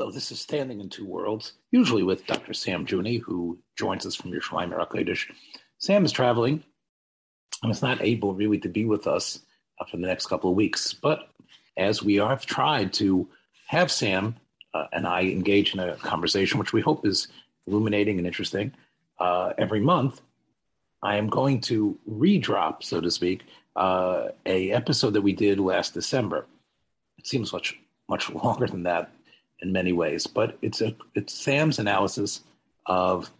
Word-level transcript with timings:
Hello, 0.00 0.10
this 0.10 0.32
is 0.32 0.40
Standing 0.40 0.80
in 0.80 0.88
Two 0.88 1.04
Worlds, 1.04 1.52
usually 1.72 2.02
with 2.02 2.26
Dr. 2.26 2.54
Sam 2.54 2.86
Juni, 2.86 3.20
who 3.20 3.58
joins 3.76 4.06
us 4.06 4.14
from 4.14 4.32
Yerushalayim 4.32 4.72
HaKodesh. 4.74 5.26
Sam 5.76 6.06
is 6.06 6.10
traveling 6.10 6.64
and 7.62 7.70
is 7.70 7.82
not 7.82 8.00
able 8.00 8.32
really 8.32 8.58
to 8.60 8.68
be 8.70 8.86
with 8.86 9.06
us 9.06 9.40
uh, 9.78 9.84
for 9.84 9.98
the 9.98 10.06
next 10.06 10.24
couple 10.24 10.48
of 10.48 10.56
weeks. 10.56 10.94
But 10.94 11.28
as 11.76 12.02
we 12.02 12.14
have 12.14 12.46
tried 12.46 12.94
to 12.94 13.28
have 13.66 13.92
Sam 13.92 14.36
uh, 14.72 14.86
and 14.90 15.06
I 15.06 15.24
engage 15.24 15.74
in 15.74 15.80
a 15.80 15.96
conversation, 15.96 16.58
which 16.58 16.72
we 16.72 16.80
hope 16.80 17.04
is 17.04 17.28
illuminating 17.66 18.16
and 18.16 18.26
interesting 18.26 18.72
uh, 19.18 19.52
every 19.58 19.80
month, 19.80 20.22
I 21.02 21.16
am 21.16 21.28
going 21.28 21.60
to 21.62 21.98
redrop, 22.06 22.82
so 22.82 23.02
to 23.02 23.10
speak, 23.10 23.42
uh, 23.76 24.28
a 24.46 24.72
episode 24.72 25.10
that 25.10 25.20
we 25.20 25.34
did 25.34 25.60
last 25.60 25.92
December. 25.92 26.46
It 27.18 27.26
seems 27.26 27.52
much 27.52 27.78
much 28.08 28.30
longer 28.44 28.66
than 28.66 28.84
that 28.84 29.12
in 29.62 29.72
many 29.72 29.92
ways, 29.92 30.26
but 30.26 30.58
it's 30.62 30.80
a 30.80 30.94
it's 31.14 31.34
Sam's 31.34 31.78
analysis 31.78 32.40
of 32.86 33.30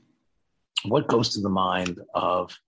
what 0.85 1.09
goes 1.09 1.31
to 1.31 1.41
the 1.41 1.49
mind 1.49 2.01
of 2.15 2.59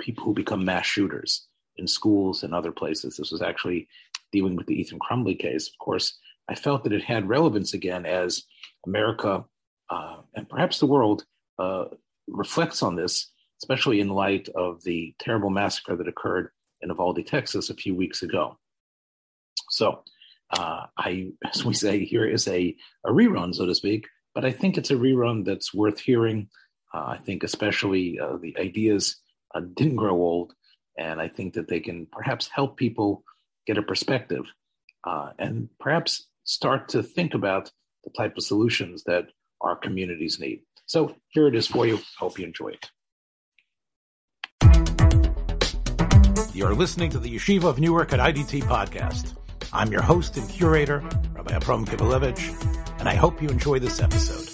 people 0.00 0.24
who 0.24 0.34
become 0.34 0.64
mass 0.64 0.86
shooters 0.86 1.46
in 1.76 1.86
schools 1.86 2.42
and 2.42 2.54
other 2.54 2.72
places. 2.72 3.16
This 3.16 3.30
was 3.30 3.42
actually 3.42 3.88
dealing 4.32 4.56
with 4.56 4.66
the 4.66 4.80
Ethan 4.80 4.98
Crumbley 4.98 5.38
case. 5.38 5.68
Of 5.68 5.78
course, 5.78 6.18
I 6.48 6.54
felt 6.54 6.84
that 6.84 6.92
it 6.92 7.04
had 7.04 7.28
relevance 7.28 7.74
again 7.74 8.06
as 8.06 8.44
America 8.86 9.44
uh, 9.92 10.22
and 10.34 10.48
perhaps 10.48 10.78
the 10.78 10.86
world 10.86 11.24
uh, 11.58 11.84
reflects 12.26 12.82
on 12.82 12.96
this, 12.96 13.30
especially 13.62 14.00
in 14.00 14.08
light 14.08 14.48
of 14.54 14.82
the 14.84 15.14
terrible 15.18 15.50
massacre 15.50 15.96
that 15.96 16.08
occurred 16.08 16.48
in 16.80 16.88
Uvalde, 16.88 17.26
Texas, 17.26 17.68
a 17.68 17.74
few 17.74 17.94
weeks 17.94 18.22
ago. 18.22 18.58
So, 19.68 20.02
uh, 20.52 20.86
I, 20.96 21.32
as 21.52 21.64
we 21.64 21.74
say, 21.74 22.04
here 22.04 22.26
is 22.26 22.46
a, 22.48 22.76
a 23.04 23.10
rerun, 23.10 23.54
so 23.54 23.66
to 23.66 23.74
speak, 23.74 24.08
but 24.34 24.44
I 24.44 24.52
think 24.52 24.76
it's 24.76 24.90
a 24.90 24.96
rerun 24.96 25.44
that's 25.44 25.74
worth 25.74 26.00
hearing. 26.00 26.48
Uh, 26.94 27.04
I 27.08 27.18
think, 27.18 27.42
especially, 27.42 28.18
uh, 28.18 28.36
the 28.36 28.56
ideas 28.58 29.16
uh, 29.54 29.60
didn't 29.60 29.96
grow 29.96 30.14
old, 30.14 30.52
and 30.98 31.20
I 31.20 31.28
think 31.28 31.54
that 31.54 31.68
they 31.68 31.80
can 31.80 32.06
perhaps 32.10 32.48
help 32.48 32.76
people 32.76 33.24
get 33.66 33.78
a 33.78 33.82
perspective 33.82 34.44
uh, 35.04 35.30
and 35.38 35.68
perhaps 35.80 36.26
start 36.44 36.88
to 36.90 37.02
think 37.02 37.34
about 37.34 37.70
the 38.04 38.10
type 38.10 38.36
of 38.36 38.44
solutions 38.44 39.04
that 39.04 39.28
our 39.60 39.76
communities 39.76 40.38
need. 40.38 40.62
So, 40.86 41.14
here 41.28 41.46
it 41.46 41.54
is 41.54 41.66
for 41.66 41.86
you. 41.86 42.00
Hope 42.18 42.38
you 42.38 42.44
enjoy 42.44 42.70
it. 42.70 42.90
You're 46.54 46.74
listening 46.74 47.10
to 47.10 47.18
the 47.18 47.34
Yeshiva 47.34 47.64
of 47.64 47.80
Newark 47.80 48.12
at 48.12 48.20
IDT 48.20 48.64
podcast. 48.64 49.34
I'm 49.74 49.90
your 49.90 50.02
host 50.02 50.36
and 50.36 50.46
curator, 50.50 50.98
Rabbi 51.32 51.54
Abram 51.54 51.86
Kibalevich, 51.86 53.00
and 53.00 53.08
I 53.08 53.14
hope 53.14 53.40
you 53.40 53.48
enjoy 53.48 53.78
this 53.78 54.00
episode. 54.02 54.50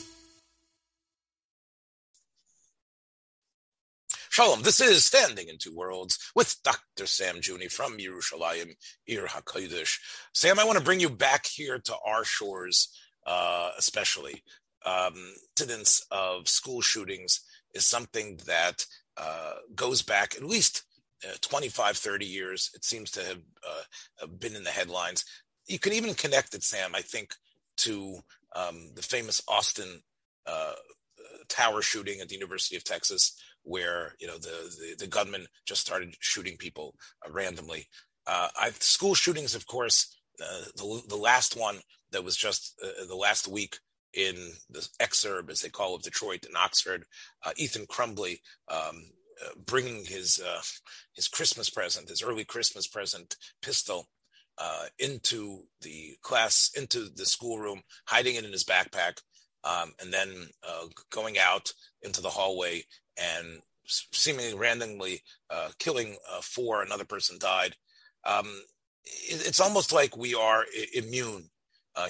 Shalom, 4.31 4.63
this 4.63 4.81
is 4.81 5.05
Standing 5.05 5.49
in 5.49 5.59
Two 5.59 5.75
Worlds 5.75 6.31
with 6.37 6.63
Dr. 6.63 7.07
Sam 7.07 7.41
Juni 7.41 7.71
from 7.71 7.99
Yerushalayim, 7.99 8.77
Ir 9.09 9.27
HaKodesh. 9.27 9.99
Sam, 10.33 10.61
I 10.61 10.65
want 10.65 10.79
to 10.79 10.85
bring 10.85 11.01
you 11.01 11.11
back 11.11 11.47
here 11.47 11.81
to 11.81 11.97
our 12.07 12.23
shores, 12.23 12.89
uh, 13.27 13.73
especially. 13.77 14.45
Um, 14.87 15.35
incidents 15.57 16.07
of 16.13 16.49
school 16.49 16.81
shootings 16.81 17.41
is 17.75 17.85
something 17.85 18.39
that 18.47 18.87
uh, 19.17 19.55
goes 19.75 20.03
back 20.03 20.37
at 20.37 20.45
least 20.45 20.85
uh, 21.27 21.37
25, 21.41 21.97
30 21.97 22.27
years. 22.27 22.71
It 22.75 22.85
seems 22.85 23.11
to 23.13 23.25
have 23.25 23.39
uh, 23.67 24.27
been 24.39 24.55
in 24.55 24.65
the 24.65 24.71
headlines. 24.71 25.25
You 25.67 25.79
can 25.79 25.93
even 25.93 26.15
connect 26.15 26.55
it, 26.55 26.63
Sam, 26.63 26.95
I 26.95 27.03
think, 27.03 27.35
to 27.79 28.21
um, 28.55 28.91
the 28.95 29.03
famous 29.03 29.43
Austin 29.49 30.01
uh, 30.47 30.73
tower 31.49 31.83
shooting 31.83 32.21
at 32.21 32.29
the 32.29 32.35
University 32.35 32.77
of 32.77 32.85
Texas, 32.85 33.37
where 33.63 34.15
you 34.19 34.27
know 34.27 34.39
the 34.39 34.75
the, 34.81 35.05
the 35.05 35.07
gunman 35.07 35.47
just 35.67 35.81
started 35.81 36.15
shooting 36.21 36.57
people 36.57 36.95
uh, 37.27 37.31
randomly. 37.31 37.89
Uh, 38.27 38.49
I, 38.57 38.71
school 38.78 39.15
shootings, 39.15 39.55
of 39.55 39.67
course, 39.67 40.17
uh, 40.43 40.65
the 40.77 41.03
the 41.09 41.17
last 41.17 41.57
one 41.57 41.78
that 42.12 42.25
was 42.25 42.37
just 42.37 42.81
the 43.07 43.17
last 43.17 43.49
week 43.49 43.78
in 44.15 44.34
the 44.71 44.89
exurb, 45.01 45.51
as 45.51 45.61
they 45.61 45.69
call 45.69 45.97
it, 45.97 46.03
Detroit 46.03 46.47
and 46.47 46.57
Oxford. 46.57 47.05
Ethan 47.57 47.87
Crumbley 47.87 48.39
um, 48.69 49.11
uh, 49.44 49.50
bringing 49.66 50.04
his 50.04 50.41
uh, 50.44 50.60
his 51.15 51.28
Christmas 51.28 51.71
present, 51.71 52.09
his 52.09 52.22
early 52.22 52.44
Christmas 52.44 52.87
present 52.87 53.37
pistol 53.62 54.09
uh, 54.59 54.87
into 54.99 55.62
the 55.82 56.16
class, 56.22 56.71
into 56.76 57.09
the 57.15 57.26
schoolroom, 57.26 57.82
hiding 58.06 58.34
it 58.34 58.44
in 58.44 58.53
his 58.53 58.65
backpack, 58.65 59.21
um, 59.65 59.93
and 60.00 60.12
then 60.12 60.48
uh, 60.69 60.87
going 61.10 61.38
out 61.38 61.72
into 62.03 62.21
the 62.21 62.28
hallway 62.31 62.82
and 63.16 63.60
seemingly 63.87 64.54
randomly 64.54 65.22
uh, 65.50 65.71
killing 65.78 66.16
four. 66.43 66.82
Another 66.82 67.04
person 67.04 67.38
died. 67.38 67.75
Um, 68.25 68.47
it, 69.04 69.47
it's 69.47 69.60
almost 69.60 69.93
like 69.93 70.16
we 70.16 70.34
are 70.34 70.65
I- 70.77 70.87
immune 70.94 71.50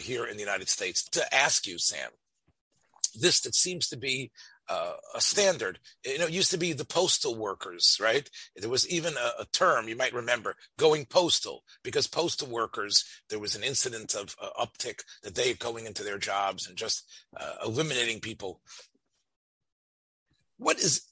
here 0.01 0.27
in 0.27 0.37
the 0.37 0.43
United 0.43 0.69
States. 0.69 1.09
To 1.11 1.35
ask 1.35 1.67
you, 1.67 1.79
Sam, 1.79 2.11
this 3.11 3.41
that 3.41 3.55
seems 3.55 3.89
to 3.89 3.97
be 3.97 4.31
uh, 4.69 4.93
a 5.15 5.21
standard. 5.21 5.79
You 6.05 6.19
know, 6.19 6.27
it 6.27 6.33
used 6.33 6.51
to 6.51 6.59
be 6.59 6.73
the 6.73 6.85
postal 6.85 7.35
workers, 7.35 7.99
right? 8.01 8.29
There 8.57 8.69
was 8.69 8.89
even 8.89 9.15
a, 9.15 9.43
a, 9.43 9.47
term 9.47 9.89
you 9.89 9.97
might 9.97 10.13
remember, 10.13 10.57
going 10.79 11.07
postal, 11.07 11.63
because 11.83 12.07
postal 12.07 12.49
workers, 12.49 13.05
there 13.31 13.39
was 13.39 13.57
an 13.57 13.63
incident 13.63 14.15
of 14.15 14.37
uh, 14.41 14.51
uptick 14.63 15.01
that 15.23 15.35
they 15.35 15.55
going 15.55 15.87
into 15.87 16.05
their 16.05 16.19
jobs 16.19 16.69
and 16.69 16.77
just 16.77 17.05
uh, 17.39 17.55
eliminating 17.65 18.21
people. 18.21 18.61
What 20.59 20.79
is 20.79 21.03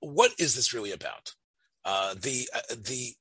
what 0.00 0.32
is 0.38 0.54
this 0.54 0.72
really 0.72 0.92
about? 0.92 1.32
Uh, 1.84 2.14
the 2.14 2.48
uh, 2.54 2.74
the 2.76 3.14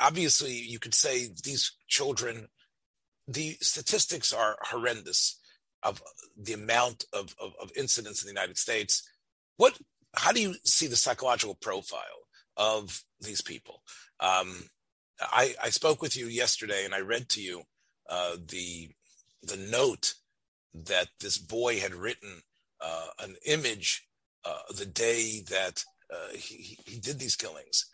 obviously 0.00 0.52
you 0.52 0.78
could 0.78 0.94
say 0.94 1.28
these 1.44 1.72
children, 1.86 2.48
the 3.28 3.56
statistics 3.60 4.32
are 4.32 4.56
horrendous 4.62 5.38
of 5.82 6.02
the 6.36 6.52
amount 6.52 7.04
of, 7.12 7.34
of, 7.40 7.54
of, 7.60 7.72
incidents 7.76 8.22
in 8.22 8.26
the 8.26 8.40
United 8.40 8.58
States. 8.58 9.08
What? 9.56 9.78
How 10.14 10.32
do 10.32 10.40
you 10.40 10.54
see 10.64 10.86
the 10.86 10.96
psychological 10.96 11.54
profile 11.54 12.00
of 12.56 13.02
these 13.20 13.40
people? 13.40 13.82
Um, 14.20 14.64
I, 15.20 15.54
I, 15.62 15.70
spoke 15.70 16.02
with 16.02 16.16
you 16.16 16.26
yesterday, 16.26 16.84
and 16.84 16.94
I 16.94 17.00
read 17.00 17.28
to 17.30 17.42
you 17.42 17.62
uh, 18.08 18.36
the 18.48 18.90
the 19.42 19.56
note 19.56 20.14
that 20.74 21.08
this 21.20 21.38
boy 21.38 21.80
had 21.80 21.94
written, 21.94 22.42
uh, 22.80 23.08
an 23.20 23.36
image 23.44 24.06
uh, 24.44 24.72
the 24.76 24.86
day 24.86 25.40
that 25.50 25.84
uh, 26.12 26.32
he, 26.34 26.78
he, 26.86 26.98
did 26.98 27.18
these 27.18 27.36
killings, 27.36 27.86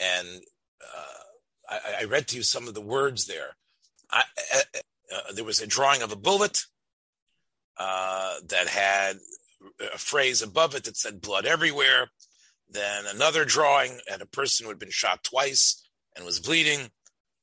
and 0.00 0.28
uh, 0.82 1.70
I, 1.70 2.02
I, 2.02 2.04
read 2.04 2.28
to 2.28 2.36
you 2.36 2.42
some 2.42 2.68
of 2.68 2.74
the 2.74 2.80
words 2.80 3.26
there. 3.26 3.56
I, 4.10 4.24
uh, 5.12 5.32
there 5.34 5.44
was 5.44 5.60
a 5.60 5.66
drawing 5.66 6.02
of 6.02 6.12
a 6.12 6.16
bullet 6.16 6.64
that 7.78 8.68
had 8.68 9.16
a 9.94 9.98
phrase 9.98 10.42
above 10.42 10.74
it 10.74 10.84
that 10.84 10.96
said 10.96 11.20
blood 11.20 11.46
everywhere. 11.46 12.08
Then 12.70 13.04
another 13.06 13.44
drawing 13.44 13.98
had 14.08 14.22
a 14.22 14.26
person 14.26 14.64
who 14.64 14.70
had 14.70 14.78
been 14.78 14.90
shot 14.90 15.24
twice 15.24 15.82
and 16.16 16.24
was 16.24 16.40
bleeding. 16.40 16.90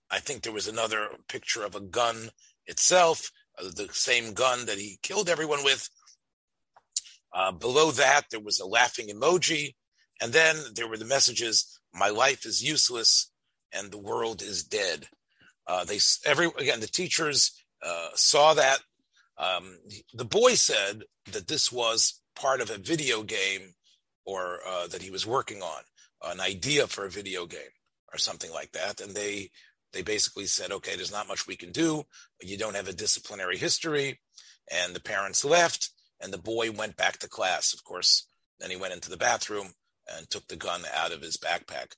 I 0.09 0.19
think 0.19 0.41
there 0.41 0.53
was 0.53 0.67
another 0.67 1.09
picture 1.27 1.63
of 1.63 1.75
a 1.75 1.81
gun 1.81 2.31
itself, 2.65 3.31
uh, 3.57 3.69
the 3.75 3.89
same 3.91 4.33
gun 4.33 4.65
that 4.65 4.79
he 4.79 4.99
killed 5.03 5.29
everyone 5.29 5.63
with. 5.63 5.89
Uh, 7.31 7.51
below 7.51 7.91
that, 7.91 8.23
there 8.31 8.39
was 8.39 8.59
a 8.59 8.65
laughing 8.65 9.09
emoji. 9.09 9.75
And 10.21 10.33
then 10.33 10.57
there 10.73 10.87
were 10.87 10.97
the 10.97 11.05
messages, 11.05 11.79
my 11.93 12.09
life 12.09 12.45
is 12.45 12.63
useless 12.63 13.31
and 13.71 13.91
the 13.91 13.99
world 13.99 14.41
is 14.41 14.63
dead. 14.63 15.07
Uh, 15.67 15.85
they 15.85 15.99
every 16.25 16.47
again 16.57 16.79
the 16.79 16.87
teachers 16.87 17.63
uh, 17.85 18.09
saw 18.15 18.55
that 18.55 18.79
um, 19.39 19.77
the 20.13 20.25
boy 20.25 20.55
said 20.55 21.03
that 21.31 21.47
this 21.47 21.71
was 21.71 22.21
part 22.35 22.61
of 22.61 22.69
a 22.69 22.77
video 22.77 23.23
game 23.23 23.73
or 24.25 24.59
uh, 24.67 24.87
that 24.87 25.01
he 25.01 25.11
was 25.11 25.25
working 25.25 25.61
on, 25.61 25.81
an 26.23 26.39
idea 26.39 26.87
for 26.87 27.05
a 27.05 27.09
video 27.09 27.45
game 27.45 27.73
or 28.13 28.17
something 28.17 28.51
like 28.51 28.71
that. 28.73 29.01
And 29.01 29.15
they 29.15 29.49
they 29.91 30.01
basically 30.03 30.45
said, 30.45 30.71
okay, 30.71 30.95
there's 30.95 31.11
not 31.11 31.27
much 31.27 31.47
we 31.47 31.55
can 31.55 31.71
do. 31.71 32.03
You 32.41 32.57
don't 32.57 32.75
have 32.75 32.87
a 32.87 32.93
disciplinary 32.93 33.57
history. 33.57 34.19
And 34.71 34.95
the 34.95 35.01
parents 35.01 35.43
left, 35.43 35.89
and 36.21 36.31
the 36.31 36.37
boy 36.37 36.71
went 36.71 36.95
back 36.95 37.17
to 37.19 37.29
class. 37.29 37.73
Of 37.73 37.83
course, 37.83 38.27
then 38.59 38.69
he 38.69 38.75
went 38.75 38.93
into 38.93 39.09
the 39.09 39.17
bathroom 39.17 39.73
and 40.15 40.29
took 40.29 40.47
the 40.47 40.55
gun 40.55 40.81
out 40.95 41.11
of 41.11 41.21
his 41.21 41.37
backpack. 41.37 41.93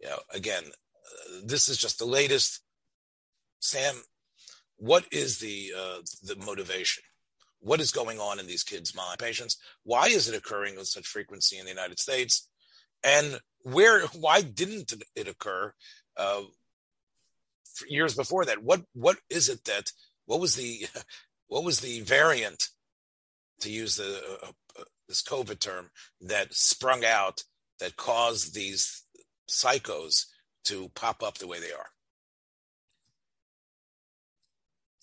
You 0.00 0.08
know, 0.08 0.18
again, 0.32 0.62
uh, 0.64 1.40
this 1.44 1.68
is 1.68 1.76
just 1.76 1.98
the 1.98 2.06
latest. 2.06 2.62
Sam, 3.60 3.96
what 4.76 5.04
is 5.10 5.38
the 5.38 5.72
uh, 5.76 5.98
the 6.22 6.36
motivation? 6.36 7.02
What 7.60 7.80
is 7.80 7.90
going 7.90 8.20
on 8.20 8.38
in 8.38 8.46
these 8.46 8.62
kids' 8.62 8.94
mind? 8.94 9.18
Patients, 9.18 9.56
why 9.82 10.06
is 10.06 10.28
it 10.28 10.36
occurring 10.36 10.76
with 10.76 10.86
such 10.86 11.06
frequency 11.06 11.58
in 11.58 11.64
the 11.64 11.70
United 11.70 11.98
States? 11.98 12.48
And 13.02 13.40
where? 13.62 14.06
Why 14.08 14.42
didn't 14.42 14.92
it 15.14 15.28
occur 15.28 15.72
uh, 16.16 16.42
years 17.88 18.14
before 18.14 18.44
that? 18.44 18.62
What 18.62 18.82
What 18.92 19.18
is 19.30 19.48
it 19.48 19.64
that? 19.64 19.90
What 20.26 20.40
was 20.40 20.56
the 20.56 20.86
what 21.48 21.64
was 21.64 21.80
the 21.80 22.00
variant, 22.00 22.68
to 23.60 23.70
use 23.70 23.96
the 23.96 24.22
uh, 24.42 24.48
uh, 24.78 24.84
this 25.08 25.22
COVID 25.22 25.58
term, 25.58 25.90
that 26.20 26.54
sprung 26.54 27.04
out 27.04 27.44
that 27.80 27.96
caused 27.96 28.54
these 28.54 29.04
psychos 29.48 30.26
to 30.64 30.90
pop 30.94 31.22
up 31.22 31.38
the 31.38 31.46
way 31.46 31.60
they 31.60 31.72
are? 31.72 31.88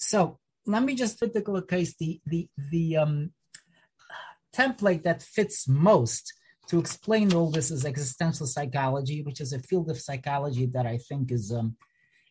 So 0.08 0.40
let 0.66 0.84
me 0.84 0.96
just 0.96 1.20
put 1.20 1.34
the 1.34 1.66
case 1.68 1.96
the 1.96 2.20
the 2.26 2.48
the 2.72 2.98
um, 2.98 3.32
template 4.54 5.04
that 5.04 5.22
fits 5.22 5.68
most 5.68 6.34
to 6.68 6.80
explain 6.80 7.34
all 7.34 7.50
this 7.52 7.72
is 7.72 7.86
existential 7.86 8.48
psychology, 8.48 9.22
which 9.22 9.42
is 9.42 9.54
a 9.54 9.60
field 9.60 9.90
of 9.90 10.00
psychology 10.00 10.66
that 10.68 10.86
I 10.86 10.98
think 10.98 11.32
is 11.32 11.52
um, 11.52 11.76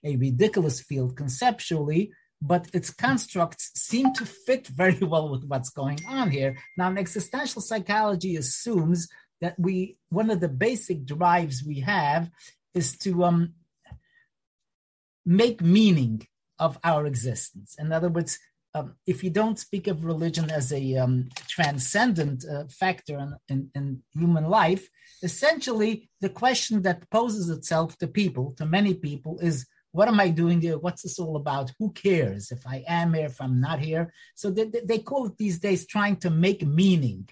a 0.05 0.17
ridiculous 0.17 0.81
field 0.81 1.17
conceptually, 1.17 2.13
but 2.41 2.69
its 2.73 2.91
constructs 2.91 3.71
seem 3.75 4.13
to 4.15 4.25
fit 4.25 4.67
very 4.67 4.99
well 5.13 5.31
with 5.31 5.45
what's 5.45 5.71
going 5.71 6.01
on 6.09 6.31
here. 6.31 6.57
Now, 6.77 6.95
existential 6.95 7.63
psychology 7.63 8.37
assumes 8.37 9.09
that 9.41 9.55
we 9.59 9.97
one 10.09 10.31
of 10.31 10.41
the 10.41 10.49
basic 10.49 11.05
drives 11.05 11.65
we 11.65 11.81
have 11.81 12.31
is 12.75 12.97
to 12.99 13.25
um, 13.25 13.55
make 15.27 15.61
meaning 15.61 16.27
of 16.67 16.79
our 16.85 17.03
existence. 17.07 17.75
In 17.83 17.93
other 17.93 18.09
words, 18.09 18.39
um, 18.75 18.95
if 19.07 19.23
you 19.25 19.31
don't 19.31 19.59
speak 19.59 19.87
of 19.89 20.05
religion 20.13 20.49
as 20.51 20.73
a 20.73 20.85
um, 20.97 21.29
transcendent 21.57 22.39
uh, 22.49 22.65
factor 22.83 23.17
in, 23.19 23.31
in, 23.53 23.71
in, 23.75 24.03
human 24.15 24.47
life, 24.61 24.89
essentially 25.23 26.09
the 26.25 26.35
question 26.43 26.81
that 26.83 27.09
poses 27.11 27.51
itself 27.51 27.99
to 27.99 28.07
people, 28.07 28.55
to 28.59 28.65
many 28.65 28.95
people, 28.95 29.39
is 29.41 29.67
what 29.91 30.09
am 30.09 30.21
I 30.21 30.29
doing 30.31 30.61
here? 30.63 30.79
What's 30.79 31.03
this 31.03 31.19
all 31.19 31.37
about? 31.37 31.73
Who 31.79 31.93
cares 31.93 32.51
if 32.51 32.63
I 32.67 32.83
am 32.89 33.13
here, 33.13 33.27
if 33.27 33.39
I'm 33.43 33.61
not 33.61 33.79
here? 33.79 34.05
So 34.35 34.51
they, 34.51 34.65
they 34.91 35.01
call 35.01 35.27
it 35.27 35.37
these 35.37 35.59
days 35.59 35.87
trying 35.87 36.17
to 36.25 36.31
make 36.31 36.67
meaning 36.67 37.29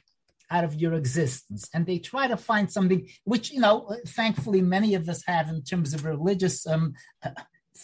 out 0.51 0.65
of 0.65 0.75
your 0.75 0.95
existence. 0.95 1.71
And 1.73 1.87
they 1.87 1.99
try 1.99 2.27
to 2.27 2.37
find 2.37 2.71
something 2.71 3.09
which, 3.25 3.51
you 3.51 3.61
know, 3.61 3.97
thankfully 4.09 4.61
many 4.61 4.95
of 4.95 5.09
us 5.09 5.23
have 5.27 5.49
in 5.49 5.63
terms 5.63 5.95
of 5.95 6.05
religious 6.05 6.67
um, 6.67 6.95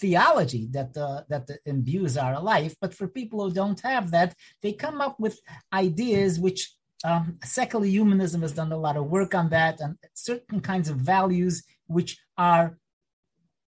theology 0.00 0.68
that 0.72 0.96
uh, 0.96 1.22
that 1.28 1.48
imbues 1.64 2.16
our 2.16 2.40
life. 2.40 2.74
But 2.80 2.94
for 2.94 3.08
people 3.08 3.42
who 3.42 3.54
don't 3.54 3.80
have 3.80 4.10
that, 4.10 4.34
they 4.62 4.72
come 4.72 5.00
up 5.00 5.18
with 5.18 5.40
ideas 5.72 6.38
which 6.38 6.74
um, 7.04 7.38
secular 7.44 7.86
humanism 7.86 8.42
has 8.42 8.52
done 8.52 8.72
a 8.72 8.76
lot 8.76 8.96
of 8.96 9.06
work 9.06 9.34
on 9.34 9.48
that, 9.50 9.80
and 9.80 9.96
certain 10.14 10.60
kinds 10.60 10.88
of 10.88 10.96
values 10.96 11.64
which 11.86 12.18
are 12.36 12.78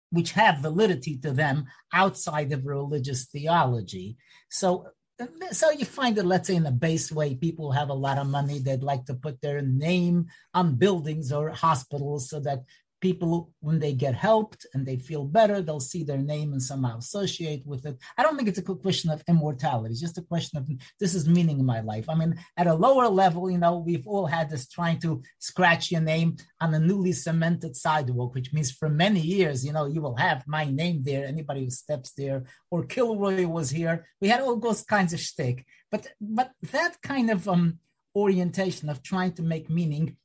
which 0.09 0.31
have 0.31 0.59
validity 0.59 1.17
to 1.17 1.31
them 1.31 1.65
outside 1.93 2.51
of 2.53 2.65
religious 2.65 3.25
theology. 3.25 4.17
So 4.49 4.87
so 5.51 5.71
you 5.71 5.85
find 5.85 6.15
that 6.15 6.25
let's 6.25 6.47
say 6.47 6.55
in 6.55 6.65
a 6.67 6.71
base 6.71 7.11
way 7.11 7.33
people 7.33 7.71
have 7.71 7.89
a 7.89 7.93
lot 8.05 8.19
of 8.19 8.27
money 8.27 8.59
they'd 8.59 8.83
like 8.83 9.03
to 9.05 9.15
put 9.15 9.41
their 9.41 9.61
name 9.63 10.27
on 10.53 10.75
buildings 10.75 11.31
or 11.31 11.49
hospitals 11.49 12.29
so 12.29 12.39
that 12.39 12.63
people 12.99 13.51
when 13.59 13.79
they 13.79 13.93
get 13.93 14.15
helped 14.15 14.65
and 14.73 14.85
they 14.85 14.97
feel 14.97 15.23
better 15.23 15.61
they'll 15.61 15.79
see 15.79 16.03
their 16.03 16.17
name 16.17 16.51
and 16.53 16.61
somehow 16.61 16.97
associate 16.97 17.65
with 17.65 17.85
it. 17.85 17.97
I 18.17 18.23
don't 18.23 18.35
think 18.35 18.49
it's 18.49 18.57
a 18.57 18.63
question 18.63 19.09
of 19.09 19.23
immortality. 19.27 19.91
It's 19.91 20.01
just 20.01 20.17
a 20.17 20.23
question 20.23 20.57
of 20.57 20.69
this 20.99 21.13
is 21.13 21.27
meaning 21.27 21.59
in 21.59 21.65
my 21.65 21.81
life. 21.81 22.09
I 22.09 22.15
mean 22.15 22.35
at 22.57 22.67
a 22.67 22.73
lower 22.73 23.07
level 23.07 23.49
you 23.49 23.57
know 23.57 23.77
we've 23.77 24.07
all 24.07 24.25
had 24.25 24.49
this 24.49 24.67
trying 24.67 24.99
to 25.01 25.21
scratch 25.39 25.91
your 25.91 26.01
name 26.01 26.37
on 26.61 26.73
a 26.73 26.79
newly 26.79 27.13
cemented 27.13 27.75
sidewalk 27.75 28.33
which 28.33 28.53
means 28.53 28.71
for 28.71 28.89
many 28.89 29.19
years 29.19 29.65
you 29.65 29.73
know 29.73 29.85
you 29.85 30.01
will 30.01 30.15
have 30.15 30.47
my 30.47 30.65
name 30.65 31.03
there 31.03 31.25
anybody 31.25 31.63
who 31.63 31.69
steps 31.69 32.11
there 32.13 32.45
or 32.71 32.83
kilroy 32.83 33.45
was 33.45 33.69
here. 33.69 34.07
We 34.21 34.27
had 34.27 34.41
all 34.41 34.57
those 34.57 34.83
kinds 34.83 35.13
of 35.13 35.19
shtick. 35.19 35.65
But 35.91 36.07
but 36.19 36.51
that 36.71 37.01
kind 37.01 37.29
of 37.29 37.47
um 37.47 37.79
orientation 38.15 38.89
of 38.89 39.03
trying 39.03 39.33
to 39.33 39.43
make 39.43 39.69
meaning 39.69 40.17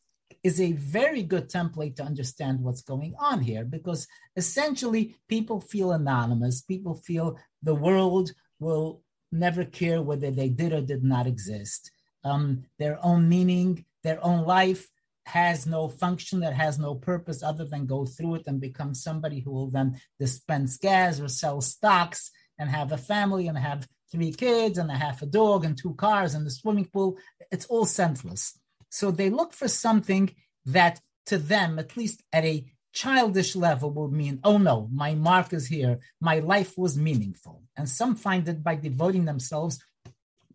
is 0.43 0.61
a 0.61 0.73
very 0.73 1.23
good 1.23 1.49
template 1.49 1.97
to 1.97 2.03
understand 2.03 2.61
what's 2.61 2.83
going 2.83 3.15
on 3.19 3.41
here 3.41 3.65
because 3.65 4.09
essentially 4.37 5.17
people 5.29 5.61
feel 5.61 5.93
anonymous. 5.93 6.63
People 6.63 6.95
feel 6.95 7.39
the 7.63 7.75
world 7.75 8.33
will 8.59 9.03
never 9.31 9.65
care 9.65 10.03
whether 10.03 10.31
they 10.31 10.49
did 10.49 10.73
or 10.73 10.81
did 10.81 11.05
not 11.05 11.27
exist. 11.27 11.91
Um, 12.25 12.65
their 12.79 12.99
own 13.05 13.29
meaning, 13.29 13.85
their 14.03 14.25
own 14.25 14.45
life 14.45 14.89
has 15.27 15.67
no 15.67 15.89
function, 15.89 16.41
that 16.41 16.55
has 16.55 16.79
no 16.79 16.95
purpose 16.95 17.43
other 17.43 17.65
than 17.65 17.87
go 17.87 18.05
through 18.05 18.37
it 18.37 18.43
and 18.47 18.61
become 18.61 18.95
somebody 18.95 19.41
who 19.41 19.53
will 19.53 19.71
then 19.71 20.01
dispense 20.19 20.77
gas 20.77 21.21
or 21.21 21.29
sell 21.29 21.61
stocks 21.61 22.31
and 22.59 22.69
have 22.69 22.93
a 22.93 22.99
family 22.99 23.47
and 23.47 23.57
have 23.57 23.87
three 24.11 24.33
kids 24.33 24.79
and 24.79 24.91
a 24.91 24.95
half 24.95 25.23
a 25.23 25.27
dog 25.27 25.65
and 25.65 25.79
two 25.79 25.95
cars 25.95 26.35
and 26.35 26.47
a 26.47 26.51
swimming 26.51 26.85
pool. 26.85 27.17
It's 27.51 27.67
all 27.67 27.87
senseless. 27.87 28.59
So 28.93 29.11
they 29.11 29.31
look 29.31 29.55
for 29.55 29.69
something 29.69 30.35
that 30.67 31.01
to 31.25 31.39
them, 31.39 31.79
at 31.79 31.97
least 31.97 32.23
at 32.31 32.45
a 32.45 32.67
childish 32.93 33.57
level, 33.57 33.91
will 33.91 34.11
mean, 34.11 34.39
oh 34.45 34.59
no, 34.59 34.87
my 34.93 35.15
mark 35.15 35.55
is 35.55 35.67
here. 35.67 36.01
My 36.21 36.41
life 36.41 36.77
was 36.77 36.99
meaningful. 36.99 37.63
And 37.75 37.89
some 37.89 38.15
find 38.15 38.47
it 38.47 38.63
by 38.63 38.77
devoting 38.77 39.25
themselves 39.25 39.83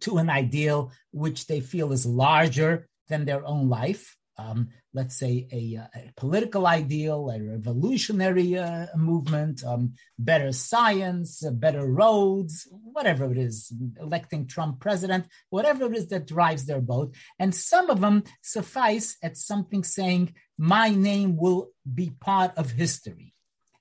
to 0.01 0.19
an 0.19 0.29
ideal 0.29 0.91
which 1.11 1.47
they 1.47 1.61
feel 1.61 1.91
is 1.91 2.05
larger 2.05 2.87
than 3.07 3.25
their 3.25 3.43
own 3.43 3.69
life 3.69 4.15
um, 4.37 4.69
let's 4.97 5.15
say, 5.15 5.47
a, 5.51 5.61
a, 5.95 6.11
political 6.17 6.65
ideal, 6.65 7.29
a 7.29 7.39
revolutionary 7.39 8.57
uh, 8.57 8.87
movement, 8.95 9.63
um, 9.63 9.93
better 10.17 10.51
science, 10.51 11.45
uh, 11.45 11.51
better 11.51 11.85
roads, 11.85 12.67
whatever 12.71 13.31
it 13.31 13.37
is, 13.37 13.71
electing 14.01 14.47
Trump 14.47 14.79
president, 14.79 15.27
whatever 15.51 15.85
it 15.85 15.95
is 15.95 16.07
that 16.07 16.27
drives 16.27 16.65
their 16.65 16.81
boat. 16.81 17.15
And 17.37 17.53
some 17.53 17.91
of 17.91 18.01
them 18.01 18.23
suffice 18.41 19.15
at 19.21 19.37
something 19.37 19.83
saying, 19.83 20.33
my 20.57 20.89
name 20.89 21.37
will 21.37 21.69
be 22.01 22.09
part 22.19 22.51
of 22.57 22.71
history. 22.71 23.35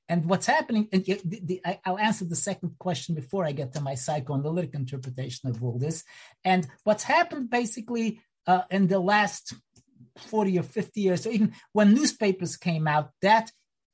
And 0.08 0.26
what's 0.26 0.46
happening, 0.46 0.88
and 0.92 1.04
the, 1.04 1.40
the, 1.48 1.60
I'll 1.84 1.98
answer 1.98 2.26
the 2.26 2.36
second 2.36 2.72
question 2.78 3.14
before 3.14 3.44
I 3.44 3.52
get 3.52 3.72
to 3.72 3.80
my 3.80 3.94
psychoanalytic 3.94 4.74
interpretation 4.74 5.48
of 5.48 5.64
all 5.64 5.78
this. 5.78 6.04
And 6.44 6.68
what's 6.84 7.02
happened 7.02 7.50
basically 7.50 8.20
uh, 8.46 8.62
in 8.70 8.86
the 8.86 9.00
last 9.00 9.54
40 10.18 10.58
or 10.58 10.62
50 10.62 11.00
years, 11.00 11.22
so 11.22 11.30
even 11.30 11.52
when 11.72 11.94
newspapers 11.94 12.56
came 12.56 12.86
out, 12.86 13.10
that 13.22 13.50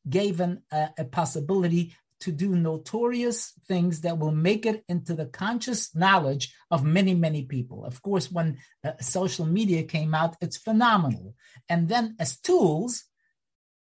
gave 0.08 0.40
an, 0.40 0.62
uh, 0.70 0.88
a 0.98 1.04
possibility 1.04 1.94
to 2.22 2.30
do 2.30 2.54
notorious 2.54 3.52
things 3.66 4.02
that 4.02 4.16
will 4.16 4.30
make 4.30 4.64
it 4.64 4.84
into 4.88 5.12
the 5.12 5.26
conscious 5.26 5.92
knowledge 5.94 6.54
of 6.70 6.84
many, 6.84 7.14
many 7.14 7.42
people. 7.42 7.85
Of 7.85 8.00
course, 8.00 8.30
when 8.30 8.58
uh, 8.85 8.92
social 9.00 9.44
media 9.44 9.82
came 9.82 10.14
out, 10.14 10.37
it's 10.40 10.56
phenomenal. 10.56 11.35
And 11.68 11.88
then 11.88 12.14
as 12.20 12.38
tools, 12.38 13.04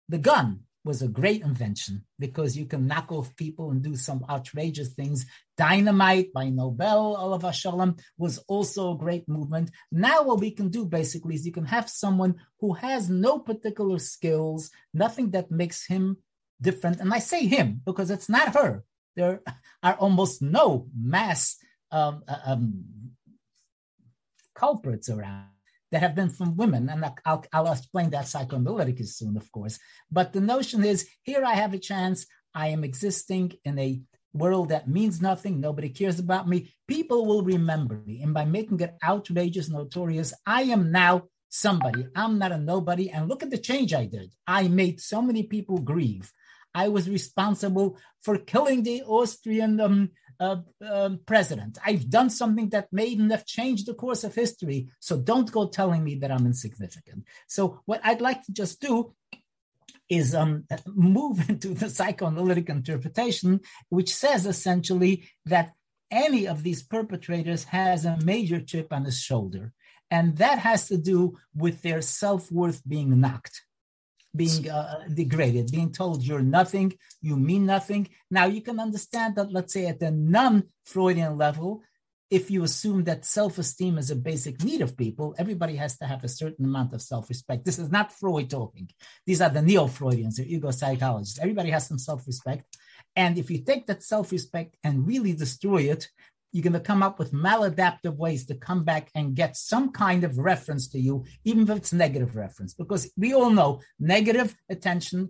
the 0.07 0.19
gun 0.19 0.66
was 0.83 1.01
a 1.01 1.07
great 1.07 1.41
invention 1.41 2.03
because 2.17 2.55
you 2.57 2.65
can 2.65 2.87
knock 2.87 3.11
off 3.11 3.35
people 3.35 3.71
and 3.71 3.81
do 3.81 3.95
some 3.95 4.25
outrageous 4.29 4.89
things. 4.89 5.25
Dynamite 5.57 6.31
by 6.33 6.49
Nobel, 6.49 7.17
alav 7.17 7.41
hashalom, 7.41 7.99
was 8.17 8.37
also 8.47 8.93
a 8.93 8.97
great 8.97 9.27
movement. 9.27 9.71
Now, 9.91 10.23
what 10.23 10.39
we 10.39 10.51
can 10.51 10.69
do 10.69 10.85
basically 10.85 11.35
is 11.35 11.45
you 11.45 11.51
can 11.51 11.65
have 11.65 11.89
someone 11.89 12.35
who 12.59 12.73
has 12.73 13.09
no 13.09 13.39
particular 13.39 13.99
skills, 13.99 14.71
nothing 14.93 15.31
that 15.31 15.51
makes 15.51 15.85
him 15.85 16.17
different. 16.61 16.99
And 16.99 17.13
I 17.13 17.19
say 17.19 17.45
him 17.45 17.81
because 17.85 18.09
it's 18.09 18.29
not 18.29 18.55
her. 18.55 18.83
There 19.15 19.41
are 19.83 19.95
almost 19.95 20.41
no 20.41 20.87
mass 20.95 21.57
um, 21.91 22.23
uh, 22.27 22.37
um, 22.45 22.83
culprits 24.53 25.09
around 25.09 25.56
that 25.91 26.01
have 26.01 26.15
been 26.15 26.29
from 26.29 26.55
women. 26.55 26.89
And 26.89 27.05
I'll, 27.25 27.45
I'll 27.53 27.71
explain 27.71 28.09
that 28.11 28.25
psychoanalytically 28.25 29.07
soon, 29.07 29.37
of 29.37 29.51
course. 29.51 29.79
But 30.11 30.33
the 30.33 30.41
notion 30.41 30.83
is 30.83 31.07
here 31.23 31.43
I 31.45 31.53
have 31.53 31.73
a 31.73 31.79
chance. 31.79 32.25
I 32.53 32.69
am 32.69 32.83
existing 32.83 33.53
in 33.63 33.77
a 33.79 34.01
world 34.33 34.69
that 34.69 34.89
means 34.89 35.21
nothing. 35.21 35.59
Nobody 35.59 35.89
cares 35.89 36.19
about 36.19 36.47
me. 36.47 36.73
People 36.87 37.25
will 37.25 37.43
remember 37.43 38.01
me. 38.05 38.21
And 38.21 38.33
by 38.33 38.45
making 38.45 38.79
it 38.81 38.95
outrageous, 39.03 39.69
notorious, 39.69 40.33
I 40.45 40.63
am 40.63 40.91
now 40.91 41.23
somebody. 41.49 42.07
I'm 42.15 42.37
not 42.37 42.51
a 42.51 42.57
nobody. 42.57 43.09
And 43.09 43.29
look 43.29 43.43
at 43.43 43.49
the 43.49 43.57
change 43.57 43.93
I 43.93 44.05
did. 44.05 44.31
I 44.45 44.67
made 44.67 45.01
so 45.01 45.21
many 45.21 45.43
people 45.43 45.77
grieve. 45.77 46.31
I 46.73 46.89
was 46.89 47.09
responsible 47.09 47.97
for 48.21 48.37
killing 48.37 48.83
the 48.83 49.01
Austrian 49.03 49.79
um, 49.79 50.11
uh, 50.39 50.57
um, 50.81 51.19
president. 51.25 51.77
I've 51.85 52.09
done 52.09 52.29
something 52.29 52.69
that 52.69 52.91
may 52.91 53.05
even 53.05 53.29
have 53.29 53.45
changed 53.45 53.87
the 53.87 53.93
course 53.93 54.23
of 54.23 54.35
history. 54.35 54.89
So 54.99 55.17
don't 55.17 55.51
go 55.51 55.67
telling 55.67 56.03
me 56.03 56.15
that 56.15 56.31
I'm 56.31 56.45
insignificant. 56.45 57.25
So 57.47 57.81
what 57.85 58.01
I'd 58.03 58.21
like 58.21 58.43
to 58.43 58.51
just 58.51 58.81
do 58.81 59.13
is 60.09 60.33
um, 60.35 60.65
move 60.85 61.49
into 61.49 61.69
the 61.69 61.89
psychoanalytic 61.89 62.69
interpretation, 62.69 63.61
which 63.89 64.13
says 64.13 64.45
essentially 64.45 65.29
that 65.45 65.73
any 66.09 66.47
of 66.47 66.63
these 66.63 66.83
perpetrators 66.83 67.65
has 67.65 68.05
a 68.05 68.17
major 68.23 68.61
chip 68.61 68.93
on 68.93 69.05
his 69.05 69.19
shoulder. 69.19 69.73
And 70.09 70.37
that 70.37 70.59
has 70.59 70.87
to 70.87 70.97
do 70.97 71.37
with 71.53 71.81
their 71.81 72.01
self 72.01 72.49
worth 72.49 72.81
being 72.87 73.19
knocked 73.19 73.63
being 74.37 74.69
uh, 74.69 75.03
degraded, 75.21 75.71
being 75.71 75.91
told 75.91 76.23
you're 76.23 76.41
nothing, 76.59 76.93
you 77.21 77.35
mean 77.35 77.65
nothing. 77.65 78.07
Now 78.29 78.45
you 78.45 78.61
can 78.61 78.79
understand 78.79 79.35
that, 79.35 79.51
let's 79.51 79.73
say, 79.73 79.87
at 79.87 79.99
the 79.99 80.11
non-Freudian 80.11 81.37
level, 81.37 81.83
if 82.29 82.51
you 82.51 82.63
assume 82.63 83.05
that 83.05 83.23
self-esteem 83.23 83.97
is 83.97 84.11
a 84.11 84.15
basic 84.15 84.61
need 84.61 84.81
of 84.81 84.97
people, 84.97 85.33
everybody 85.37 85.75
has 85.77 85.97
to 85.97 86.05
have 86.05 86.23
a 86.23 86.27
certain 86.41 86.65
amount 86.65 86.93
of 86.93 87.01
self-respect. 87.01 87.63
This 87.63 87.79
is 87.79 87.89
not 87.89 88.11
Freud 88.11 88.49
talking. 88.49 88.89
These 89.25 89.41
are 89.41 89.49
the 89.49 89.61
neo-Freudians, 89.61 90.35
the 90.35 90.53
ego 90.53 90.71
psychologists. 90.71 91.39
Everybody 91.39 91.69
has 91.69 91.87
some 91.87 91.99
self-respect. 91.99 92.65
And 93.15 93.37
if 93.37 93.49
you 93.49 93.59
take 93.63 93.87
that 93.87 94.03
self-respect 94.03 94.75
and 94.83 95.07
really 95.07 95.33
destroy 95.33 95.83
it, 95.93 96.09
you're 96.51 96.63
going 96.63 96.73
to 96.73 96.79
come 96.79 97.03
up 97.03 97.19
with 97.19 97.33
maladaptive 97.33 98.15
ways 98.15 98.45
to 98.45 98.55
come 98.55 98.83
back 98.83 99.09
and 99.15 99.35
get 99.35 99.57
some 99.57 99.91
kind 99.91 100.23
of 100.23 100.37
reference 100.37 100.87
to 100.89 100.99
you, 100.99 101.25
even 101.43 101.63
if 101.63 101.69
it's 101.69 101.93
negative 101.93 102.35
reference, 102.35 102.73
because 102.73 103.11
we 103.17 103.33
all 103.33 103.49
know 103.49 103.81
negative 103.99 104.55
attention 104.69 105.29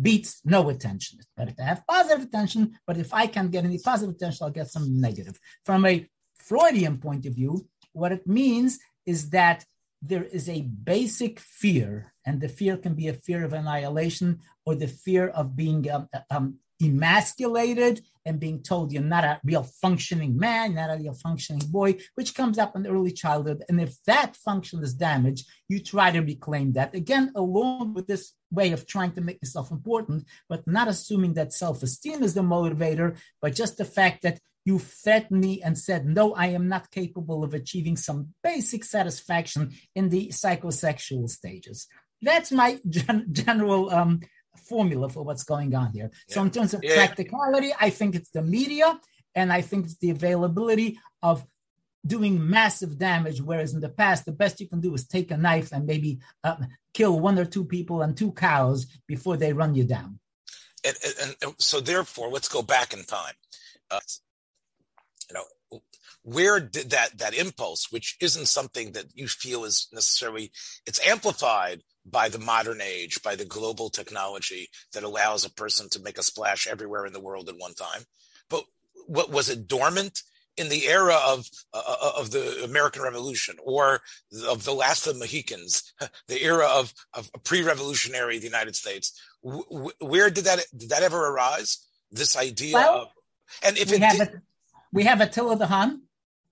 beats 0.00 0.40
no 0.44 0.68
attention. 0.68 1.18
It's 1.18 1.28
better 1.36 1.52
to 1.52 1.62
have 1.62 1.86
positive 1.86 2.24
attention, 2.26 2.78
but 2.86 2.96
if 2.96 3.12
I 3.12 3.26
can't 3.26 3.50
get 3.50 3.64
any 3.64 3.78
positive 3.78 4.14
attention, 4.14 4.44
I'll 4.44 4.50
get 4.50 4.70
some 4.70 5.00
negative. 5.00 5.38
From 5.64 5.84
a 5.84 6.06
Freudian 6.36 6.98
point 6.98 7.26
of 7.26 7.34
view, 7.34 7.66
what 7.92 8.12
it 8.12 8.26
means 8.26 8.78
is 9.06 9.30
that 9.30 9.64
there 10.02 10.24
is 10.24 10.48
a 10.48 10.62
basic 10.62 11.40
fear, 11.40 12.12
and 12.24 12.40
the 12.40 12.48
fear 12.48 12.76
can 12.76 12.94
be 12.94 13.08
a 13.08 13.12
fear 13.12 13.44
of 13.44 13.52
annihilation 13.52 14.38
or 14.64 14.74
the 14.74 14.86
fear 14.86 15.28
of 15.28 15.56
being 15.56 15.90
um, 15.90 16.08
um, 16.30 16.56
emasculated 16.80 18.00
and 18.26 18.40
being 18.40 18.62
told 18.62 18.92
you're 18.92 19.02
not 19.02 19.24
a 19.24 19.40
real 19.44 19.62
functioning 19.62 20.36
man, 20.36 20.74
not 20.74 20.90
a 20.90 20.98
real 21.00 21.14
functioning 21.14 21.62
boy, 21.70 21.96
which 22.14 22.34
comes 22.34 22.58
up 22.58 22.76
in 22.76 22.86
early 22.86 23.12
childhood. 23.12 23.64
And 23.68 23.80
if 23.80 23.96
that 24.06 24.36
function 24.36 24.82
is 24.82 24.94
damaged, 24.94 25.46
you 25.68 25.80
try 25.80 26.10
to 26.10 26.20
reclaim 26.20 26.72
that. 26.72 26.94
Again, 26.94 27.32
along 27.34 27.94
with 27.94 28.06
this 28.06 28.34
way 28.50 28.72
of 28.72 28.86
trying 28.86 29.12
to 29.12 29.20
make 29.20 29.38
yourself 29.42 29.70
important, 29.70 30.24
but 30.48 30.66
not 30.66 30.88
assuming 30.88 31.34
that 31.34 31.52
self 31.52 31.82
esteem 31.82 32.22
is 32.22 32.34
the 32.34 32.42
motivator, 32.42 33.16
but 33.40 33.54
just 33.54 33.76
the 33.78 33.84
fact 33.84 34.22
that 34.22 34.40
you 34.64 34.78
fed 34.78 35.30
me 35.30 35.62
and 35.62 35.78
said, 35.78 36.06
no, 36.06 36.34
I 36.34 36.48
am 36.48 36.68
not 36.68 36.90
capable 36.90 37.42
of 37.44 37.54
achieving 37.54 37.96
some 37.96 38.34
basic 38.42 38.84
satisfaction 38.84 39.72
in 39.94 40.10
the 40.10 40.28
psychosexual 40.28 41.28
stages. 41.28 41.86
That's 42.22 42.52
my 42.52 42.78
gen- 42.88 43.28
general 43.32 43.90
um, 43.90 44.20
formula 44.56 45.08
for 45.08 45.22
what's 45.22 45.44
going 45.44 45.74
on 45.74 45.92
here. 45.92 46.10
Yeah. 46.28 46.34
So 46.34 46.42
in 46.42 46.50
terms 46.50 46.74
of 46.74 46.82
yeah. 46.82 46.94
practicality, 46.94 47.72
I 47.80 47.90
think 47.90 48.14
it's 48.14 48.30
the 48.30 48.42
media 48.42 48.98
and 49.34 49.52
I 49.52 49.60
think 49.60 49.86
it's 49.86 49.98
the 49.98 50.10
availability 50.10 50.98
of 51.22 51.44
doing 52.06 52.48
massive 52.48 52.98
damage. 52.98 53.40
Whereas 53.40 53.74
in 53.74 53.80
the 53.80 53.88
past, 53.88 54.24
the 54.24 54.32
best 54.32 54.60
you 54.60 54.68
can 54.68 54.80
do 54.80 54.94
is 54.94 55.06
take 55.06 55.30
a 55.30 55.36
knife 55.36 55.72
and 55.72 55.86
maybe 55.86 56.20
uh, 56.44 56.56
kill 56.94 57.20
one 57.20 57.38
or 57.38 57.44
two 57.44 57.64
people 57.64 58.02
and 58.02 58.16
two 58.16 58.32
cows 58.32 58.86
before 59.06 59.36
they 59.36 59.52
run 59.52 59.74
you 59.74 59.84
down. 59.84 60.18
And, 60.84 60.96
and, 61.22 61.36
and 61.42 61.54
so 61.58 61.80
therefore, 61.80 62.30
let's 62.30 62.48
go 62.48 62.62
back 62.62 62.94
in 62.94 63.04
time. 63.04 63.34
Uh, 63.90 64.00
you 65.28 65.34
know, 65.34 65.80
where 66.22 66.60
did 66.60 66.90
that 66.90 67.18
that 67.18 67.34
impulse, 67.34 67.90
which 67.90 68.16
isn't 68.20 68.46
something 68.46 68.92
that 68.92 69.06
you 69.14 69.28
feel 69.28 69.64
is 69.64 69.88
necessarily, 69.92 70.52
it's 70.86 71.06
amplified 71.06 71.82
by 72.04 72.28
the 72.28 72.38
modern 72.38 72.80
age, 72.80 73.22
by 73.22 73.36
the 73.36 73.44
global 73.44 73.90
technology 73.90 74.68
that 74.92 75.02
allows 75.02 75.44
a 75.44 75.50
person 75.50 75.88
to 75.90 76.00
make 76.00 76.18
a 76.18 76.22
splash 76.22 76.66
everywhere 76.66 77.06
in 77.06 77.12
the 77.12 77.20
world 77.20 77.48
at 77.48 77.58
one 77.58 77.74
time. 77.74 78.02
But 78.48 78.64
what 79.06 79.30
was 79.30 79.48
it 79.48 79.66
dormant 79.66 80.22
in 80.56 80.68
the 80.68 80.88
era 80.88 81.16
of 81.26 81.48
uh, 81.72 82.12
of 82.16 82.30
the 82.30 82.64
American 82.64 83.02
Revolution 83.02 83.56
or 83.62 84.00
of 84.46 84.64
the 84.64 84.72
last 84.72 85.06
of 85.06 85.14
the 85.14 85.20
Mohicans, 85.20 85.92
the 86.28 86.42
era 86.42 86.66
of 86.66 86.92
of 87.14 87.30
pre-revolutionary 87.44 88.38
the 88.38 88.46
United 88.46 88.76
States? 88.76 89.20
W- 89.44 89.90
where 90.00 90.30
did 90.30 90.44
that 90.44 90.64
did 90.76 90.90
that 90.90 91.02
ever 91.02 91.28
arise? 91.28 91.86
This 92.10 92.36
idea 92.36 92.74
well, 92.74 93.02
of 93.02 93.08
and 93.62 93.78
if 93.78 93.90
we 93.90 93.96
it 93.96 94.02
have 94.02 94.18
did, 94.18 94.28
a, 94.28 94.42
we 94.92 95.04
have 95.04 95.20
Attila 95.20 95.56
the 95.56 95.66
Hun, 95.66 96.02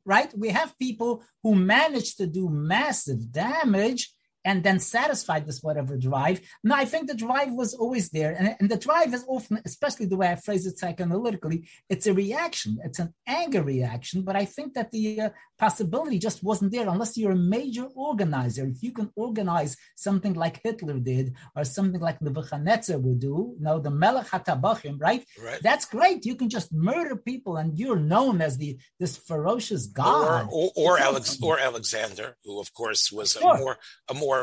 right? 0.04 0.32
We 0.36 0.50
have 0.50 0.78
people 0.78 1.24
who 1.42 1.54
managed 1.54 2.18
to 2.18 2.26
do 2.26 2.48
massive 2.48 3.32
damage 3.32 4.12
and 4.48 4.64
then 4.64 4.78
satisfied 4.78 5.46
this 5.46 5.62
whatever 5.62 5.94
drive. 5.98 6.40
No, 6.64 6.74
I 6.74 6.86
think 6.86 7.06
the 7.06 7.22
drive 7.26 7.52
was 7.52 7.74
always 7.74 8.08
there. 8.08 8.32
And, 8.38 8.56
and, 8.58 8.70
the 8.70 8.78
drive 8.78 9.12
is 9.12 9.22
often, 9.28 9.60
especially 9.66 10.06
the 10.06 10.16
way 10.16 10.28
I 10.28 10.36
phrase 10.36 10.64
it 10.64 10.78
psychoanalytically, 10.82 11.68
it's 11.90 12.06
a 12.06 12.14
reaction. 12.14 12.78
It's 12.82 12.98
an 12.98 13.12
anger 13.26 13.62
reaction. 13.62 14.22
But 14.22 14.36
I 14.36 14.46
think 14.46 14.72
that 14.72 14.90
the 14.90 15.20
uh, 15.20 15.30
possibility 15.58 16.18
just 16.18 16.42
wasn't 16.42 16.72
there 16.72 16.88
unless 16.88 17.18
you're 17.18 17.32
a 17.32 17.46
major 17.58 17.88
organizer. 17.94 18.64
If 18.66 18.82
you 18.82 18.92
can 18.92 19.10
organize 19.16 19.76
something 19.96 20.32
like 20.32 20.62
Hitler 20.64 20.98
did 20.98 21.34
or 21.54 21.64
something 21.64 22.00
like 22.00 22.22
Nebuchadnezzar 22.22 22.98
would 22.98 23.20
do, 23.20 23.54
you 23.58 23.64
know, 23.66 23.78
the 23.80 23.90
Melech 23.90 24.28
HaTabachim, 24.28 24.98
right? 24.98 25.26
right? 25.44 25.60
That's 25.62 25.84
great. 25.84 26.24
You 26.24 26.36
can 26.36 26.48
just 26.48 26.72
murder 26.72 27.16
people 27.16 27.58
and 27.58 27.78
you're 27.78 28.04
known 28.14 28.40
as 28.40 28.56
the 28.56 28.78
this 28.98 29.18
ferocious 29.18 29.84
god. 29.86 30.48
Or, 30.50 30.70
or, 30.76 30.94
or, 30.94 30.98
Alex, 30.98 31.38
or 31.42 31.58
Alexander, 31.58 32.36
who 32.44 32.60
of 32.60 32.72
course 32.72 33.12
was 33.12 33.32
sure. 33.32 33.56
a 33.56 33.58
more 33.58 33.76
a 34.08 34.14
more 34.14 34.37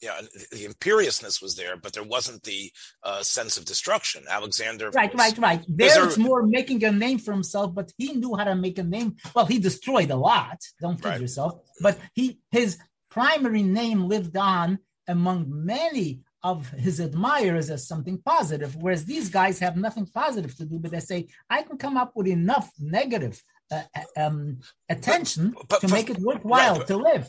you 0.00 0.08
know, 0.08 0.14
the 0.52 0.64
imperiousness 0.64 1.42
was 1.42 1.56
there, 1.56 1.76
but 1.76 1.92
there 1.92 2.04
wasn't 2.04 2.42
the 2.44 2.70
uh, 3.02 3.22
sense 3.22 3.56
of 3.56 3.64
destruction. 3.64 4.22
Alexander, 4.30 4.90
right, 4.90 5.14
right, 5.14 5.36
right. 5.38 5.64
There, 5.68 6.06
it's 6.06 6.18
more 6.18 6.42
making 6.44 6.84
a 6.84 6.92
name 6.92 7.18
for 7.18 7.32
himself, 7.32 7.74
but 7.74 7.92
he 7.98 8.12
knew 8.12 8.36
how 8.36 8.44
to 8.44 8.54
make 8.54 8.78
a 8.78 8.84
name. 8.84 9.16
Well, 9.34 9.46
he 9.46 9.58
destroyed 9.58 10.10
a 10.10 10.16
lot. 10.16 10.58
Don't 10.80 11.02
kid 11.02 11.08
right. 11.08 11.20
yourself. 11.20 11.54
But 11.80 11.98
he, 12.14 12.38
his 12.50 12.78
primary 13.10 13.62
name 13.62 14.04
lived 14.04 14.36
on 14.36 14.78
among 15.08 15.46
many 15.48 16.20
of 16.42 16.68
his 16.70 17.00
admirers 17.00 17.68
as 17.68 17.88
something 17.88 18.18
positive, 18.24 18.76
whereas 18.76 19.04
these 19.04 19.28
guys 19.28 19.58
have 19.58 19.76
nothing 19.76 20.06
positive 20.06 20.56
to 20.56 20.64
do, 20.64 20.78
but 20.78 20.92
they 20.92 21.00
say, 21.00 21.26
I 21.50 21.62
can 21.62 21.76
come 21.76 21.96
up 21.96 22.12
with 22.14 22.28
enough 22.28 22.70
negative 22.78 23.42
uh, 23.70 23.82
uh 23.96 24.26
um, 24.26 24.60
attention 24.88 25.50
but, 25.50 25.68
but, 25.68 25.80
to 25.80 25.88
make 25.88 26.08
it 26.08 26.18
worthwhile 26.18 26.78
right, 26.78 26.78
but, 26.78 26.86
to 26.86 26.96
live. 26.96 27.28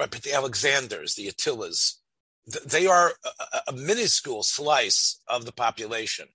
Right, 0.00 0.10
but 0.10 0.22
the 0.22 0.32
Alexanders, 0.32 1.14
the 1.14 1.28
Attilas, 1.28 2.00
they 2.64 2.86
are 2.86 3.12
a, 3.52 3.60
a 3.68 3.72
minuscule 3.72 4.42
slice 4.42 5.20
of 5.28 5.44
the 5.44 5.52
population. 5.52 6.26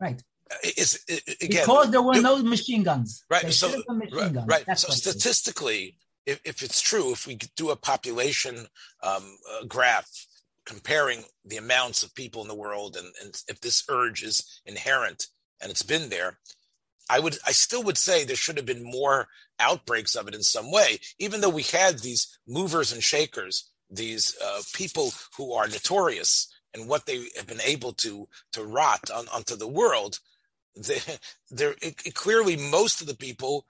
Right. 0.00 0.22
Is 0.64 1.04
again 1.42 1.64
because 1.66 1.90
there 1.90 2.00
were 2.00 2.18
no 2.22 2.42
machine 2.42 2.84
guns. 2.84 3.22
Right. 3.28 3.52
so 3.52 3.82
right. 3.90 4.32
Guns. 4.32 4.46
right. 4.46 4.78
so 4.78 4.88
statistically, 4.88 5.98
if, 6.24 6.40
if, 6.46 6.62
it's 6.62 6.80
true, 6.80 7.12
if 7.12 7.26
we 7.26 7.34
do 7.54 7.68
a 7.68 7.76
population 7.76 8.66
um, 9.02 9.36
graph 9.68 10.08
comparing 10.64 11.24
the 11.44 11.58
amounts 11.58 12.02
of 12.02 12.14
people 12.14 12.40
in 12.40 12.48
the 12.48 12.54
world, 12.54 12.96
and, 12.96 13.12
and 13.22 13.42
if 13.48 13.60
this 13.60 13.84
urge 13.90 14.22
is 14.22 14.62
inherent 14.64 15.26
and 15.60 15.70
it's 15.70 15.82
been 15.82 16.08
there, 16.08 16.38
I 17.10 17.20
would 17.20 17.36
I 17.46 17.52
still 17.52 17.82
would 17.82 17.98
say 17.98 18.24
there 18.24 18.36
should 18.36 18.56
have 18.56 18.66
been 18.66 18.82
more 18.82 19.28
outbreaks 19.58 20.14
of 20.14 20.28
it 20.28 20.34
in 20.34 20.42
some 20.42 20.70
way, 20.70 20.98
even 21.18 21.40
though 21.40 21.48
we 21.48 21.62
had 21.62 21.98
these 21.98 22.38
movers 22.46 22.92
and 22.92 23.02
shakers 23.02 23.70
these 23.90 24.36
uh, 24.44 24.62
people 24.74 25.12
who 25.36 25.52
are 25.52 25.68
notorious 25.68 26.52
and 26.74 26.88
what 26.88 27.06
they 27.06 27.26
have 27.36 27.46
been 27.46 27.60
able 27.62 27.92
to 27.92 28.28
to 28.52 28.64
rot 28.64 29.10
on, 29.10 29.26
onto 29.28 29.56
the 29.56 29.68
world. 29.68 30.18
They, 30.76 30.98
they're 31.50 31.74
clearly 32.12 32.56
most 32.56 33.00
of 33.00 33.06
the 33.06 33.16
people, 33.16 33.64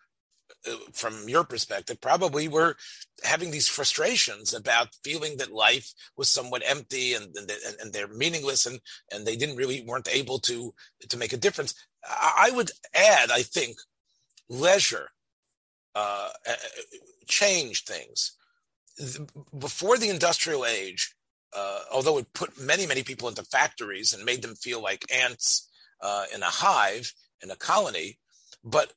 uh, 0.68 0.74
from 0.92 1.28
your 1.28 1.44
perspective, 1.44 2.00
probably 2.00 2.48
were 2.48 2.76
having 3.22 3.52
these 3.52 3.68
frustrations 3.68 4.52
about 4.52 4.88
feeling 5.04 5.36
that 5.36 5.52
life 5.52 5.92
was 6.16 6.28
somewhat 6.28 6.64
empty 6.66 7.14
and 7.14 7.34
and, 7.36 7.48
and 7.80 7.92
they're 7.92 8.08
meaningless 8.08 8.66
and 8.66 8.80
and 9.12 9.24
they 9.24 9.36
didn't 9.36 9.56
really 9.56 9.82
weren't 9.86 10.08
able 10.12 10.40
to 10.40 10.74
to 11.08 11.16
make 11.16 11.32
a 11.32 11.36
difference. 11.36 11.74
I, 12.04 12.48
I 12.48 12.56
would 12.56 12.72
add, 12.92 13.30
I 13.30 13.42
think, 13.42 13.76
leisure 14.48 15.10
uh, 15.96 16.28
uh 16.48 16.54
changed 17.26 17.88
things 17.88 18.36
before 19.58 19.98
the 19.98 20.08
industrial 20.08 20.64
age, 20.64 21.14
uh, 21.54 21.80
although 21.92 22.18
it 22.18 22.32
put 22.32 22.60
many, 22.60 22.86
many 22.86 23.02
people 23.02 23.28
into 23.28 23.42
factories 23.42 24.12
and 24.14 24.24
made 24.24 24.42
them 24.42 24.54
feel 24.54 24.82
like 24.82 25.04
ants 25.14 25.68
uh, 26.00 26.24
in 26.34 26.42
a 26.42 26.46
hive, 26.46 27.12
in 27.42 27.50
a 27.50 27.56
colony, 27.56 28.18
but 28.64 28.92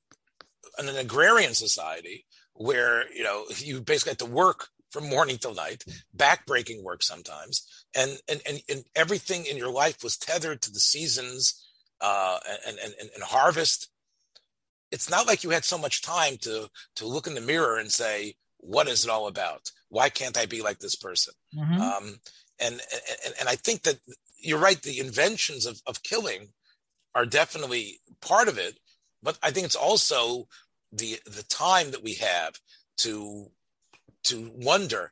in 0.78 0.88
an 0.88 0.98
agrarian 0.98 1.54
society 1.54 2.26
where, 2.54 3.12
you 3.14 3.24
know, 3.24 3.46
you 3.58 3.82
basically 3.82 4.12
had 4.12 4.20
to 4.20 4.26
work 4.26 4.68
from 4.92 5.08
morning 5.08 5.38
till 5.38 5.54
night, 5.54 5.84
backbreaking 6.16 6.84
work 6.84 7.04
sometimes, 7.04 7.86
and, 7.96 8.18
and, 8.28 8.42
and, 8.48 8.62
and 8.70 8.84
everything 8.96 9.46
in 9.46 9.56
your 9.56 9.72
life 9.72 10.04
was 10.04 10.18
tethered 10.18 10.62
to 10.62 10.72
the 10.72 10.80
seasons 10.80 11.66
uh, 12.02 12.40
and, 12.68 12.78
and, 12.84 12.94
and 13.14 13.24
harvest. 13.24 13.90
It's 14.92 15.10
not 15.10 15.28
like 15.28 15.44
you 15.44 15.52
had 15.52 15.66
so 15.66 15.78
much 15.78 16.02
time 16.02 16.38
to, 16.42 16.70
to 16.96 17.08
look 17.08 17.28
in 17.28 17.36
the 17.36 17.42
mirror 17.42 17.78
and 17.78 17.92
say, 17.92 18.36
what 18.58 18.88
is 18.88 19.04
it 19.04 19.10
all 19.10 19.28
about? 19.28 19.72
Why 19.90 20.10
can't 20.10 20.38
I 20.38 20.46
be 20.46 20.62
like 20.62 20.80
this 20.80 20.96
person? 20.96 21.34
Mm-hmm. 21.56 21.82
Um, 21.82 22.20
and, 22.60 22.82
and 23.26 23.34
and 23.40 23.50
I 23.50 23.56
think 23.56 23.84
that 23.84 24.00
you're 24.38 24.60
right. 24.60 24.82
The 24.82 25.00
inventions 25.00 25.66
of, 25.66 25.82
of 25.88 26.04
killing 26.04 26.50
are 27.16 27.26
definitely 27.26 28.00
part 28.22 28.48
of 28.48 28.58
it, 28.58 28.80
but 29.24 29.38
I 29.42 29.52
think 29.52 29.66
it's 29.66 29.76
also 29.76 30.48
the 30.92 31.20
the 31.26 31.44
time 31.44 31.92
that 31.92 32.04
we 32.04 32.16
have 32.16 32.60
to 32.98 33.48
to 34.26 34.52
wonder 34.56 35.12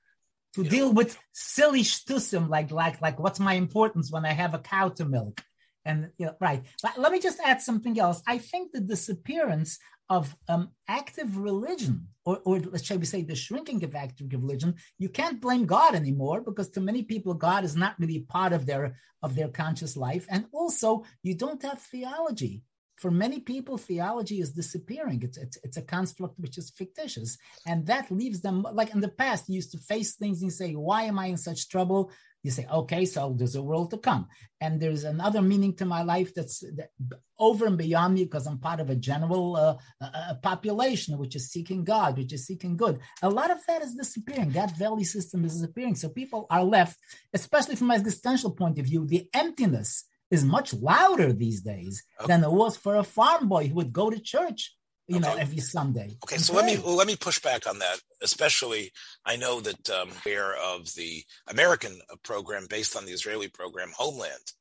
to 0.56 0.64
deal 0.64 0.88
know. 0.88 0.94
with 0.94 1.18
silly 1.34 1.84
shtusim 1.84 2.50
like 2.50 2.72
like 2.72 3.02
like 3.02 3.20
what's 3.20 3.40
my 3.40 3.54
importance 3.54 4.12
when 4.12 4.26
I 4.26 4.34
have 4.34 4.54
a 4.54 4.60
cow 4.60 4.90
to 4.90 5.06
milk 5.06 5.42
and 5.88 6.12
you 6.18 6.28
know, 6.28 6.36
right. 6.40 6.64
But 6.84 6.98
let 6.98 7.12
me 7.12 7.20
just 7.20 7.40
add 7.44 7.62
something 7.62 8.00
else. 8.00 8.22
I 8.28 8.38
think 8.38 8.72
the 8.72 8.82
disappearance 8.82 9.80
of 10.10 10.36
um, 10.48 10.70
active 10.88 11.38
religion, 11.38 12.08
or, 12.26 12.40
or 12.46 12.60
let's 12.60 12.86
shall 12.86 12.98
we 12.98 13.06
say 13.06 13.24
the 13.24 13.36
shrinking 13.36 13.84
of 13.84 13.96
active 13.96 14.32
religion, 14.32 14.76
you 14.98 15.10
can't 15.10 15.42
blame 15.42 15.66
God 15.66 15.96
anymore 15.96 16.42
because 16.42 16.70
to 16.72 16.82
many 16.82 17.04
people, 17.04 17.34
God 17.34 17.64
is 17.64 17.76
not 17.76 18.00
really 18.00 18.20
part 18.20 18.54
of 18.54 18.66
their 18.66 18.96
of 19.24 19.36
their 19.36 19.50
conscious 19.50 19.98
life. 19.98 20.26
And 20.30 20.46
also, 20.52 21.04
you 21.24 21.34
don't 21.36 21.64
have 21.64 21.82
theology 21.82 22.62
for 22.98 23.12
many 23.12 23.40
people, 23.40 23.78
theology 23.78 24.42
is 24.42 24.52
disappearing. 24.52 25.22
It's, 25.24 25.38
it's, 25.38 25.58
it's, 25.64 25.78
a 25.78 25.84
construct 25.84 26.40
which 26.40 26.58
is 26.58 26.72
fictitious. 26.72 27.38
And 27.66 27.86
that 27.86 28.10
leaves 28.10 28.42
them, 28.42 28.66
like 28.74 28.92
in 28.94 29.02
the 29.02 29.08
past, 29.08 29.48
you 29.48 29.56
used 29.56 29.72
to 29.74 29.78
face 29.78 30.16
things 30.16 30.42
and 30.42 30.52
say, 30.52 30.74
Why 30.74 31.04
am 31.04 31.20
I 31.20 31.28
in 31.28 31.38
such 31.38 31.70
trouble? 31.70 32.12
You 32.44 32.52
say, 32.52 32.68
Okay, 32.72 33.06
so 33.06 33.34
there's 33.38 33.56
a 33.56 33.62
world 33.62 33.92
to 33.92 33.98
come. 33.98 34.28
And 34.60 34.80
there's 34.80 35.04
another 35.04 35.42
meaning 35.42 35.76
to 35.76 35.86
my 35.86 36.02
life 36.02 36.34
that's 36.34 36.62
that, 36.76 36.90
over 37.38 37.66
and 37.66 37.78
beyond 37.78 38.16
me 38.16 38.24
because 38.24 38.48
I'm 38.48 38.58
part 38.58 38.80
of 38.80 38.90
a 38.90 38.96
general 38.96 39.56
uh, 39.56 39.78
uh, 40.02 40.34
population 40.42 41.18
which 41.18 41.36
is 41.36 41.52
seeking 41.52 41.84
God, 41.84 42.18
which 42.18 42.34
is 42.34 42.46
seeking 42.46 42.76
good. 42.76 43.00
A 43.22 43.30
lot 43.30 43.52
of 43.52 43.60
that 43.68 43.82
is 43.82 43.96
disappearing. 43.96 44.52
That 44.52 44.76
value 44.78 45.06
system 45.06 45.46
is 45.46 45.54
disappearing. 45.54 45.96
So 45.96 46.10
people 46.10 46.48
are 46.50 46.64
left, 46.64 46.98
especially 47.34 47.76
from 47.76 47.92
an 47.92 48.00
existential 48.00 48.52
point 48.52 48.80
of 48.80 48.86
view, 48.86 49.06
the 49.06 49.30
emptiness 49.34 50.06
is 50.30 50.44
much 50.44 50.74
louder 50.74 51.32
these 51.32 51.62
days 51.62 52.04
okay. 52.20 52.28
than 52.28 52.44
it 52.44 52.52
was 52.52 52.76
for 52.76 52.96
a 52.96 53.04
farm 53.04 53.48
boy 53.48 53.68
who 53.68 53.76
would 53.76 53.94
go 53.94 54.10
to 54.10 54.20
church 54.20 54.77
you 55.08 55.18
okay. 55.18 55.28
know 55.28 55.36
every 55.36 55.60
sunday 55.60 56.16
okay 56.24 56.38
so 56.38 56.54
let 56.54 56.66
me 56.66 56.78
let 56.78 57.08
me 57.08 57.16
push 57.16 57.40
back 57.40 57.68
on 57.68 57.80
that 57.80 58.00
especially 58.22 58.92
i 59.26 59.36
know 59.36 59.60
that 59.62 59.90
um 59.90 60.10
aware 60.26 60.56
of 60.56 60.94
the 60.96 61.24
american 61.48 62.00
program 62.24 62.68
based 62.70 62.96
on 62.96 63.06
the 63.06 63.12
israeli 63.12 63.48
program 63.48 63.92
homeland 63.96 64.54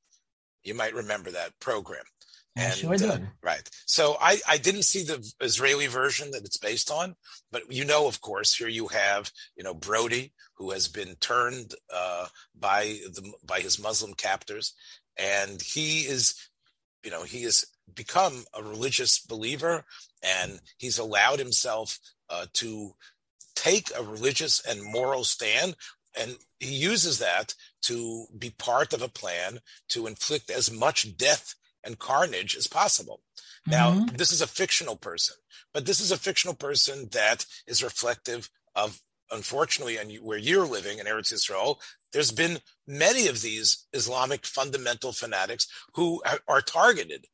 you 0.65 0.75
might 0.75 0.95
remember 0.95 1.31
that 1.31 1.53
program 1.61 2.05
and, 2.57 2.73
sure 2.73 2.97
do. 2.97 3.11
Uh, 3.11 3.19
right. 3.43 3.69
So 3.85 4.17
I, 4.19 4.38
I 4.49 4.57
didn't 4.57 4.85
see 4.85 5.03
the 5.03 5.23
Israeli 5.41 5.88
version 5.88 6.31
that 6.31 6.45
it's 6.45 6.57
based 6.57 6.91
on, 6.91 7.15
but 7.53 7.71
you 7.71 7.85
know, 7.85 8.09
of 8.09 8.23
course, 8.23 8.57
here 8.57 8.69
you 8.69 8.88
have, 8.88 9.31
you 9.57 9.62
know, 9.62 9.75
Brody, 9.75 10.33
who 10.55 10.71
has 10.71 10.88
been 10.88 11.17
turned 11.21 11.75
uh, 11.95 12.26
by 12.59 12.99
the 13.12 13.31
by 13.45 13.61
his 13.61 13.79
Muslim 13.79 14.15
captors, 14.15 14.73
and 15.19 15.61
he 15.61 16.00
is 16.00 16.35
you 17.05 17.11
know 17.11 17.25
he 17.25 17.43
has 17.43 17.67
become 17.95 18.45
a 18.55 18.62
religious 18.62 19.19
believer 19.19 19.85
and 20.26 20.61
he's 20.78 20.99
allowed 20.99 21.38
himself 21.38 21.99
uh, 22.30 22.47
to 22.52 22.92
take 23.54 23.90
a 23.97 24.02
religious 24.02 24.61
and 24.66 24.83
moral 24.83 25.25
stand 25.25 25.76
and 26.18 26.37
he 26.59 26.75
uses 26.75 27.18
that 27.18 27.54
to 27.83 28.26
be 28.38 28.50
part 28.50 28.92
of 28.92 29.02
a 29.02 29.09
plan 29.09 29.61
to 29.88 30.06
inflict 30.06 30.50
as 30.50 30.71
much 30.71 31.16
death 31.16 31.54
and 31.85 31.99
carnage 31.99 32.56
as 32.56 32.66
possible 32.66 33.21
now 33.66 33.92
mm-hmm. 33.92 34.16
this 34.16 34.33
is 34.33 34.42
a 34.42 34.47
fictional 34.47 34.97
person 34.97 35.37
but 35.73 35.87
this 35.87 36.00
is 36.00 36.11
a 36.11 36.18
fictional 36.18 36.54
person 36.54 37.09
that 37.12 37.47
is 37.66 37.83
reflective 37.83 38.50
of 38.75 39.00
unfortunately, 39.30 39.97
and 39.97 40.12
where 40.16 40.38
you're 40.38 40.66
living 40.66 40.99
in 40.99 41.06
Eretz 41.06 41.33
Yisrael, 41.33 41.76
there's 42.12 42.33
been 42.33 42.59
many 42.87 43.26
of 43.26 43.42
these 43.42 43.87
Islamic 43.92 44.47
fundamental 44.47 45.12
fanatics 45.12 45.66
who 45.95 46.23
are 46.49 46.61
targeted. 46.61 47.26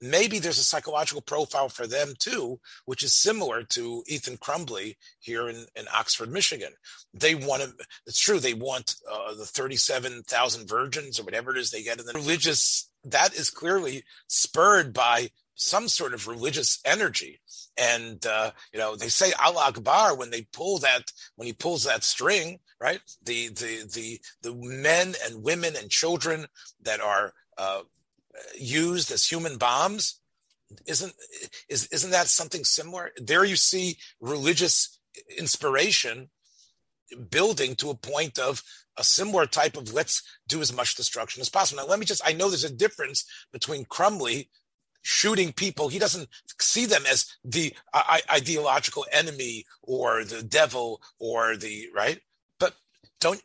Maybe 0.00 0.38
there's 0.38 0.58
a 0.58 0.64
psychological 0.64 1.22
profile 1.22 1.68
for 1.68 1.86
them 1.86 2.14
too, 2.18 2.60
which 2.84 3.02
is 3.02 3.14
similar 3.14 3.62
to 3.64 4.02
Ethan 4.06 4.36
Crumbley 4.36 4.96
here 5.18 5.48
in, 5.48 5.66
in 5.74 5.86
Oxford, 5.94 6.30
Michigan. 6.30 6.72
They 7.14 7.34
want 7.34 7.62
to, 7.62 7.72
it's 8.06 8.20
true, 8.20 8.38
they 8.38 8.54
want 8.54 8.96
uh, 9.10 9.34
the 9.34 9.46
37,000 9.46 10.68
virgins 10.68 11.18
or 11.18 11.24
whatever 11.24 11.50
it 11.50 11.58
is 11.58 11.70
they 11.70 11.82
get 11.82 11.98
in 11.98 12.06
the 12.06 12.12
religious, 12.12 12.90
that 13.04 13.34
is 13.34 13.50
clearly 13.50 14.04
spurred 14.28 14.92
by 14.92 15.30
some 15.56 15.88
sort 15.88 16.14
of 16.14 16.28
religious 16.28 16.78
energy. 16.84 17.40
And 17.76 18.24
uh, 18.24 18.52
you 18.72 18.78
know, 18.78 18.96
they 18.96 19.08
say 19.08 19.32
Allah 19.42 19.66
Akbar 19.68 20.16
when 20.16 20.30
they 20.30 20.46
pull 20.52 20.78
that 20.78 21.10
when 21.36 21.46
he 21.46 21.52
pulls 21.52 21.84
that 21.84 22.04
string, 22.04 22.60
right? 22.80 23.00
The 23.24 23.48
the 23.48 23.88
the 23.92 24.20
the 24.42 24.54
men 24.54 25.14
and 25.24 25.42
women 25.42 25.74
and 25.76 25.90
children 25.90 26.46
that 26.82 27.00
are 27.00 27.32
uh, 27.58 27.80
used 28.58 29.10
as 29.10 29.26
human 29.26 29.58
bombs 29.58 30.20
isn't 30.86 31.12
is 31.68 31.86
isn't 31.92 32.10
that 32.10 32.26
something 32.26 32.64
similar? 32.64 33.12
There 33.16 33.44
you 33.44 33.56
see 33.56 33.98
religious 34.20 34.98
inspiration 35.38 36.28
building 37.30 37.74
to 37.76 37.90
a 37.90 37.94
point 37.94 38.38
of 38.38 38.62
a 38.98 39.04
similar 39.04 39.46
type 39.46 39.76
of 39.76 39.92
let's 39.92 40.22
do 40.48 40.60
as 40.60 40.72
much 40.72 40.94
destruction 40.94 41.40
as 41.40 41.48
possible. 41.48 41.82
Now, 41.82 41.88
let 41.88 41.98
me 41.98 42.06
just, 42.06 42.22
I 42.24 42.32
know 42.32 42.48
there's 42.48 42.64
a 42.64 42.72
difference 42.72 43.24
between 43.52 43.84
Crumbley 43.84 44.48
shooting 45.02 45.52
people. 45.52 45.88
He 45.88 45.98
doesn't 45.98 46.28
see 46.60 46.86
them 46.86 47.04
as 47.08 47.26
the 47.44 47.74
uh, 47.92 48.18
ideological 48.30 49.06
enemy 49.12 49.64
or 49.82 50.24
the 50.24 50.42
devil 50.42 51.00
or 51.18 51.56
the 51.56 51.88
right. 51.94 52.20
But 52.58 52.74
don't 53.20 53.42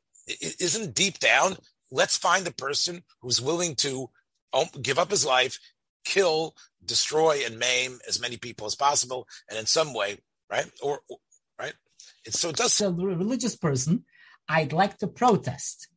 isn't 0.60 0.96
deep 0.96 1.20
down. 1.20 1.58
Let's 1.92 2.18
find 2.18 2.46
the 2.46 2.54
person 2.54 3.04
who's 3.22 3.42
willing 3.42 3.76
to 3.76 4.10
give 4.82 5.00
up 5.00 5.12
his 5.12 5.26
life, 5.26 5.60
kill, 6.04 6.56
destroy, 6.84 7.42
and 7.46 7.60
maim 7.60 8.00
as 8.08 8.20
many 8.20 8.38
people 8.38 8.68
as 8.68 8.76
possible, 8.76 9.28
and 9.50 9.58
in 9.58 9.66
some 9.66 9.94
way, 9.94 10.18
right? 10.50 10.70
Or, 10.82 11.02
or 11.10 11.18
right? 11.60 11.74
It's, 12.26 12.40
so 12.40 12.50
it 12.50 12.56
does. 12.56 12.74
So, 12.74 12.92
religious 12.92 13.56
person, 13.56 14.06
I'd 14.48 14.74
like 14.74 14.98
to 15.00 15.08
protest. 15.08 15.88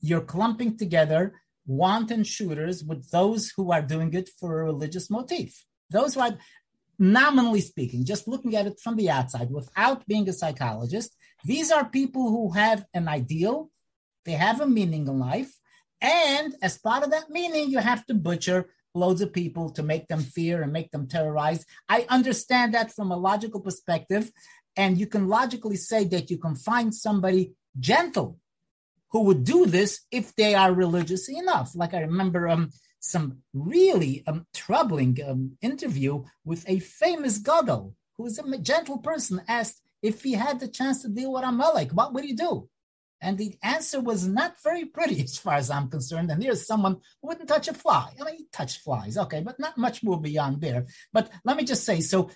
You're 0.00 0.20
clumping 0.20 0.76
together 0.76 1.40
wanton 1.66 2.24
shooters 2.24 2.84
with 2.84 3.10
those 3.10 3.52
who 3.56 3.72
are 3.72 3.82
doing 3.82 4.12
it 4.12 4.28
for 4.38 4.60
a 4.60 4.64
religious 4.64 5.10
motif. 5.10 5.64
Those 5.90 6.14
who 6.14 6.20
are, 6.20 6.36
nominally 6.98 7.60
speaking, 7.60 8.04
just 8.04 8.28
looking 8.28 8.54
at 8.54 8.66
it 8.66 8.78
from 8.82 8.96
the 8.96 9.10
outside 9.10 9.50
without 9.50 10.06
being 10.06 10.28
a 10.28 10.32
psychologist, 10.32 11.16
these 11.44 11.70
are 11.70 11.88
people 11.88 12.30
who 12.30 12.52
have 12.52 12.84
an 12.94 13.08
ideal, 13.08 13.70
they 14.24 14.32
have 14.32 14.60
a 14.60 14.66
meaning 14.66 15.08
in 15.08 15.18
life, 15.18 15.52
and 16.04 16.54
as 16.60 16.76
part 16.76 17.02
of 17.02 17.10
that 17.12 17.30
meaning, 17.30 17.70
you 17.70 17.78
have 17.78 18.04
to 18.06 18.14
butcher 18.14 18.68
loads 18.94 19.22
of 19.22 19.32
people 19.32 19.70
to 19.70 19.82
make 19.82 20.06
them 20.06 20.20
fear 20.20 20.62
and 20.62 20.70
make 20.70 20.90
them 20.90 21.08
terrorize. 21.08 21.64
I 21.88 22.04
understand 22.10 22.74
that 22.74 22.92
from 22.92 23.10
a 23.10 23.16
logical 23.16 23.60
perspective, 23.60 24.30
and 24.76 24.98
you 24.98 25.06
can 25.06 25.28
logically 25.28 25.76
say 25.76 26.04
that 26.04 26.30
you 26.30 26.36
can 26.36 26.56
find 26.56 26.94
somebody 26.94 27.54
gentle 27.80 28.38
who 29.12 29.20
would 29.22 29.44
do 29.44 29.64
this 29.64 30.02
if 30.10 30.34
they 30.36 30.54
are 30.54 30.74
religious 30.74 31.30
enough. 31.30 31.74
Like 31.74 31.94
I 31.94 32.00
remember 32.00 32.48
um, 32.48 32.70
some 33.00 33.38
really 33.54 34.24
um, 34.26 34.46
troubling 34.52 35.16
um, 35.26 35.52
interview 35.62 36.24
with 36.44 36.68
a 36.68 36.80
famous 36.80 37.38
gadol 37.38 37.94
who 38.18 38.26
is 38.26 38.38
a 38.38 38.58
gentle 38.58 38.98
person 38.98 39.40
asked 39.48 39.80
if 40.02 40.22
he 40.22 40.32
had 40.32 40.60
the 40.60 40.68
chance 40.68 41.00
to 41.00 41.08
deal 41.08 41.32
with 41.32 41.44
Amalek, 41.44 41.92
what 41.92 42.12
would 42.12 42.24
he 42.24 42.34
do? 42.34 42.68
And 43.24 43.38
the 43.38 43.56
answer 43.62 44.00
was 44.00 44.28
not 44.28 44.62
very 44.62 44.84
pretty 44.84 45.20
as 45.24 45.38
far 45.38 45.54
as 45.54 45.70
I'm 45.70 45.88
concerned. 45.88 46.30
And 46.30 46.42
here's 46.42 46.66
someone 46.66 46.98
who 47.20 47.28
wouldn't 47.28 47.48
touch 47.48 47.68
a 47.68 47.74
fly. 47.74 48.14
I 48.20 48.24
mean, 48.24 48.36
he 48.36 48.46
touched 48.52 48.82
flies, 48.82 49.16
okay, 49.18 49.40
but 49.40 49.58
not 49.58 49.78
much 49.78 50.02
more 50.02 50.20
beyond 50.20 50.60
there. 50.60 50.86
But 51.12 51.30
let 51.44 51.56
me 51.56 51.64
just 51.64 51.84
say 51.84 52.00
so 52.00 52.30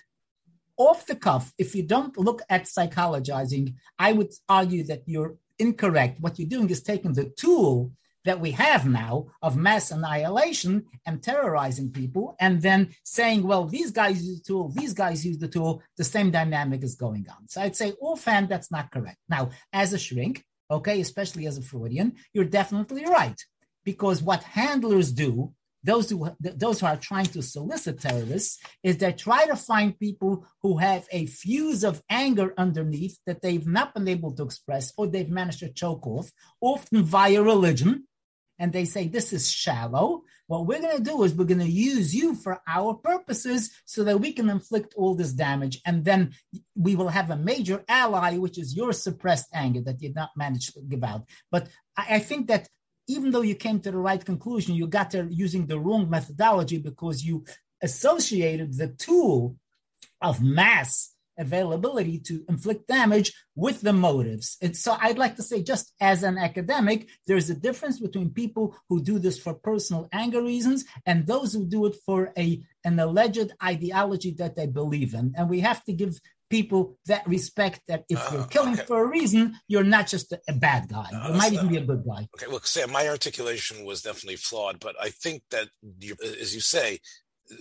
off 0.75 1.05
the 1.05 1.15
cuff, 1.15 1.53
if 1.57 1.75
you 1.75 1.83
don't 1.83 2.17
look 2.17 2.41
at 2.49 2.63
psychologizing, 2.63 3.75
I 3.99 4.13
would 4.13 4.33
argue 4.47 4.85
that 4.85 5.03
you're 5.05 5.35
incorrect. 5.59 6.21
What 6.21 6.39
you're 6.39 6.47
doing 6.47 6.69
is 6.69 6.81
taking 6.81 7.13
the 7.13 7.25
tool 7.25 7.91
that 8.25 8.39
we 8.39 8.51
have 8.51 8.87
now 8.87 9.27
of 9.41 9.57
mass 9.57 9.91
annihilation 9.91 10.85
and 11.05 11.21
terrorizing 11.21 11.91
people, 11.91 12.35
and 12.39 12.61
then 12.61 12.93
saying, 13.03 13.43
well, 13.43 13.65
these 13.65 13.91
guys 13.91 14.23
use 14.23 14.39
the 14.39 14.45
tool, 14.45 14.69
these 14.75 14.93
guys 14.93 15.25
use 15.25 15.37
the 15.37 15.47
tool, 15.47 15.81
the 15.97 16.03
same 16.03 16.31
dynamic 16.31 16.83
is 16.83 16.95
going 16.95 17.25
on. 17.29 17.47
So 17.47 17.61
I'd 17.61 17.75
say 17.75 17.93
offhand, 18.01 18.49
that's 18.49 18.71
not 18.71 18.91
correct. 18.91 19.17
Now, 19.29 19.49
as 19.73 19.93
a 19.93 19.99
shrink, 19.99 20.43
okay, 20.69 21.01
especially 21.01 21.47
as 21.47 21.57
a 21.57 21.61
Freudian, 21.61 22.15
you're 22.33 22.45
definitely 22.45 23.05
right. 23.05 23.39
Because 23.83 24.21
what 24.21 24.43
handlers 24.43 25.11
do 25.11 25.53
those 25.83 26.09
who 26.09 26.29
those 26.39 26.81
who 26.81 26.85
are 26.85 26.97
trying 26.97 27.25
to 27.25 27.41
solicit 27.41 28.01
terrorists 28.01 28.59
is 28.83 28.97
they 28.97 29.13
try 29.13 29.45
to 29.45 29.55
find 29.55 29.97
people 29.97 30.45
who 30.61 30.77
have 30.77 31.07
a 31.11 31.25
fuse 31.25 31.83
of 31.83 32.01
anger 32.09 32.53
underneath 32.57 33.17
that 33.25 33.41
they've 33.41 33.67
not 33.67 33.93
been 33.93 34.07
able 34.07 34.33
to 34.33 34.43
express 34.43 34.91
or 34.97 35.07
they've 35.07 35.29
managed 35.29 35.59
to 35.59 35.71
choke 35.71 36.05
off, 36.05 36.31
often 36.59 37.03
via 37.03 37.41
religion. 37.41 38.05
And 38.59 38.71
they 38.71 38.85
say, 38.85 39.07
This 39.07 39.33
is 39.33 39.49
shallow. 39.49 40.23
What 40.47 40.65
we're 40.65 40.81
going 40.81 40.97
to 40.97 41.03
do 41.03 41.23
is 41.23 41.33
we're 41.33 41.45
going 41.45 41.59
to 41.59 41.65
use 41.65 42.13
you 42.13 42.33
for 42.33 42.59
our 42.67 42.95
purposes 42.95 43.69
so 43.85 44.03
that 44.03 44.19
we 44.19 44.33
can 44.33 44.49
inflict 44.49 44.95
all 44.95 45.13
this 45.13 45.31
damage. 45.31 45.79
And 45.85 46.03
then 46.03 46.33
we 46.75 46.95
will 46.95 47.09
have 47.09 47.29
a 47.29 47.37
major 47.37 47.83
ally, 47.87 48.37
which 48.37 48.57
is 48.57 48.75
your 48.75 48.91
suppressed 48.91 49.47
anger 49.53 49.81
that 49.81 50.01
you 50.01 50.09
did 50.09 50.15
not 50.15 50.31
manage 50.35 50.73
to 50.73 50.81
give 50.81 51.03
out. 51.03 51.25
But 51.51 51.67
I, 51.95 52.15
I 52.15 52.19
think 52.19 52.47
that 52.47 52.67
even 53.07 53.31
though 53.31 53.41
you 53.41 53.55
came 53.55 53.79
to 53.81 53.91
the 53.91 53.97
right 53.97 54.23
conclusion, 54.23 54.75
you 54.75 54.87
got 54.87 55.11
there 55.11 55.27
using 55.29 55.65
the 55.65 55.79
wrong 55.79 56.09
methodology 56.09 56.77
because 56.77 57.23
you 57.23 57.45
associated 57.81 58.75
the 58.75 58.87
tool 58.87 59.55
of 60.21 60.41
mass 60.41 61.11
availability 61.39 62.19
to 62.19 62.43
inflict 62.49 62.87
damage 62.87 63.33
with 63.55 63.81
the 63.81 63.93
motives. 63.93 64.57
And 64.61 64.75
so 64.75 64.95
I'd 64.99 65.17
like 65.17 65.35
to 65.37 65.43
say, 65.43 65.63
just 65.63 65.93
as 65.99 66.23
an 66.23 66.37
academic, 66.37 67.07
there's 67.25 67.49
a 67.49 67.55
difference 67.55 67.99
between 67.99 68.29
people 68.29 68.75
who 68.89 69.01
do 69.01 69.17
this 69.19 69.39
for 69.39 69.53
personal 69.53 70.07
anger 70.11 70.43
reasons 70.43 70.85
and 71.05 71.25
those 71.25 71.53
who 71.53 71.65
do 71.65 71.85
it 71.85 71.95
for 72.05 72.31
a 72.37 72.61
an 72.85 72.99
alleged 72.99 73.51
ideology 73.61 74.31
that 74.31 74.55
they 74.55 74.65
believe 74.65 75.13
in. 75.13 75.33
And 75.35 75.49
we 75.49 75.59
have 75.59 75.83
to 75.85 75.93
give 75.93 76.19
people 76.49 76.97
that 77.05 77.27
respect 77.27 77.81
that 77.87 78.05
if 78.09 78.19
you're 78.31 78.41
uh, 78.41 78.47
killing 78.47 78.73
okay. 78.73 78.85
for 78.85 79.03
a 79.03 79.07
reason, 79.07 79.55
you're 79.67 79.83
not 79.83 80.07
just 80.07 80.31
a, 80.31 80.39
a 80.47 80.53
bad 80.53 80.89
guy. 80.89 81.07
you 81.11 81.33
might 81.33 81.53
even 81.53 81.67
be 81.67 81.77
a 81.77 81.81
good 81.81 82.03
guy. 82.05 82.27
Okay, 82.35 82.47
well, 82.47 82.61
Sam, 82.63 82.91
my 82.91 83.07
articulation 83.07 83.85
was 83.85 84.01
definitely 84.01 84.37
flawed, 84.37 84.79
but 84.79 84.95
I 84.99 85.09
think 85.09 85.43
that, 85.51 85.69
you, 85.99 86.15
as 86.23 86.55
you 86.55 86.61
say, 86.61 86.99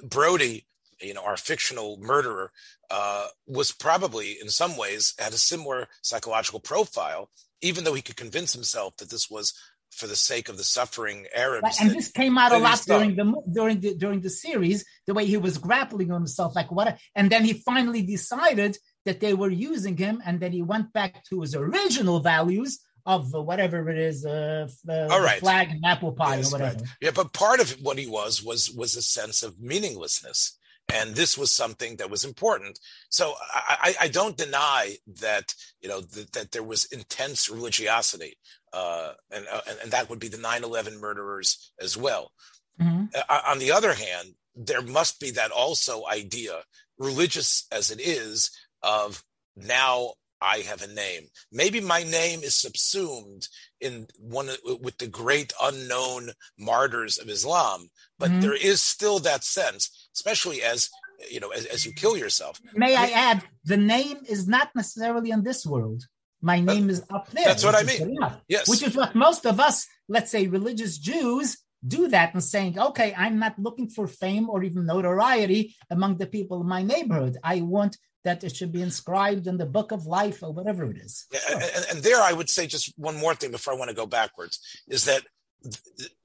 Brody, 0.02 0.66
you 1.00 1.14
know, 1.14 1.22
our 1.22 1.36
fictional 1.36 1.98
murderer, 2.00 2.52
uh, 2.90 3.26
was 3.46 3.72
probably 3.72 4.38
in 4.40 4.48
some 4.48 4.76
ways 4.76 5.14
had 5.18 5.32
a 5.32 5.38
similar 5.38 5.88
psychological 6.02 6.60
profile, 6.60 7.30
even 7.60 7.84
though 7.84 7.94
he 7.94 8.02
could 8.02 8.16
convince 8.16 8.52
himself 8.52 8.96
that 8.96 9.10
this 9.10 9.30
was 9.30 9.54
for 9.90 10.06
the 10.06 10.16
sake 10.16 10.48
of 10.48 10.56
the 10.56 10.64
suffering 10.64 11.26
Arabs. 11.34 11.78
And 11.80 11.90
that, 11.90 11.96
this 11.96 12.10
came 12.10 12.38
out 12.38 12.52
a 12.52 12.58
lot 12.58 12.82
during 12.86 13.16
the 13.16 13.42
during 13.52 13.80
the 13.80 13.94
during 13.94 14.20
the 14.20 14.30
series, 14.30 14.84
the 15.06 15.14
way 15.14 15.24
he 15.24 15.36
was 15.36 15.58
grappling 15.58 16.08
with 16.08 16.16
himself, 16.16 16.54
like 16.54 16.70
what, 16.70 16.98
and 17.14 17.30
then 17.30 17.44
he 17.44 17.54
finally 17.54 18.02
decided 18.02 18.78
that 19.04 19.20
they 19.20 19.34
were 19.34 19.50
using 19.50 19.96
him, 19.96 20.22
and 20.24 20.40
then 20.40 20.52
he 20.52 20.62
went 20.62 20.92
back 20.92 21.24
to 21.24 21.40
his 21.40 21.54
original 21.54 22.20
values 22.20 22.80
of 23.06 23.32
whatever 23.32 23.88
it 23.88 23.98
is, 23.98 24.26
uh, 24.26 24.68
uh, 24.86 25.08
All 25.10 25.22
right. 25.22 25.40
flag 25.40 25.70
and 25.70 25.82
apple 25.84 26.12
pie 26.12 26.36
yes, 26.36 26.52
or 26.52 26.58
whatever. 26.58 26.76
Right. 26.76 26.88
Yeah, 27.00 27.10
but 27.14 27.32
part 27.32 27.58
of 27.58 27.70
what 27.80 27.96
he 27.96 28.06
was 28.06 28.42
was 28.42 28.70
was 28.70 28.96
a 28.96 29.02
sense 29.02 29.42
of 29.42 29.58
meaninglessness 29.58 30.58
and 30.92 31.14
this 31.14 31.36
was 31.36 31.52
something 31.52 31.96
that 31.96 32.10
was 32.10 32.24
important. 32.24 32.78
So 33.10 33.34
I, 33.54 33.94
I 34.00 34.08
don't 34.08 34.36
deny 34.36 34.96
that 35.20 35.54
you 35.80 35.88
know 35.88 36.00
that, 36.00 36.32
that 36.32 36.52
there 36.52 36.62
was 36.62 36.86
intense 36.86 37.50
religiosity, 37.50 38.38
uh, 38.72 39.12
and, 39.30 39.46
uh, 39.52 39.60
and 39.82 39.90
that 39.90 40.08
would 40.08 40.18
be 40.18 40.28
the 40.28 40.38
9/11 40.38 40.98
murderers 40.98 41.72
as 41.80 41.96
well. 41.96 42.32
Mm-hmm. 42.80 43.06
Uh, 43.28 43.40
on 43.46 43.58
the 43.58 43.72
other 43.72 43.94
hand, 43.94 44.34
there 44.54 44.82
must 44.82 45.20
be 45.20 45.30
that 45.32 45.50
also 45.50 46.06
idea, 46.06 46.62
religious 46.98 47.66
as 47.70 47.90
it 47.90 48.00
is, 48.00 48.50
of 48.82 49.22
now 49.56 50.12
I 50.40 50.58
have 50.58 50.82
a 50.82 50.92
name. 50.92 51.28
Maybe 51.50 51.80
my 51.80 52.02
name 52.02 52.42
is 52.42 52.54
subsumed 52.54 53.48
in 53.80 54.06
one 54.18 54.48
with 54.80 54.98
the 54.98 55.06
great 55.06 55.52
unknown 55.60 56.30
martyrs 56.58 57.18
of 57.18 57.28
Islam, 57.28 57.88
but 58.18 58.30
mm-hmm. 58.30 58.40
there 58.40 58.54
is 58.54 58.80
still 58.80 59.18
that 59.20 59.44
sense, 59.44 60.07
especially 60.18 60.62
as 60.62 60.90
you 61.30 61.40
know, 61.40 61.50
as, 61.50 61.64
as, 61.66 61.84
you 61.84 61.92
kill 61.92 62.16
yourself. 62.16 62.60
May 62.74 62.94
I 62.94 63.06
add, 63.28 63.42
the 63.64 63.76
name 63.76 64.18
is 64.28 64.46
not 64.46 64.68
necessarily 64.74 65.30
in 65.30 65.42
this 65.42 65.66
world. 65.66 66.00
My 66.40 66.60
name 66.60 66.88
is 66.88 67.02
up 67.10 67.28
there. 67.30 67.44
That's 67.44 67.64
what 67.64 67.74
I 67.74 67.82
mean. 67.82 68.16
Yes, 68.48 68.68
which 68.68 68.84
is 68.84 68.94
what 68.96 69.14
most 69.16 69.44
of 69.44 69.58
us, 69.58 69.86
let's 70.08 70.30
say, 70.30 70.46
religious 70.46 70.96
Jews, 70.98 71.58
do 71.86 72.08
that 72.08 72.34
and 72.34 72.42
saying, 72.42 72.78
okay, 72.78 73.14
I'm 73.16 73.38
not 73.38 73.58
looking 73.58 73.88
for 73.88 74.06
fame 74.06 74.48
or 74.48 74.62
even 74.62 74.86
notoriety 74.86 75.74
among 75.90 76.18
the 76.18 76.26
people 76.26 76.60
in 76.60 76.68
my 76.68 76.82
neighborhood. 76.82 77.36
I 77.42 77.60
want 77.62 77.96
that 78.24 78.44
it 78.44 78.54
should 78.54 78.72
be 78.72 78.82
inscribed 78.82 79.46
in 79.46 79.56
the 79.58 79.66
book 79.66 79.92
of 79.92 80.06
life 80.06 80.42
or 80.42 80.52
whatever 80.52 80.90
it 80.90 80.98
is. 80.98 81.26
Yeah, 81.32 81.40
and, 81.76 81.86
and, 81.90 81.98
there, 82.02 82.20
I 82.20 82.32
would 82.32 82.50
say 82.50 82.66
just 82.66 82.92
one 82.96 83.16
more 83.16 83.34
thing 83.34 83.52
before 83.52 83.72
I 83.72 83.76
want 83.76 83.90
to 83.90 83.96
go 84.02 84.06
backwards 84.06 84.60
is 84.88 85.04
that 85.04 85.22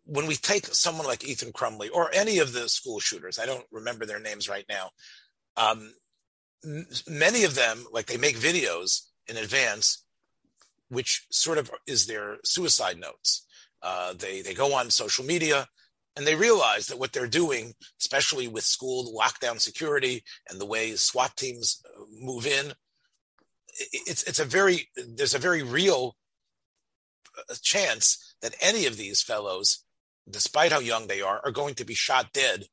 when 0.06 0.28
we 0.28 0.36
take 0.36 0.66
someone 0.68 1.08
like 1.08 1.24
Ethan 1.24 1.54
Crumbley 1.54 1.90
or 1.94 2.10
any 2.14 2.40
of 2.40 2.54
the 2.54 2.68
school 2.68 3.00
shooters, 3.00 3.40
I 3.40 3.46
don't 3.46 3.66
remember 3.72 4.06
their 4.06 4.20
names 4.20 4.50
right 4.50 4.66
now. 4.70 4.90
Um, 5.56 5.94
many 7.08 7.44
of 7.44 7.56
them, 7.56 7.86
like 7.92 8.08
they 8.08 8.18
make 8.18 8.38
videos 8.38 9.02
in 9.28 9.38
advance, 9.38 10.04
which 10.90 11.26
sort 11.32 11.58
of 11.58 11.72
is 11.88 12.06
their 12.06 12.38
suicide 12.44 13.00
notes. 13.00 13.46
Uh, 13.82 14.14
they 14.14 14.42
they 14.42 14.54
go 14.54 14.74
on 14.74 14.90
social 14.90 15.26
media 15.26 15.68
and 16.16 16.26
they 16.26 16.36
realize 16.36 16.88
that 16.88 17.00
what 17.00 17.12
they're 17.12 17.28
doing, 17.28 17.74
especially 18.00 18.48
with 18.48 18.64
school 18.64 19.14
lockdown 19.18 19.60
security 19.60 20.24
and 20.50 20.60
the 20.60 20.66
way 20.66 20.96
SWAT 20.96 21.36
teams 21.36 21.82
uh, 21.86 22.04
move 22.20 22.46
in, 22.46 22.74
it's 23.92 24.24
it's 24.24 24.40
a 24.40 24.46
very 24.46 24.90
there's 24.96 25.36
a 25.36 25.40
very 25.40 25.64
real 25.64 26.16
uh, 27.38 27.56
chance 27.62 28.36
that 28.42 28.56
any 28.62 28.86
of 28.86 28.98
these 28.98 29.22
fellows, 29.22 29.86
despite 30.30 30.72
how 30.72 30.80
young 30.80 31.08
they 31.08 31.22
are, 31.22 31.42
are 31.44 31.52
going 31.52 31.76
to 31.76 31.86
be 31.86 31.94
shot 31.94 32.34
dead 32.34 32.66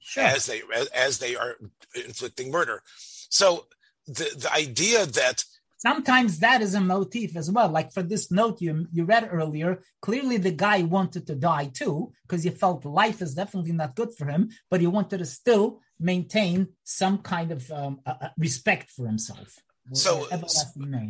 sure. 0.00 0.24
as 0.24 0.46
they 0.46 0.62
as, 0.74 0.86
as 0.88 1.18
they 1.18 1.36
are 1.36 1.56
inflicting 1.94 2.50
murder. 2.50 2.82
So 3.28 3.66
the 4.06 4.30
the 4.36 4.52
idea 4.52 5.06
that 5.06 5.44
sometimes 5.78 6.38
that 6.38 6.62
is 6.62 6.74
a 6.74 6.80
motif 6.80 7.36
as 7.36 7.50
well. 7.50 7.68
Like 7.68 7.92
for 7.92 8.02
this 8.02 8.30
note 8.30 8.60
you 8.60 8.86
you 8.92 9.04
read 9.04 9.28
earlier, 9.30 9.80
clearly 10.00 10.36
the 10.36 10.52
guy 10.52 10.82
wanted 10.82 11.26
to 11.26 11.34
die 11.34 11.70
too 11.72 12.12
because 12.22 12.44
he 12.44 12.50
felt 12.50 12.84
life 12.84 13.20
is 13.22 13.34
definitely 13.34 13.72
not 13.72 13.96
good 13.96 14.12
for 14.16 14.26
him, 14.26 14.50
but 14.70 14.80
he 14.80 14.86
wanted 14.86 15.18
to 15.18 15.26
still 15.26 15.80
maintain 15.98 16.68
some 16.84 17.18
kind 17.18 17.52
of 17.52 17.70
um, 17.70 18.00
uh, 18.06 18.28
respect 18.36 18.90
for 18.90 19.06
himself. 19.06 19.60
So, 19.92 20.26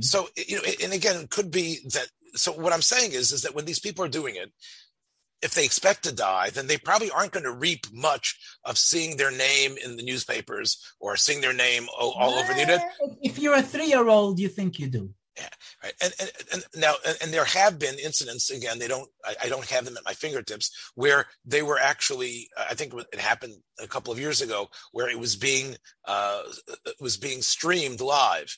so 0.01 0.29
you 0.37 0.57
know, 0.59 0.63
and 0.83 0.93
again, 0.93 1.23
it 1.23 1.31
could 1.31 1.51
be 1.51 1.79
that. 1.93 2.09
So 2.35 2.53
what 2.53 2.75
I'm 2.75 2.83
saying 2.83 3.13
is, 3.13 3.33
is 3.33 3.43
that 3.43 3.55
when 3.55 3.65
these 3.65 3.79
people 3.79 4.05
are 4.05 4.09
doing 4.09 4.37
it, 4.37 4.53
if 5.43 5.55
they 5.55 5.65
expect 5.65 6.05
to 6.05 6.13
die, 6.13 6.51
then 6.51 6.67
they 6.67 6.79
probably 6.79 7.11
aren't 7.11 7.33
going 7.33 7.45
to 7.45 7.53
reap 7.53 7.87
much 7.93 8.39
of 8.65 8.79
seeing 8.79 9.17
their 9.17 9.31
name 9.31 9.77
in 9.83 9.97
the 9.97 10.03
newspapers 10.03 10.95
or 10.99 11.17
seeing 11.17 11.41
their 11.41 11.53
name 11.53 11.87
all, 11.99 12.13
all 12.13 12.35
over 12.35 12.55
the 12.55 12.61
internet. 12.61 12.91
If 13.23 13.39
you're 13.39 13.55
a 13.55 13.63
three-year-old, 13.63 14.39
you 14.39 14.49
think 14.49 14.79
you 14.79 14.89
do. 14.89 15.11
Yeah, 15.37 15.49
right. 15.85 15.93
And, 16.01 16.15
and, 16.19 16.31
and 16.53 16.65
now, 16.77 16.95
and, 17.07 17.19
and, 17.21 17.31
there 17.31 17.45
have 17.45 17.79
been 17.79 17.97
incidents. 17.99 18.51
Again, 18.51 18.79
they 18.79 18.89
don't. 18.89 19.09
I, 19.23 19.35
I, 19.45 19.49
don't 19.51 19.67
have 19.67 19.85
them 19.85 19.99
at 19.99 20.05
my 20.05 20.15
fingertips 20.15 20.93
where 20.95 21.27
they 21.45 21.61
were 21.61 21.79
actually. 21.79 22.49
I 22.59 22.73
think 22.73 22.95
it 22.95 23.21
happened 23.21 23.57
a 23.79 23.87
couple 23.87 24.15
of 24.15 24.19
years 24.19 24.41
ago 24.41 24.69
where 24.93 25.11
it 25.11 25.19
was 25.19 25.37
being 25.37 25.77
uh, 26.07 26.41
it 26.87 26.95
was 27.01 27.19
being 27.19 27.43
streamed 27.43 28.01
live, 28.01 28.57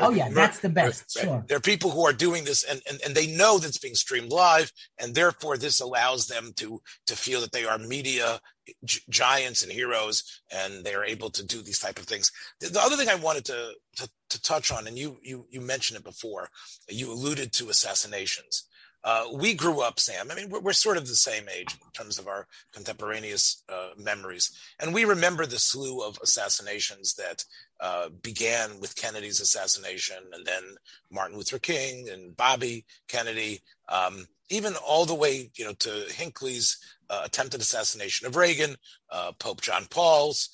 oh 0.00 0.10
yeah, 0.10 0.28
that's 0.28 0.60
the 0.60 0.68
best. 0.68 1.16
Right? 1.16 1.24
Sure. 1.24 1.44
There 1.48 1.56
are 1.56 1.60
people 1.60 1.90
who 1.90 2.06
are 2.06 2.12
doing 2.12 2.44
this, 2.44 2.64
and, 2.64 2.82
and 2.88 3.00
and 3.04 3.14
they 3.14 3.26
know 3.26 3.58
that 3.58 3.68
it's 3.68 3.78
being 3.78 3.94
streamed 3.94 4.30
live, 4.30 4.70
and 4.98 5.14
therefore 5.14 5.56
this 5.56 5.80
allows 5.80 6.26
them 6.26 6.52
to 6.56 6.80
to 7.06 7.16
feel 7.16 7.40
that 7.40 7.52
they 7.52 7.64
are 7.64 7.78
media 7.78 8.40
g- 8.84 9.00
giants 9.08 9.62
and 9.62 9.72
heroes, 9.72 10.42
and 10.52 10.84
they 10.84 10.94
are 10.94 11.04
able 11.04 11.30
to 11.30 11.44
do 11.44 11.62
these 11.62 11.78
type 11.78 11.98
of 11.98 12.04
things. 12.04 12.30
The, 12.60 12.68
the 12.68 12.80
other 12.80 12.96
thing 12.96 13.08
I 13.08 13.14
wanted 13.14 13.44
to, 13.46 13.72
to 13.96 14.10
to 14.30 14.42
touch 14.42 14.70
on, 14.70 14.86
and 14.86 14.98
you 14.98 15.18
you 15.22 15.46
you 15.50 15.60
mentioned 15.60 15.98
it 15.98 16.04
before, 16.04 16.48
you 16.88 17.12
alluded 17.12 17.52
to 17.54 17.70
assassinations. 17.70 18.68
Uh, 19.04 19.26
we 19.34 19.52
grew 19.52 19.82
up, 19.82 20.00
Sam. 20.00 20.30
I 20.30 20.34
mean, 20.34 20.48
we're, 20.48 20.60
we're, 20.60 20.72
sort 20.72 20.96
of 20.96 21.06
the 21.06 21.14
same 21.14 21.44
age 21.54 21.74
in 21.74 21.90
terms 21.92 22.18
of 22.18 22.26
our 22.26 22.46
contemporaneous 22.72 23.62
uh, 23.68 23.90
memories, 23.98 24.50
and 24.80 24.94
we 24.94 25.04
remember 25.04 25.44
the 25.44 25.58
slew 25.58 26.02
of 26.02 26.18
assassinations 26.22 27.14
that 27.14 27.44
uh, 27.80 28.08
began 28.22 28.80
with 28.80 28.96
Kennedy's 28.96 29.40
assassination, 29.40 30.16
and 30.32 30.46
then 30.46 30.62
Martin 31.10 31.36
Luther 31.36 31.58
King 31.58 32.08
and 32.08 32.34
Bobby 32.34 32.86
Kennedy, 33.06 33.60
um, 33.90 34.26
even 34.48 34.74
all 34.76 35.04
the 35.04 35.14
way, 35.14 35.50
you 35.54 35.66
know, 35.66 35.74
to 35.74 36.06
Hinckley's 36.08 36.78
uh, 37.10 37.22
attempted 37.24 37.60
assassination 37.60 38.26
of 38.26 38.36
Reagan, 38.36 38.76
uh, 39.10 39.32
Pope 39.38 39.60
John 39.60 39.84
Paul's. 39.90 40.48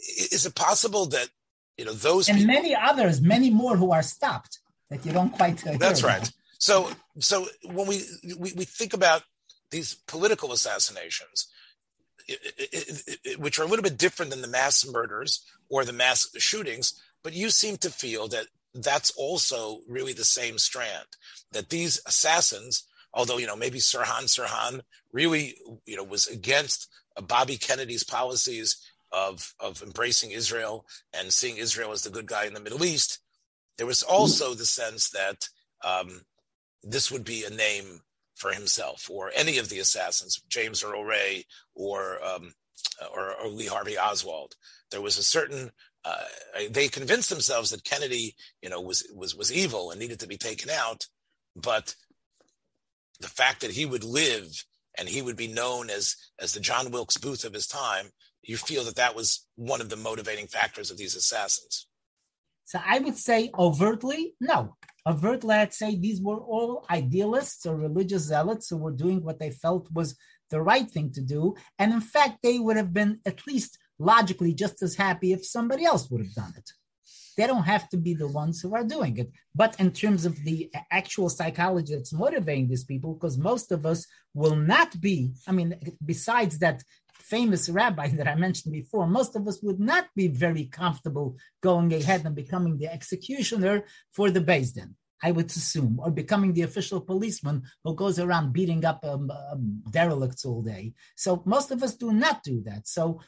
is 0.00 0.46
it 0.46 0.54
possible 0.54 1.06
that 1.06 1.28
you 1.76 1.84
know 1.84 1.92
those 1.92 2.28
and 2.28 2.38
people- 2.38 2.54
many 2.54 2.76
others, 2.76 3.20
many 3.20 3.50
more 3.50 3.76
who 3.76 3.90
are 3.90 4.02
stopped 4.02 4.60
that 4.90 5.04
you 5.04 5.12
don't 5.12 5.30
quite. 5.30 5.62
That's 5.78 6.04
right. 6.04 6.30
So, 6.58 6.90
so 7.18 7.46
when 7.64 7.86
we, 7.86 8.04
we, 8.36 8.52
we 8.52 8.64
think 8.64 8.92
about 8.92 9.22
these 9.70 9.94
political 9.94 10.52
assassinations, 10.52 11.48
it, 12.26 12.38
it, 12.58 13.18
it, 13.24 13.40
which 13.40 13.58
are 13.58 13.62
a 13.62 13.66
little 13.66 13.82
bit 13.82 13.96
different 13.96 14.30
than 14.30 14.42
the 14.42 14.48
mass 14.48 14.86
murders 14.86 15.44
or 15.70 15.84
the 15.84 15.92
mass 15.92 16.28
shootings, 16.36 17.00
but 17.22 17.32
you 17.32 17.50
seem 17.50 17.76
to 17.78 17.90
feel 17.90 18.28
that 18.28 18.46
that's 18.74 19.10
also 19.12 19.80
really 19.88 20.12
the 20.12 20.24
same 20.24 20.58
strand. 20.58 21.06
That 21.52 21.70
these 21.70 22.00
assassins, 22.06 22.84
although 23.14 23.38
you 23.38 23.46
know 23.46 23.56
maybe 23.56 23.78
Sirhan 23.78 24.24
Sirhan 24.24 24.82
really 25.12 25.56
you 25.86 25.96
know 25.96 26.04
was 26.04 26.26
against 26.26 26.88
Bobby 27.26 27.56
Kennedy's 27.56 28.04
policies 28.04 28.76
of 29.10 29.54
of 29.58 29.82
embracing 29.82 30.32
Israel 30.32 30.84
and 31.12 31.32
seeing 31.32 31.56
Israel 31.56 31.92
as 31.92 32.02
the 32.02 32.10
good 32.10 32.26
guy 32.26 32.44
in 32.44 32.54
the 32.54 32.60
Middle 32.60 32.84
East, 32.84 33.20
there 33.78 33.86
was 33.86 34.02
also 34.02 34.54
the 34.54 34.66
sense 34.66 35.10
that 35.10 35.48
um, 35.84 36.22
this 36.82 37.10
would 37.10 37.24
be 37.24 37.44
a 37.44 37.50
name 37.50 38.00
for 38.36 38.52
himself 38.52 39.10
or 39.10 39.32
any 39.34 39.58
of 39.58 39.68
the 39.68 39.80
assassins, 39.80 40.40
James 40.48 40.82
Earl 40.84 41.04
Ray 41.04 41.44
or 41.74 42.24
um, 42.24 42.54
or, 43.12 43.34
or, 43.34 43.48
Lee 43.48 43.66
Harvey 43.66 43.98
Oswald. 43.98 44.54
There 44.90 45.00
was 45.00 45.18
a 45.18 45.24
certain 45.24 45.72
uh, 46.04 46.24
they 46.70 46.88
convinced 46.88 47.28
themselves 47.28 47.70
that 47.70 47.84
Kennedy, 47.84 48.34
you 48.62 48.70
know, 48.70 48.80
was 48.80 49.06
was 49.14 49.34
was 49.34 49.52
evil 49.52 49.90
and 49.90 50.00
needed 50.00 50.20
to 50.20 50.28
be 50.28 50.36
taken 50.36 50.70
out, 50.70 51.06
but 51.56 51.94
the 53.20 53.28
fact 53.28 53.60
that 53.60 53.72
he 53.72 53.84
would 53.84 54.04
live 54.04 54.64
and 54.96 55.08
he 55.08 55.20
would 55.20 55.36
be 55.36 55.48
known 55.48 55.90
as 55.90 56.16
as 56.38 56.52
the 56.52 56.60
John 56.60 56.92
Wilkes 56.92 57.16
Booth 57.16 57.44
of 57.44 57.52
his 57.52 57.66
time, 57.66 58.10
you 58.42 58.56
feel 58.56 58.84
that 58.84 58.96
that 58.96 59.16
was 59.16 59.46
one 59.56 59.80
of 59.80 59.90
the 59.90 59.96
motivating 59.96 60.46
factors 60.46 60.90
of 60.90 60.96
these 60.96 61.16
assassins. 61.16 61.87
So 62.68 62.78
I 62.84 62.98
would 62.98 63.16
say 63.16 63.50
overtly, 63.58 64.34
no. 64.42 64.76
Overtly, 65.06 65.54
I'd 65.54 65.72
say 65.72 65.96
these 65.96 66.20
were 66.20 66.36
all 66.36 66.84
idealists 66.90 67.64
or 67.64 67.74
religious 67.76 68.24
zealots 68.24 68.68
who 68.68 68.76
were 68.76 68.92
doing 68.92 69.24
what 69.24 69.38
they 69.38 69.50
felt 69.50 69.90
was 69.90 70.18
the 70.50 70.60
right 70.60 70.86
thing 70.86 71.10
to 71.12 71.22
do. 71.22 71.54
And 71.78 71.94
in 71.94 72.02
fact, 72.02 72.40
they 72.42 72.58
would 72.58 72.76
have 72.76 72.92
been 72.92 73.20
at 73.24 73.46
least 73.46 73.78
logically 73.98 74.52
just 74.52 74.82
as 74.82 74.96
happy 74.96 75.32
if 75.32 75.46
somebody 75.46 75.86
else 75.86 76.10
would 76.10 76.20
have 76.20 76.34
done 76.34 76.52
it. 76.58 76.70
They 77.38 77.46
don't 77.46 77.62
have 77.62 77.88
to 77.88 77.96
be 77.96 78.12
the 78.12 78.28
ones 78.28 78.60
who 78.60 78.74
are 78.74 78.84
doing 78.84 79.16
it. 79.16 79.30
But 79.54 79.80
in 79.80 79.90
terms 79.90 80.26
of 80.26 80.36
the 80.44 80.70
actual 80.90 81.30
psychology 81.30 81.94
that's 81.94 82.12
motivating 82.12 82.68
these 82.68 82.84
people, 82.84 83.14
because 83.14 83.38
most 83.38 83.72
of 83.72 83.86
us 83.86 84.06
will 84.34 84.56
not 84.56 85.00
be, 85.00 85.32
I 85.46 85.52
mean, 85.52 85.74
besides 86.04 86.58
that 86.58 86.82
famous 87.28 87.68
rabbi 87.68 88.08
that 88.18 88.28
I 88.28 88.34
mentioned 88.34 88.72
before, 88.72 89.06
most 89.06 89.36
of 89.36 89.46
us 89.48 89.62
would 89.62 89.80
not 89.80 90.06
be 90.14 90.28
very 90.28 90.64
comfortable 90.66 91.36
going 91.62 91.92
ahead 91.92 92.24
and 92.24 92.34
becoming 92.34 92.78
the 92.78 92.92
executioner 92.92 93.84
for 94.10 94.30
the 94.30 94.40
Beis. 94.40 94.72
I 95.20 95.32
would 95.32 95.50
assume, 95.50 95.98
or 96.02 96.10
becoming 96.12 96.52
the 96.52 96.62
official 96.62 97.00
policeman 97.00 97.64
who 97.82 97.94
goes 97.94 98.18
around 98.20 98.52
beating 98.52 98.84
up 98.84 99.04
um, 99.04 99.30
um, 99.30 99.82
derelicts 99.90 100.44
all 100.44 100.62
day. 100.62 100.92
So 101.16 101.42
most 101.44 101.72
of 101.72 101.82
us 101.82 101.94
do 101.96 102.12
not 102.12 102.44
do 102.44 102.62
that. 102.66 102.86
So 102.86 103.20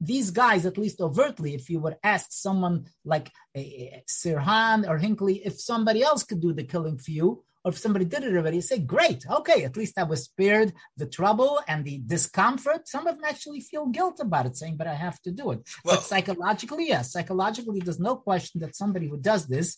these 0.00 0.30
guys, 0.30 0.66
at 0.66 0.78
least 0.78 1.00
overtly, 1.00 1.54
if 1.54 1.70
you 1.70 1.80
would 1.80 1.96
ask 2.02 2.26
someone 2.30 2.86
like 3.04 3.30
uh, 3.56 3.62
Sirhan 4.08 4.88
or 4.88 4.98
Hinckley 4.98 5.36
if 5.44 5.58
somebody 5.60 6.02
else 6.02 6.22
could 6.22 6.40
do 6.40 6.52
the 6.52 6.64
killing 6.64 6.98
for 6.98 7.10
you, 7.10 7.44
or 7.68 7.72
if 7.72 7.78
somebody 7.78 8.06
did 8.06 8.24
it 8.24 8.34
already, 8.34 8.62
say, 8.62 8.78
great, 8.78 9.26
okay, 9.30 9.64
at 9.64 9.76
least 9.76 9.98
I 9.98 10.04
was 10.04 10.24
spared 10.24 10.72
the 10.96 11.04
trouble 11.04 11.60
and 11.68 11.84
the 11.84 11.98
discomfort. 11.98 12.88
Some 12.88 13.06
of 13.06 13.16
them 13.16 13.24
actually 13.26 13.60
feel 13.60 13.86
guilt 13.86 14.20
about 14.20 14.46
it, 14.46 14.56
saying, 14.56 14.78
but 14.78 14.86
I 14.86 14.94
have 14.94 15.20
to 15.22 15.30
do 15.30 15.50
it. 15.50 15.68
Well, 15.84 15.96
but 15.96 16.02
psychologically, 16.02 16.88
yes, 16.88 17.12
psychologically, 17.12 17.80
there's 17.80 18.00
no 18.00 18.16
question 18.16 18.62
that 18.62 18.74
somebody 18.74 19.06
who 19.06 19.18
does 19.18 19.46
this, 19.46 19.76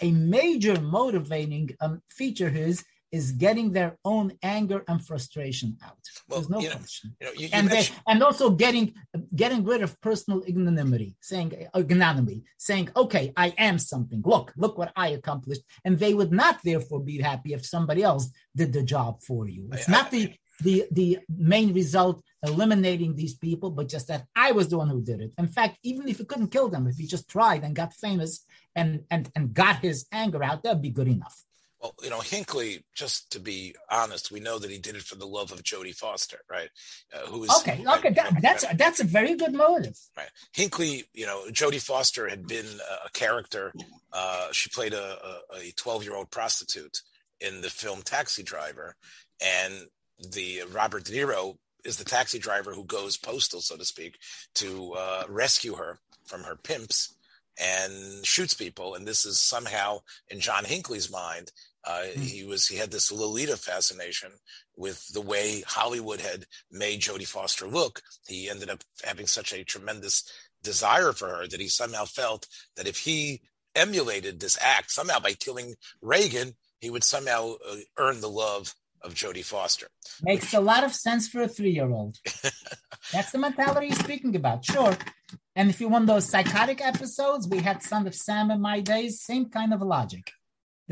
a 0.00 0.10
major 0.10 0.80
motivating 0.80 1.70
um, 1.80 2.02
feature 2.10 2.48
is 2.48 2.84
is 3.10 3.32
getting 3.32 3.72
their 3.72 3.96
own 4.04 4.32
anger 4.42 4.84
and 4.88 5.04
frustration 5.04 5.76
out. 5.84 5.98
Well, 6.28 6.40
There's 6.40 6.50
no 6.50 6.60
you 6.60 6.68
know, 6.68 6.76
question. 6.76 7.16
You 7.20 7.26
know, 7.26 7.32
you, 7.32 7.40
you 7.46 7.48
and, 7.52 7.68
they, 7.68 7.88
and 8.06 8.22
also 8.22 8.50
getting 8.50 8.94
getting 9.34 9.64
rid 9.64 9.82
of 9.82 10.00
personal 10.00 10.42
ignominy, 10.46 11.16
saying 11.20 11.68
uh, 11.74 11.78
ignominy, 11.78 12.44
saying, 12.58 12.90
"Okay, 12.96 13.32
I 13.36 13.54
am 13.58 13.78
something. 13.78 14.22
Look, 14.24 14.52
look 14.56 14.76
what 14.78 14.92
I 14.96 15.08
accomplished." 15.08 15.62
And 15.84 15.98
they 15.98 16.14
would 16.14 16.32
not 16.32 16.58
therefore 16.62 17.00
be 17.00 17.18
happy 17.18 17.54
if 17.54 17.64
somebody 17.64 18.02
else 18.02 18.30
did 18.54 18.72
the 18.72 18.82
job 18.82 19.22
for 19.22 19.48
you. 19.48 19.68
It's 19.72 19.88
I, 19.88 19.92
not 19.92 20.06
I, 20.06 20.10
the 20.10 20.34
the 20.60 20.84
the 20.90 21.18
main 21.28 21.72
result 21.72 22.22
eliminating 22.42 23.14
these 23.14 23.34
people, 23.34 23.70
but 23.70 23.88
just 23.88 24.08
that 24.08 24.24
I 24.34 24.52
was 24.52 24.68
the 24.68 24.78
one 24.78 24.88
who 24.88 25.02
did 25.02 25.20
it. 25.20 25.32
In 25.38 25.48
fact, 25.48 25.78
even 25.82 26.08
if 26.08 26.18
you 26.18 26.24
couldn't 26.24 26.52
kill 26.52 26.68
them, 26.68 26.86
if 26.86 26.96
he 26.96 27.06
just 27.06 27.28
tried 27.28 27.64
and 27.64 27.74
got 27.74 27.94
famous 27.94 28.44
and 28.74 29.04
and 29.10 29.30
and 29.34 29.54
got 29.54 29.76
his 29.76 30.06
anger 30.12 30.42
out, 30.42 30.62
that'd 30.62 30.82
be 30.82 30.90
good 30.90 31.08
enough. 31.08 31.44
Well, 31.80 31.94
you 32.02 32.10
know, 32.10 32.20
Hinckley, 32.20 32.84
just 32.94 33.30
to 33.32 33.40
be 33.40 33.74
honest, 33.90 34.32
we 34.32 34.40
know 34.40 34.58
that 34.58 34.70
he 34.70 34.78
did 34.78 34.96
it 34.96 35.02
for 35.02 35.14
the 35.14 35.26
love 35.26 35.52
of 35.52 35.62
Jodie 35.62 35.94
Foster, 35.94 36.38
right? 36.50 36.68
Uh, 37.14 37.26
who 37.28 37.44
is 37.44 37.50
okay? 37.60 37.84
Okay, 37.86 38.10
that, 38.10 38.42
that's 38.42 38.64
that's 38.74 39.00
a 39.00 39.04
very 39.04 39.36
good 39.36 39.52
motive. 39.52 39.96
Right, 40.16 40.30
Hinckley, 40.52 41.04
you 41.14 41.26
know, 41.26 41.44
Jodie 41.50 41.80
Foster 41.80 42.28
had 42.28 42.46
been 42.46 42.66
a 43.04 43.10
character. 43.10 43.72
Uh, 44.12 44.48
she 44.52 44.70
played 44.70 44.92
a 44.92 45.18
a 45.54 45.70
twelve 45.76 46.02
year 46.02 46.16
old 46.16 46.30
prostitute 46.30 47.02
in 47.40 47.60
the 47.60 47.70
film 47.70 48.02
Taxi 48.02 48.42
Driver, 48.42 48.96
and 49.40 49.86
the 50.32 50.62
Robert 50.72 51.04
De 51.04 51.12
Niro 51.12 51.56
is 51.84 51.96
the 51.96 52.04
taxi 52.04 52.38
driver 52.38 52.72
who 52.72 52.84
goes 52.84 53.16
postal, 53.16 53.60
so 53.60 53.76
to 53.76 53.84
speak, 53.84 54.18
to 54.54 54.92
uh, 54.94 55.24
rescue 55.28 55.74
her 55.74 56.00
from 56.24 56.42
her 56.42 56.56
pimps 56.56 57.14
and 57.58 58.24
shoots 58.24 58.54
people. 58.54 58.94
And 58.94 59.06
this 59.06 59.24
is 59.24 59.38
somehow 59.38 60.00
in 60.28 60.40
John 60.40 60.64
Hinckley's 60.64 61.10
mind 61.10 61.50
uh, 61.88 62.02
mm-hmm. 62.02 62.20
He 62.20 62.44
was 62.44 62.66
he 62.66 62.76
had 62.76 62.90
this 62.90 63.10
Lolita 63.10 63.56
fascination 63.56 64.30
with 64.76 65.06
the 65.08 65.22
way 65.22 65.62
Hollywood 65.66 66.20
had 66.20 66.44
made 66.70 67.00
Jodie 67.00 67.26
Foster 67.26 67.66
look. 67.66 68.02
He 68.26 68.50
ended 68.50 68.68
up 68.68 68.82
having 69.04 69.26
such 69.26 69.52
a 69.52 69.64
tremendous 69.64 70.30
desire 70.62 71.12
for 71.12 71.28
her 71.28 71.46
that 71.46 71.60
he 71.60 71.68
somehow 71.68 72.04
felt 72.04 72.46
that 72.76 72.86
if 72.86 72.98
he 72.98 73.40
emulated 73.74 74.38
this 74.38 74.58
act 74.60 74.90
somehow 74.90 75.18
by 75.20 75.32
killing 75.32 75.76
Reagan, 76.02 76.56
he 76.80 76.90
would 76.90 77.04
somehow 77.04 77.54
uh, 77.66 77.76
earn 77.96 78.20
the 78.20 78.28
love 78.28 78.74
of 79.02 79.14
Jodie 79.14 79.44
Foster. 79.44 79.88
Makes 80.22 80.54
a 80.54 80.60
lot 80.60 80.84
of 80.84 80.94
sense 80.94 81.28
for 81.28 81.42
a 81.42 81.48
three-year-old. 81.48 82.18
That's 83.12 83.32
the 83.32 83.38
mentality 83.38 83.88
he's 83.88 83.98
speaking 83.98 84.34
about. 84.36 84.64
Sure. 84.64 84.96
And 85.56 85.70
if 85.70 85.80
you 85.80 85.88
want 85.88 86.06
those 86.06 86.28
psychotic 86.28 86.84
episodes, 86.84 87.48
we 87.48 87.58
had 87.58 87.82
Son 87.82 88.06
of 88.06 88.14
Sam 88.14 88.50
in 88.50 88.60
my 88.60 88.80
days, 88.80 89.20
same 89.20 89.50
kind 89.50 89.72
of 89.74 89.82
logic 89.82 90.32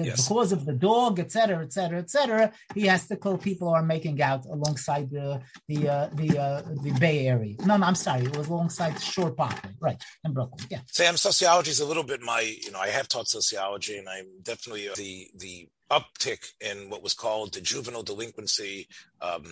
yes. 0.04 0.28
because 0.28 0.52
of 0.52 0.64
the 0.64 0.72
dog, 0.72 1.18
etc., 1.18 1.64
etc., 1.64 2.00
etc., 2.00 2.52
he 2.74 2.82
has 2.82 3.08
to 3.08 3.16
kill 3.16 3.38
people 3.38 3.68
who 3.68 3.74
are 3.74 3.82
making 3.82 4.20
out 4.20 4.44
alongside 4.46 5.10
the 5.10 5.40
the 5.68 5.88
uh, 5.88 6.08
the 6.14 6.38
uh, 6.38 6.62
the 6.82 6.92
Bay 7.00 7.26
Area. 7.26 7.54
No, 7.64 7.76
no, 7.76 7.86
I'm 7.86 7.94
sorry, 7.94 8.24
it 8.24 8.36
was 8.36 8.48
alongside 8.48 9.00
Shore 9.00 9.30
Parkway, 9.30 9.70
right, 9.80 10.02
in 10.24 10.32
Brooklyn. 10.32 10.66
Yeah. 10.70 10.80
Sam, 10.86 11.16
sociology 11.16 11.70
is 11.70 11.80
a 11.80 11.86
little 11.86 12.04
bit 12.04 12.20
my, 12.20 12.40
you 12.40 12.70
know, 12.70 12.78
I 12.78 12.88
have 12.88 13.08
taught 13.08 13.28
sociology, 13.28 13.96
and 13.98 14.08
I'm 14.08 14.26
definitely 14.42 14.88
uh, 14.88 14.94
the 14.96 15.28
the 15.36 15.68
uptick 15.90 16.52
in 16.60 16.90
what 16.90 17.02
was 17.02 17.14
called 17.14 17.54
the 17.54 17.60
juvenile 17.60 18.02
delinquency 18.02 18.88
um, 19.20 19.44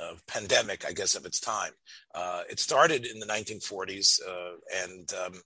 uh, 0.00 0.14
pandemic, 0.26 0.86
I 0.86 0.92
guess, 0.92 1.14
of 1.14 1.26
its 1.26 1.40
time. 1.40 1.72
Uh, 2.14 2.42
it 2.48 2.60
started 2.60 3.06
in 3.06 3.18
the 3.18 3.26
1940s, 3.26 4.20
uh, 4.26 4.84
and 4.84 5.12
um, 5.24 5.42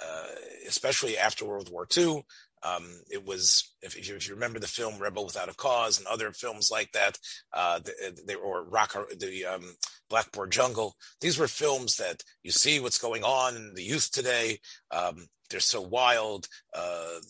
uh, 0.00 0.26
especially 0.66 1.18
after 1.18 1.44
World 1.44 1.70
War 1.70 1.86
II, 1.96 2.24
um, 2.62 2.84
it 3.10 3.24
was, 3.24 3.74
if, 3.82 3.96
if, 3.96 4.08
you, 4.08 4.16
if, 4.16 4.28
you, 4.28 4.34
remember 4.34 4.58
the 4.58 4.66
film 4.66 4.98
Rebel 4.98 5.24
Without 5.24 5.48
a 5.48 5.54
Cause 5.54 5.98
and 5.98 6.06
other 6.06 6.32
films 6.32 6.70
like 6.70 6.90
that, 6.92 7.18
uh, 7.52 7.80
they, 8.26 8.34
or 8.34 8.64
Rock, 8.64 8.96
the 9.18 9.44
um, 9.44 9.74
Blackboard 10.08 10.50
Jungle. 10.50 10.96
These 11.20 11.38
were 11.38 11.48
films 11.48 11.96
that 11.96 12.22
you 12.42 12.50
see 12.50 12.80
what's 12.80 12.98
going 12.98 13.24
on 13.24 13.56
in 13.56 13.74
the 13.74 13.82
youth 13.82 14.10
today. 14.10 14.58
Um, 14.90 15.26
they're 15.50 15.60
so 15.60 15.80
wild. 15.80 16.46
Uh, 16.74 17.20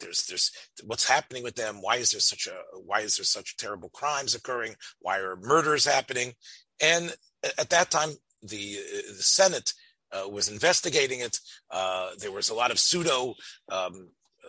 there's, 0.00 0.26
there's 0.26 0.52
what's 0.84 1.08
happening 1.08 1.42
with 1.42 1.54
them. 1.54 1.80
Why 1.80 1.96
is 1.96 2.12
there 2.12 2.20
such 2.20 2.46
a, 2.46 2.78
why 2.80 3.00
is 3.00 3.16
there 3.16 3.24
such 3.24 3.56
terrible 3.56 3.90
crimes 3.90 4.34
occurring? 4.34 4.74
Why 5.00 5.18
are 5.18 5.36
murders 5.36 5.84
happening? 5.84 6.34
And 6.80 7.14
at 7.42 7.70
that 7.70 7.90
time, 7.90 8.10
the, 8.42 8.78
the 9.08 9.22
Senate 9.22 9.72
uh, 10.12 10.28
was 10.28 10.48
investigating 10.48 11.20
it. 11.20 11.38
Uh, 11.70 12.10
there 12.18 12.32
was 12.32 12.48
a 12.48 12.54
lot 12.54 12.70
of 12.70 12.78
pseudo 12.78 13.34
um, 13.70 14.08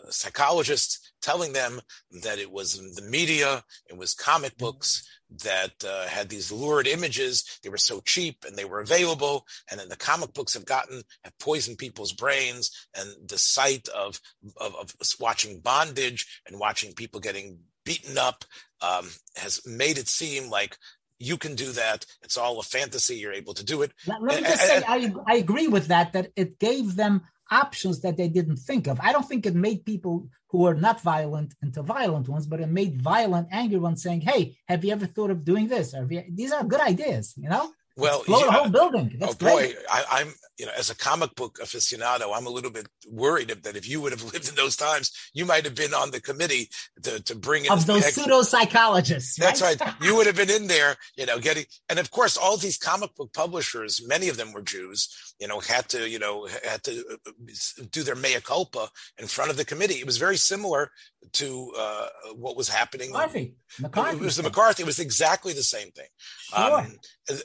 psychologists 0.09 1.11
telling 1.21 1.53
them 1.53 1.81
that 2.23 2.39
it 2.39 2.51
was 2.51 2.77
the 2.95 3.01
media, 3.01 3.63
it 3.89 3.97
was 3.97 4.13
comic 4.13 4.57
books 4.57 5.07
that 5.43 5.73
uh, 5.87 6.07
had 6.07 6.29
these 6.29 6.51
lurid 6.51 6.87
images. 6.87 7.59
They 7.61 7.69
were 7.69 7.77
so 7.77 8.01
cheap 8.01 8.45
and 8.47 8.55
they 8.55 8.65
were 8.65 8.79
available. 8.79 9.45
And 9.69 9.79
then 9.79 9.89
the 9.89 9.95
comic 9.95 10.33
books 10.33 10.53
have 10.55 10.65
gotten, 10.65 11.03
have 11.23 11.37
poisoned 11.39 11.77
people's 11.77 12.13
brains. 12.13 12.71
And 12.97 13.09
the 13.27 13.37
sight 13.37 13.87
of, 13.89 14.19
of, 14.57 14.73
of 14.75 14.93
watching 15.19 15.59
bondage 15.59 16.41
and 16.47 16.59
watching 16.59 16.93
people 16.93 17.19
getting 17.19 17.59
beaten 17.85 18.17
up 18.17 18.43
um, 18.81 19.09
has 19.35 19.61
made 19.67 19.97
it 19.97 20.07
seem 20.07 20.49
like 20.49 20.77
you 21.19 21.37
can 21.37 21.53
do 21.53 21.71
that. 21.73 22.05
It's 22.23 22.37
all 22.37 22.59
a 22.59 22.63
fantasy. 22.63 23.17
You're 23.17 23.33
able 23.33 23.53
to 23.53 23.63
do 23.63 23.81
it. 23.81 23.91
Let, 24.07 24.23
let 24.23 24.41
me 24.41 24.47
just 24.49 24.65
say, 24.65 24.81
I, 24.87 25.13
I 25.27 25.35
agree 25.35 25.67
with 25.67 25.87
that, 25.87 26.13
that 26.13 26.31
it 26.35 26.59
gave 26.59 26.95
them 26.95 27.21
options 27.51 28.01
that 28.01 28.17
they 28.17 28.27
didn't 28.27 28.57
think 28.57 28.87
of. 28.87 28.99
I 28.99 29.11
don't 29.11 29.27
think 29.27 29.45
it 29.45 29.55
made 29.55 29.85
people 29.85 30.27
who 30.47 30.65
are 30.65 30.73
not 30.75 31.01
violent 31.01 31.53
into 31.61 31.81
violent 31.83 32.27
ones, 32.27 32.47
but 32.47 32.59
it 32.59 32.69
made 32.69 33.01
violent, 33.01 33.47
angry 33.51 33.79
ones 33.79 34.01
saying, 34.01 34.21
"Hey, 34.21 34.57
have 34.67 34.83
you 34.83 34.91
ever 34.91 35.05
thought 35.05 35.31
of 35.31 35.45
doing 35.45 35.67
this?" 35.67 35.93
Or, 35.93 36.05
These 36.05 36.51
are 36.51 36.63
good 36.63 36.81
ideas, 36.81 37.33
you 37.37 37.49
know. 37.49 37.71
Well, 37.99 38.23
blow 38.25 38.39
yeah, 38.39 38.45
the 38.45 38.51
whole 38.51 38.69
building. 38.69 39.15
That's 39.19 39.35
oh 39.35 39.37
boy, 39.37 39.73
I, 39.91 40.21
am 40.21 40.33
you 40.57 40.65
know 40.65 40.71
as 40.77 40.89
a 40.89 40.95
comic 40.95 41.35
book 41.35 41.59
aficionado, 41.61 42.35
I'm 42.35 42.45
a 42.45 42.49
little 42.49 42.71
bit 42.71 42.87
worried 43.07 43.49
that 43.49 43.75
if 43.75 43.87
you 43.87 44.01
would 44.01 44.11
have 44.11 44.23
lived 44.33 44.49
in 44.49 44.55
those 44.55 44.75
times, 44.75 45.11
you 45.33 45.45
might 45.45 45.65
have 45.65 45.75
been 45.75 45.93
on 45.93 46.11
the 46.11 46.21
committee 46.21 46.69
to, 47.03 47.21
to 47.23 47.35
bring 47.35 47.65
in 47.65 47.71
of 47.71 47.85
those 47.85 48.05
pseudo 48.13 48.41
psychologists. 48.41 49.37
That's 49.37 49.61
right. 49.61 49.79
You 50.01 50.15
would 50.15 50.27
have 50.27 50.35
been 50.35 50.49
in 50.49 50.67
there, 50.67 50.95
you 51.17 51.25
know, 51.25 51.39
getting 51.39 51.65
and 51.89 51.99
of 51.99 52.11
course 52.11 52.37
all 52.37 52.57
these 52.57 52.77
comic 52.77 53.15
book 53.15 53.33
publishers, 53.33 54.01
many 54.07 54.29
of 54.29 54.37
them 54.37 54.53
were 54.53 54.61
Jews, 54.61 55.33
you 55.39 55.47
know, 55.47 55.59
had 55.59 55.89
to 55.89 56.09
you 56.09 56.19
know 56.19 56.47
had 56.63 56.83
to 56.83 57.03
uh, 57.27 57.31
do 57.91 58.03
their 58.03 58.15
mea 58.15 58.39
culpa 58.41 58.89
in 59.17 59.27
front 59.27 59.51
of 59.51 59.57
the 59.57 59.65
committee. 59.65 59.95
It 59.95 60.05
was 60.05 60.17
very 60.17 60.37
similar 60.37 60.91
to 61.33 61.71
uh, 61.77 62.07
what 62.35 62.55
was 62.55 62.69
happening. 62.69 63.11
McCarthy. 63.11 63.55
McCarthy. 63.79 64.17
It 64.17 64.23
was 64.23 64.37
the 64.37 64.43
McCarthy. 64.43 64.83
It 64.83 64.85
was 64.85 64.99
exactly 64.99 65.53
the 65.53 65.63
same 65.63 65.91
thing. 65.91 66.07
Sure. 66.55 66.79
Um, 66.79 66.97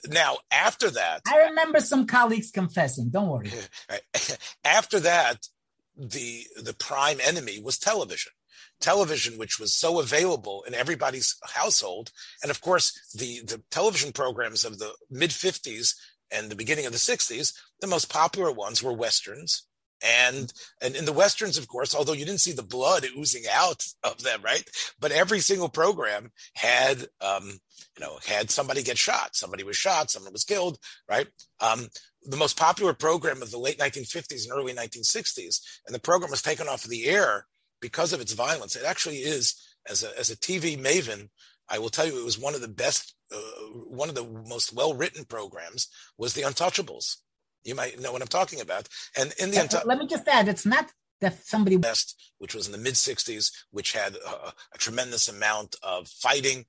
now, 0.09 0.39
after 0.51 0.91
that, 0.91 1.23
I 1.27 1.49
remember 1.49 1.81
some 1.81 2.07
colleagues 2.07 2.51
confessing. 2.51 3.11
Don't 3.11 3.29
worry. 3.29 3.51
After 4.65 5.01
that, 5.01 5.49
the 5.97 6.45
the 6.63 6.75
prime 6.75 7.19
enemy 7.23 7.61
was 7.61 7.79
television. 7.79 8.33
Television, 8.81 9.39
which 9.39 9.61
was 9.61 9.73
so 9.73 10.01
available 10.01 10.65
in 10.67 10.75
everybody's 10.75 11.37
household, 11.45 12.11
and 12.43 12.51
of 12.51 12.61
course, 12.61 12.93
the 13.15 13.41
the 13.45 13.63
television 13.71 14.13
programs 14.13 14.65
of 14.65 14.79
the 14.79 14.93
mid 15.11 15.31
'50s 15.31 15.95
and 16.31 16.51
the 16.51 16.57
beginning 16.57 16.87
of 16.87 16.93
the 16.93 16.99
'60s, 16.99 17.53
the 17.81 17.87
most 17.87 18.11
popular 18.11 18.51
ones 18.51 18.83
were 18.83 18.93
westerns 18.93 19.65
And 20.05 20.53
and 20.83 20.95
in 20.95 21.07
the 21.07 21.13
westerns, 21.13 21.57
of 21.57 21.67
course, 21.67 21.95
although 21.95 22.13
you 22.13 22.27
didn't 22.27 22.43
see 22.43 22.53
the 22.53 22.63
blood 22.63 23.07
oozing 23.17 23.45
out 23.51 23.87
of 24.03 24.23
them, 24.23 24.43
right? 24.43 24.69
But 25.01 25.13
every 25.13 25.41
single 25.41 25.71
program 25.71 26.31
had, 26.55 27.07
um, 27.23 27.59
you 27.97 28.01
know, 28.05 28.19
had 28.27 28.51
somebody 28.51 28.83
get 28.83 28.99
shot. 28.99 29.35
Somebody 29.35 29.65
was 29.65 29.77
shot. 29.77 30.11
Someone 30.11 30.33
was 30.33 30.45
killed, 30.45 30.79
right? 31.09 31.27
Um, 31.61 31.89
the 32.23 32.37
most 32.37 32.59
popular 32.59 32.93
program 32.93 33.41
of 33.41 33.51
the 33.51 33.59
late 33.59 33.79
1950s 33.79 34.45
and 34.45 34.53
early 34.53 34.75
1960s, 34.75 35.61
and 35.87 35.95
the 35.95 36.01
program 36.01 36.31
was 36.31 36.43
taken 36.43 36.69
off 36.69 36.85
of 36.85 36.91
the 36.91 37.07
air 37.07 37.47
because 37.81 38.13
of 38.13 38.21
its 38.21 38.33
violence. 38.33 38.77
It 38.77 38.85
actually 38.85 39.19
is, 39.19 39.55
as 39.89 40.03
a 40.03 40.19
as 40.19 40.31
a 40.31 40.37
TV 40.37 40.79
maven, 40.79 41.29
I 41.69 41.79
will 41.79 41.89
tell 41.89 42.07
you, 42.07 42.19
it 42.19 42.25
was 42.25 42.39
one 42.39 42.55
of 42.55 42.61
the 42.61 42.69
best, 42.69 43.15
uh, 43.33 43.39
one 43.89 44.09
of 44.09 44.15
the 44.15 44.25
most 44.49 44.75
well 44.75 44.95
written 44.95 45.25
programs 45.25 45.89
was 46.19 46.35
The 46.35 46.43
Untouchables 46.43 47.17
you 47.65 47.75
might 47.75 48.01
know 48.01 48.13
what 48.13 48.23
I'm 48.23 48.29
talking 48.29 48.61
about. 48.61 48.89
And 49.17 49.33
in 49.39 49.51
the 49.51 49.63
entire, 49.63 49.85
let 49.85 49.99
me 49.99 50.07
just 50.07 50.29
add, 50.29 50.49
it's 50.49 50.67
not 50.67 50.91
that 51.21 51.45
somebody 51.45 51.77
West, 51.77 52.33
which 52.39 52.55
was 52.55 52.67
in 52.67 52.73
the 52.73 52.79
mid 52.79 52.95
'60s, 52.95 53.51
which 53.71 53.93
had 53.93 54.15
a, 54.17 54.53
a 54.75 54.79
tremendous 54.79 55.29
amount 55.29 55.77
of 55.83 56.09
fighting. 56.09 56.67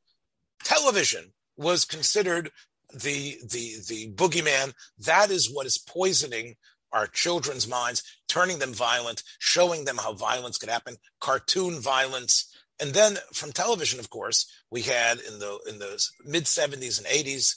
Television 0.63 1.33
was 1.57 1.85
considered 1.85 2.51
the 2.93 3.37
the 3.49 3.75
the 3.87 4.11
boogeyman. 4.13 4.73
That 4.99 5.29
is 5.29 5.53
what 5.53 5.65
is 5.65 5.77
poisoning 5.77 6.55
our 6.91 7.07
children's 7.07 7.67
minds, 7.67 8.03
turning 8.29 8.59
them 8.59 8.73
violent, 8.73 9.21
showing 9.39 9.83
them 9.83 9.97
how 9.97 10.13
violence 10.13 10.57
could 10.57 10.69
happen, 10.69 10.95
cartoon 11.19 11.79
violence. 11.81 12.51
And 12.79 12.93
then 12.93 13.17
from 13.33 13.51
television, 13.51 13.99
of 13.99 14.09
course, 14.09 14.49
we 14.71 14.81
had 14.81 15.19
in 15.19 15.39
the 15.39 15.59
in 15.67 15.79
the 15.79 16.03
mid 16.25 16.45
70s 16.45 16.97
and 16.97 17.07
80s 17.07 17.55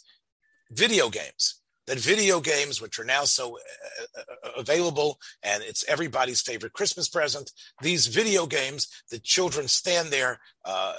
video 0.71 1.09
games 1.09 1.58
that 1.89 1.99
video 1.99 2.39
games, 2.39 2.83
which 2.83 2.99
are 2.99 3.05
now 3.05 3.25
so 3.25 3.57
uh, 3.57 4.21
uh, 4.21 4.51
available 4.59 5.19
and 5.43 5.63
it's 5.63 5.85
everybody's 5.89 6.43
favorite 6.43 6.75
Christmas 6.75 7.09
present, 7.09 7.51
these 7.83 8.07
video 8.07 8.47
games, 8.47 8.89
the 9.11 9.19
children 9.19 9.67
stand 9.67 10.11
there 10.11 10.39
uh, 10.67 10.93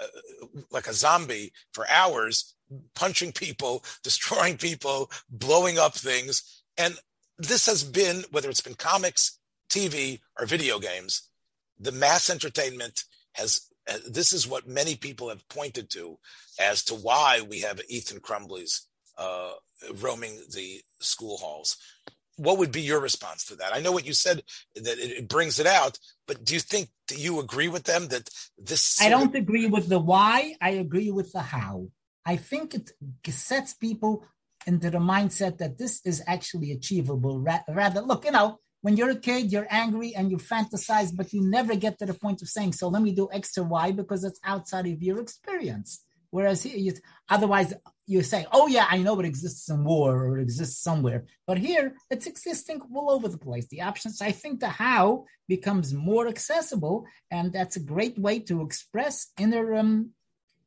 like 0.71 0.87
a 0.87 0.93
zombie 0.93 1.53
for 1.73 1.87
hours, 1.89 2.55
punching 2.95 3.31
people, 3.31 3.83
destroying 4.03 4.57
people, 4.57 5.09
blowing 5.29 5.77
up 5.77 5.93
things. 5.93 6.63
And 6.77 6.95
this 7.37 7.67
has 7.67 7.83
been, 7.83 8.25
whether 8.31 8.49
it's 8.49 8.61
been 8.61 8.73
comics, 8.73 9.37
TV, 9.69 10.19
or 10.39 10.47
video 10.47 10.79
games, 10.79 11.29
the 11.79 11.91
mass 11.91 12.31
entertainment 12.31 13.03
has 13.33 13.67
uh, 13.89 13.97
this 14.07 14.33
is 14.33 14.47
what 14.47 14.67
many 14.67 14.95
people 14.95 15.29
have 15.29 15.47
pointed 15.49 15.89
to 15.89 16.17
as 16.59 16.83
to 16.83 16.93
why 16.93 17.41
we 17.47 17.61
have 17.61 17.81
Ethan 17.89 18.19
Crumbley's 18.19 18.88
uh, 19.19 19.51
roaming 20.01 20.35
the 20.53 20.81
school 20.99 21.37
halls. 21.37 21.77
What 22.37 22.57
would 22.57 22.71
be 22.71 22.81
your 22.81 23.01
response 23.01 23.43
to 23.45 23.55
that? 23.57 23.75
I 23.75 23.81
know 23.81 23.91
what 23.91 24.07
you 24.07 24.13
said 24.13 24.43
that 24.75 24.97
it, 24.97 25.27
brings 25.27 25.59
it 25.59 25.67
out, 25.67 25.99
but 26.25 26.45
do 26.45 26.53
you 26.53 26.61
think 26.61 26.89
do 27.07 27.15
you 27.15 27.39
agree 27.39 27.67
with 27.67 27.83
them 27.83 28.07
that 28.07 28.29
this? 28.57 29.01
I 29.01 29.09
don't 29.09 29.35
of- 29.35 29.41
agree 29.43 29.67
with 29.67 29.89
the 29.89 29.99
why. 29.99 30.55
I 30.61 30.71
agree 30.85 31.11
with 31.11 31.33
the 31.33 31.41
how. 31.41 31.87
I 32.25 32.37
think 32.37 32.75
it 32.75 32.91
sets 33.29 33.73
people 33.73 34.25
into 34.65 34.89
the 34.89 34.99
mindset 34.99 35.57
that 35.57 35.77
this 35.77 36.01
is 36.05 36.21
actually 36.27 36.71
achievable. 36.71 37.45
Rather, 37.67 38.01
look, 38.01 38.25
you 38.25 38.31
know, 38.31 38.59
when 38.81 38.95
you're 38.95 39.09
a 39.09 39.15
kid, 39.15 39.51
you're 39.51 39.67
angry 39.69 40.15
and 40.15 40.31
you 40.31 40.37
fantasize, 40.37 41.15
but 41.15 41.33
you 41.33 41.41
never 41.41 41.75
get 41.75 41.99
to 41.99 42.05
the 42.05 42.13
point 42.13 42.41
of 42.41 42.47
saying, 42.47 42.73
"So 42.73 42.87
let 42.87 43.01
me 43.01 43.11
do 43.11 43.27
X 43.31 43.57
or 43.57 43.65
Y," 43.65 43.91
because 43.91 44.23
it's 44.23 44.39
outside 44.43 44.87
of 44.87 45.03
your 45.03 45.19
experience. 45.19 46.05
Whereas 46.31 46.63
here, 46.63 46.77
you, 46.77 46.93
otherwise, 47.27 47.73
you 48.09 48.23
say, 48.23 48.47
oh, 48.51 48.65
yeah, 48.65 48.87
I 48.89 48.97
know 48.97 49.19
it 49.19 49.25
exists 49.27 49.69
in 49.69 49.83
war 49.83 50.25
or 50.25 50.39
it 50.39 50.41
exists 50.41 50.81
somewhere. 50.81 51.25
But 51.45 51.59
here, 51.59 51.93
it's 52.09 52.25
existing 52.25 52.81
all 52.91 53.11
over 53.11 53.27
the 53.27 53.37
place. 53.37 53.67
The 53.67 53.83
options, 53.83 54.19
I 54.19 54.31
think 54.31 54.59
the 54.59 54.67
how 54.67 55.25
becomes 55.47 55.93
more 55.93 56.27
accessible. 56.27 57.05
And 57.29 57.53
that's 57.53 57.75
a 57.75 57.87
great 57.93 58.17
way 58.17 58.39
to 58.49 58.63
express 58.63 59.27
inner, 59.37 59.75
um, 59.75 60.09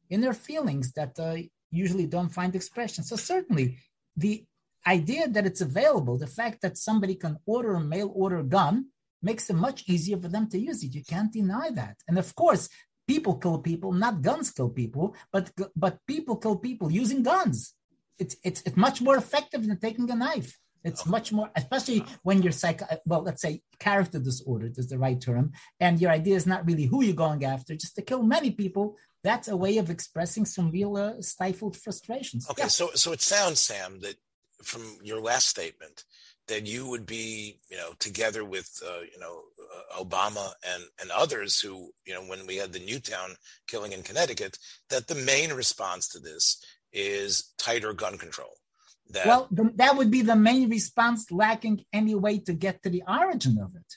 inner 0.08 0.34
feelings 0.34 0.92
that 0.92 1.18
uh, 1.18 1.38
usually 1.72 2.06
don't 2.06 2.28
find 2.38 2.54
expression. 2.54 3.02
So, 3.02 3.16
certainly, 3.16 3.78
the 4.16 4.44
idea 4.86 5.26
that 5.26 5.44
it's 5.44 5.62
available, 5.62 6.18
the 6.18 6.28
fact 6.28 6.62
that 6.62 6.78
somebody 6.78 7.16
can 7.16 7.38
order 7.44 7.74
a 7.74 7.80
mail 7.80 8.12
order 8.14 8.44
gun, 8.44 8.86
makes 9.20 9.50
it 9.50 9.54
much 9.54 9.82
easier 9.88 10.18
for 10.18 10.28
them 10.28 10.48
to 10.50 10.58
use 10.58 10.84
it. 10.84 10.94
You 10.94 11.02
can't 11.04 11.32
deny 11.32 11.70
that. 11.70 11.96
And 12.06 12.18
of 12.18 12.32
course, 12.36 12.68
people 13.06 13.34
kill 13.36 13.58
people, 13.58 13.92
not 13.92 14.22
guns 14.22 14.50
kill 14.50 14.70
people, 14.70 15.14
but 15.32 15.50
but 15.76 15.98
people 16.06 16.36
kill 16.36 16.56
people 16.56 16.90
using 16.90 17.22
guns. 17.22 17.74
It's 18.18 18.36
it's 18.42 18.62
it's 18.66 18.76
much 18.76 19.00
more 19.00 19.16
effective 19.16 19.66
than 19.66 19.78
taking 19.78 20.10
a 20.10 20.14
knife. 20.14 20.58
It's 20.84 21.06
much 21.06 21.32
more, 21.32 21.48
especially 21.54 22.04
when 22.22 22.42
you're 22.42 22.52
psych. 22.52 22.82
Well, 23.06 23.22
let's 23.22 23.42
say 23.42 23.62
character 23.78 24.18
disordered 24.18 24.76
is 24.78 24.88
the 24.88 24.98
right 24.98 25.20
term, 25.20 25.52
and 25.78 26.00
your 26.00 26.10
idea 26.10 26.36
is 26.36 26.46
not 26.46 26.66
really 26.66 26.86
who 26.86 27.04
you're 27.04 27.14
going 27.14 27.44
after, 27.44 27.74
just 27.76 27.94
to 27.96 28.02
kill 28.02 28.22
many 28.22 28.50
people. 28.50 28.96
That's 29.22 29.46
a 29.46 29.56
way 29.56 29.78
of 29.78 29.90
expressing 29.90 30.44
some 30.44 30.72
real 30.72 30.96
uh, 30.96 31.20
stifled 31.20 31.76
frustrations. 31.76 32.50
Okay, 32.50 32.64
yeah. 32.64 32.68
so 32.68 32.90
so 32.94 33.12
it 33.12 33.20
sounds, 33.20 33.60
Sam, 33.60 34.00
that 34.00 34.16
from 34.62 34.98
your 35.02 35.20
last 35.20 35.48
statement, 35.48 36.04
that 36.48 36.66
you 36.66 36.88
would 36.88 37.06
be, 37.06 37.60
you 37.70 37.76
know, 37.76 37.92
together 37.98 38.44
with, 38.44 38.82
uh, 38.84 39.02
you 39.12 39.18
know, 39.20 39.42
Uh, 39.72 40.04
Obama 40.04 40.52
and 40.74 40.84
and 41.00 41.10
others 41.10 41.60
who, 41.60 41.90
you 42.04 42.14
know, 42.14 42.22
when 42.22 42.46
we 42.46 42.56
had 42.56 42.72
the 42.72 42.80
Newtown 42.80 43.36
killing 43.66 43.92
in 43.92 44.02
Connecticut, 44.02 44.58
that 44.90 45.06
the 45.06 45.14
main 45.14 45.52
response 45.52 46.08
to 46.08 46.18
this 46.18 46.62
is 46.92 47.52
tighter 47.58 47.92
gun 47.92 48.18
control. 48.18 48.54
That, 49.10 49.26
well, 49.26 49.48
the, 49.50 49.72
that 49.76 49.96
would 49.96 50.10
be 50.10 50.22
the 50.22 50.36
main 50.36 50.70
response, 50.70 51.30
lacking 51.30 51.84
any 51.92 52.14
way 52.14 52.38
to 52.40 52.52
get 52.52 52.82
to 52.82 52.90
the 52.90 53.02
origin 53.06 53.58
of 53.58 53.74
it 53.74 53.96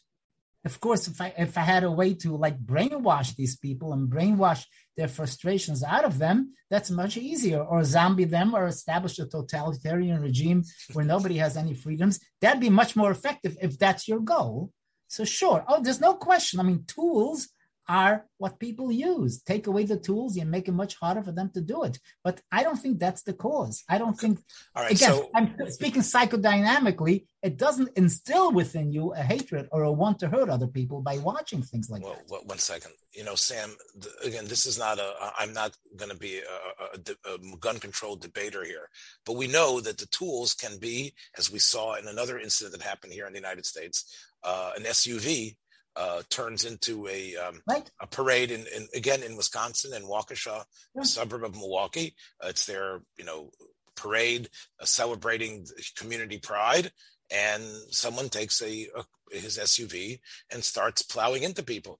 of 0.65 0.79
course, 0.79 1.07
if 1.07 1.21
I 1.21 1.31
if 1.37 1.57
I 1.57 1.61
had 1.61 1.83
a 1.83 1.91
way 1.91 2.15
to 2.15 2.35
like 2.35 2.57
brainwash 2.59 3.35
these 3.35 3.55
people 3.55 3.93
and 3.93 4.09
brainwash 4.09 4.65
their 4.97 5.07
frustrations 5.07 5.83
out 5.83 6.05
of 6.05 6.17
them, 6.17 6.53
that's 6.71 6.89
much 6.89 7.17
easier. 7.17 7.61
Or 7.61 7.83
zombie 7.83 8.25
them 8.25 8.55
or 8.55 8.65
establish 8.65 9.19
a 9.19 9.27
totalitarian 9.27 10.21
regime 10.21 10.63
where 10.93 11.05
nobody 11.05 11.37
has 11.37 11.55
any 11.55 11.75
freedoms. 11.75 12.19
That'd 12.41 12.61
be 12.61 12.71
much 12.71 12.95
more 12.95 13.11
effective 13.11 13.55
if 13.61 13.77
that's 13.77 14.07
your 14.07 14.19
goal. 14.19 14.71
So 15.07 15.23
sure. 15.25 15.63
Oh, 15.67 15.81
there's 15.81 16.01
no 16.01 16.13
question. 16.13 16.59
I 16.59 16.63
mean, 16.63 16.83
tools 16.87 17.49
are 17.87 18.25
what 18.37 18.59
people 18.59 18.91
use. 18.91 19.41
Take 19.41 19.67
away 19.67 19.85
the 19.85 19.97
tools, 19.97 20.35
you 20.35 20.45
make 20.45 20.67
it 20.67 20.71
much 20.73 20.95
harder 20.95 21.21
for 21.21 21.31
them 21.31 21.51
to 21.53 21.61
do 21.61 21.83
it. 21.83 21.99
But 22.23 22.41
I 22.51 22.63
don't 22.63 22.77
think 22.77 22.99
that's 22.99 23.21
the 23.23 23.33
cause. 23.33 23.83
I 23.87 23.97
don't 23.97 24.19
think, 24.19 24.39
All 24.75 24.83
right. 24.83 24.91
again, 24.91 25.11
so, 25.11 25.29
I'm 25.35 25.55
speaking 25.69 26.01
psychodynamically, 26.01 27.25
it 27.43 27.57
doesn't 27.57 27.95
instill 27.95 28.51
within 28.51 28.91
you 28.91 29.13
a 29.13 29.21
hatred 29.21 29.67
or 29.71 29.83
a 29.83 29.91
want 29.91 30.19
to 30.19 30.29
hurt 30.29 30.49
other 30.49 30.67
people 30.67 31.01
by 31.01 31.19
watching 31.19 31.61
things 31.61 31.89
like 31.89 32.03
well, 32.03 32.15
that. 32.15 32.23
Well, 32.27 32.41
one 32.45 32.57
second. 32.57 32.91
You 33.13 33.23
know, 33.23 33.35
Sam, 33.35 33.75
the, 33.97 34.09
again, 34.27 34.45
this 34.47 34.65
is 34.65 34.79
not 34.79 34.97
a, 34.97 35.13
I'm 35.37 35.53
not 35.53 35.77
going 35.95 36.11
to 36.11 36.17
be 36.17 36.39
a, 36.39 36.97
a, 36.97 37.33
a 37.35 37.57
gun 37.57 37.77
control 37.79 38.15
debater 38.15 38.63
here, 38.63 38.89
but 39.25 39.37
we 39.37 39.47
know 39.47 39.79
that 39.79 39.99
the 39.99 40.07
tools 40.07 40.53
can 40.53 40.77
be, 40.79 41.13
as 41.37 41.51
we 41.51 41.59
saw 41.59 41.95
in 41.95 42.07
another 42.07 42.39
incident 42.39 42.75
that 42.75 42.85
happened 42.85 43.13
here 43.13 43.27
in 43.27 43.33
the 43.33 43.39
United 43.39 43.65
States, 43.65 44.11
uh, 44.45 44.71
an 44.77 44.83
SUV 44.83 45.55
uh, 45.95 46.21
turns 46.29 46.65
into 46.65 47.07
a 47.07 47.35
um, 47.35 47.61
right. 47.67 47.89
a 48.01 48.07
parade 48.07 48.51
in, 48.51 48.65
in, 48.75 48.87
again 48.93 49.23
in 49.23 49.37
Wisconsin 49.37 49.93
in 49.93 50.03
Waukesha, 50.07 50.63
yeah. 50.93 51.01
a 51.01 51.05
suburb 51.05 51.43
of 51.43 51.55
Milwaukee. 51.55 52.15
Uh, 52.43 52.47
it's 52.49 52.65
their 52.65 53.01
you 53.17 53.23
know 53.23 53.49
parade 53.95 54.49
uh, 54.81 54.85
celebrating 54.85 55.65
community 55.95 56.37
pride, 56.37 56.91
and 57.31 57.63
someone 57.89 58.29
takes 58.29 58.61
a, 58.61 58.87
a, 58.95 59.05
his 59.31 59.57
SUV 59.57 60.19
and 60.51 60.63
starts 60.63 61.01
plowing 61.01 61.43
into 61.43 61.63
people. 61.63 61.99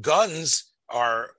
Guns 0.00 0.67
are 0.90 1.30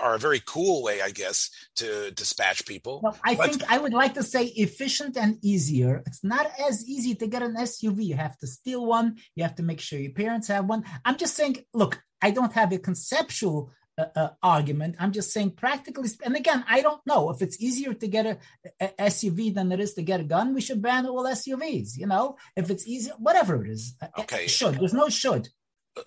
are 0.00 0.14
a 0.14 0.18
very 0.18 0.40
cool 0.44 0.82
way, 0.82 1.00
I 1.00 1.10
guess, 1.10 1.50
to 1.76 2.10
dispatch 2.10 2.66
people. 2.66 3.00
Well, 3.02 3.18
I 3.24 3.34
but, 3.34 3.50
think 3.50 3.70
I 3.70 3.78
would 3.78 3.92
like 3.92 4.14
to 4.14 4.22
say 4.22 4.46
efficient 4.46 5.16
and 5.16 5.38
easier. 5.42 6.02
It's 6.06 6.24
not 6.24 6.46
as 6.68 6.84
easy 6.86 7.14
to 7.16 7.26
get 7.26 7.42
an 7.42 7.56
SUV. 7.56 8.04
You 8.04 8.16
have 8.16 8.36
to 8.38 8.46
steal 8.46 8.84
one. 8.84 9.16
You 9.34 9.44
have 9.44 9.56
to 9.56 9.62
make 9.62 9.80
sure 9.80 9.98
your 9.98 10.12
parents 10.12 10.48
have 10.48 10.66
one. 10.66 10.84
I'm 11.04 11.16
just 11.16 11.34
saying. 11.34 11.64
Look, 11.72 12.02
I 12.20 12.30
don't 12.30 12.52
have 12.52 12.72
a 12.72 12.78
conceptual 12.78 13.72
uh, 13.98 14.06
uh, 14.14 14.28
argument. 14.42 14.96
I'm 14.98 15.12
just 15.12 15.32
saying 15.32 15.52
practically. 15.52 16.10
And 16.22 16.36
again, 16.36 16.64
I 16.68 16.82
don't 16.82 17.00
know 17.06 17.30
if 17.30 17.40
it's 17.40 17.60
easier 17.62 17.94
to 17.94 18.06
get 18.06 18.26
a, 18.26 18.38
a, 18.80 18.88
SUV 19.08 19.54
than 19.54 19.72
it 19.72 19.80
is 19.80 19.94
to 19.94 20.02
get 20.02 20.20
a 20.20 20.24
gun. 20.24 20.54
We 20.54 20.60
should 20.60 20.82
ban 20.82 21.06
all 21.06 21.24
SUVs. 21.24 21.96
You 21.96 22.06
know, 22.06 22.36
if 22.56 22.68
it's 22.70 22.86
easy, 22.86 23.10
whatever 23.18 23.64
it 23.64 23.70
is. 23.70 23.94
Okay. 24.18 24.48
Should 24.48 24.80
there's 24.80 24.92
no 24.92 25.08
should. 25.08 25.48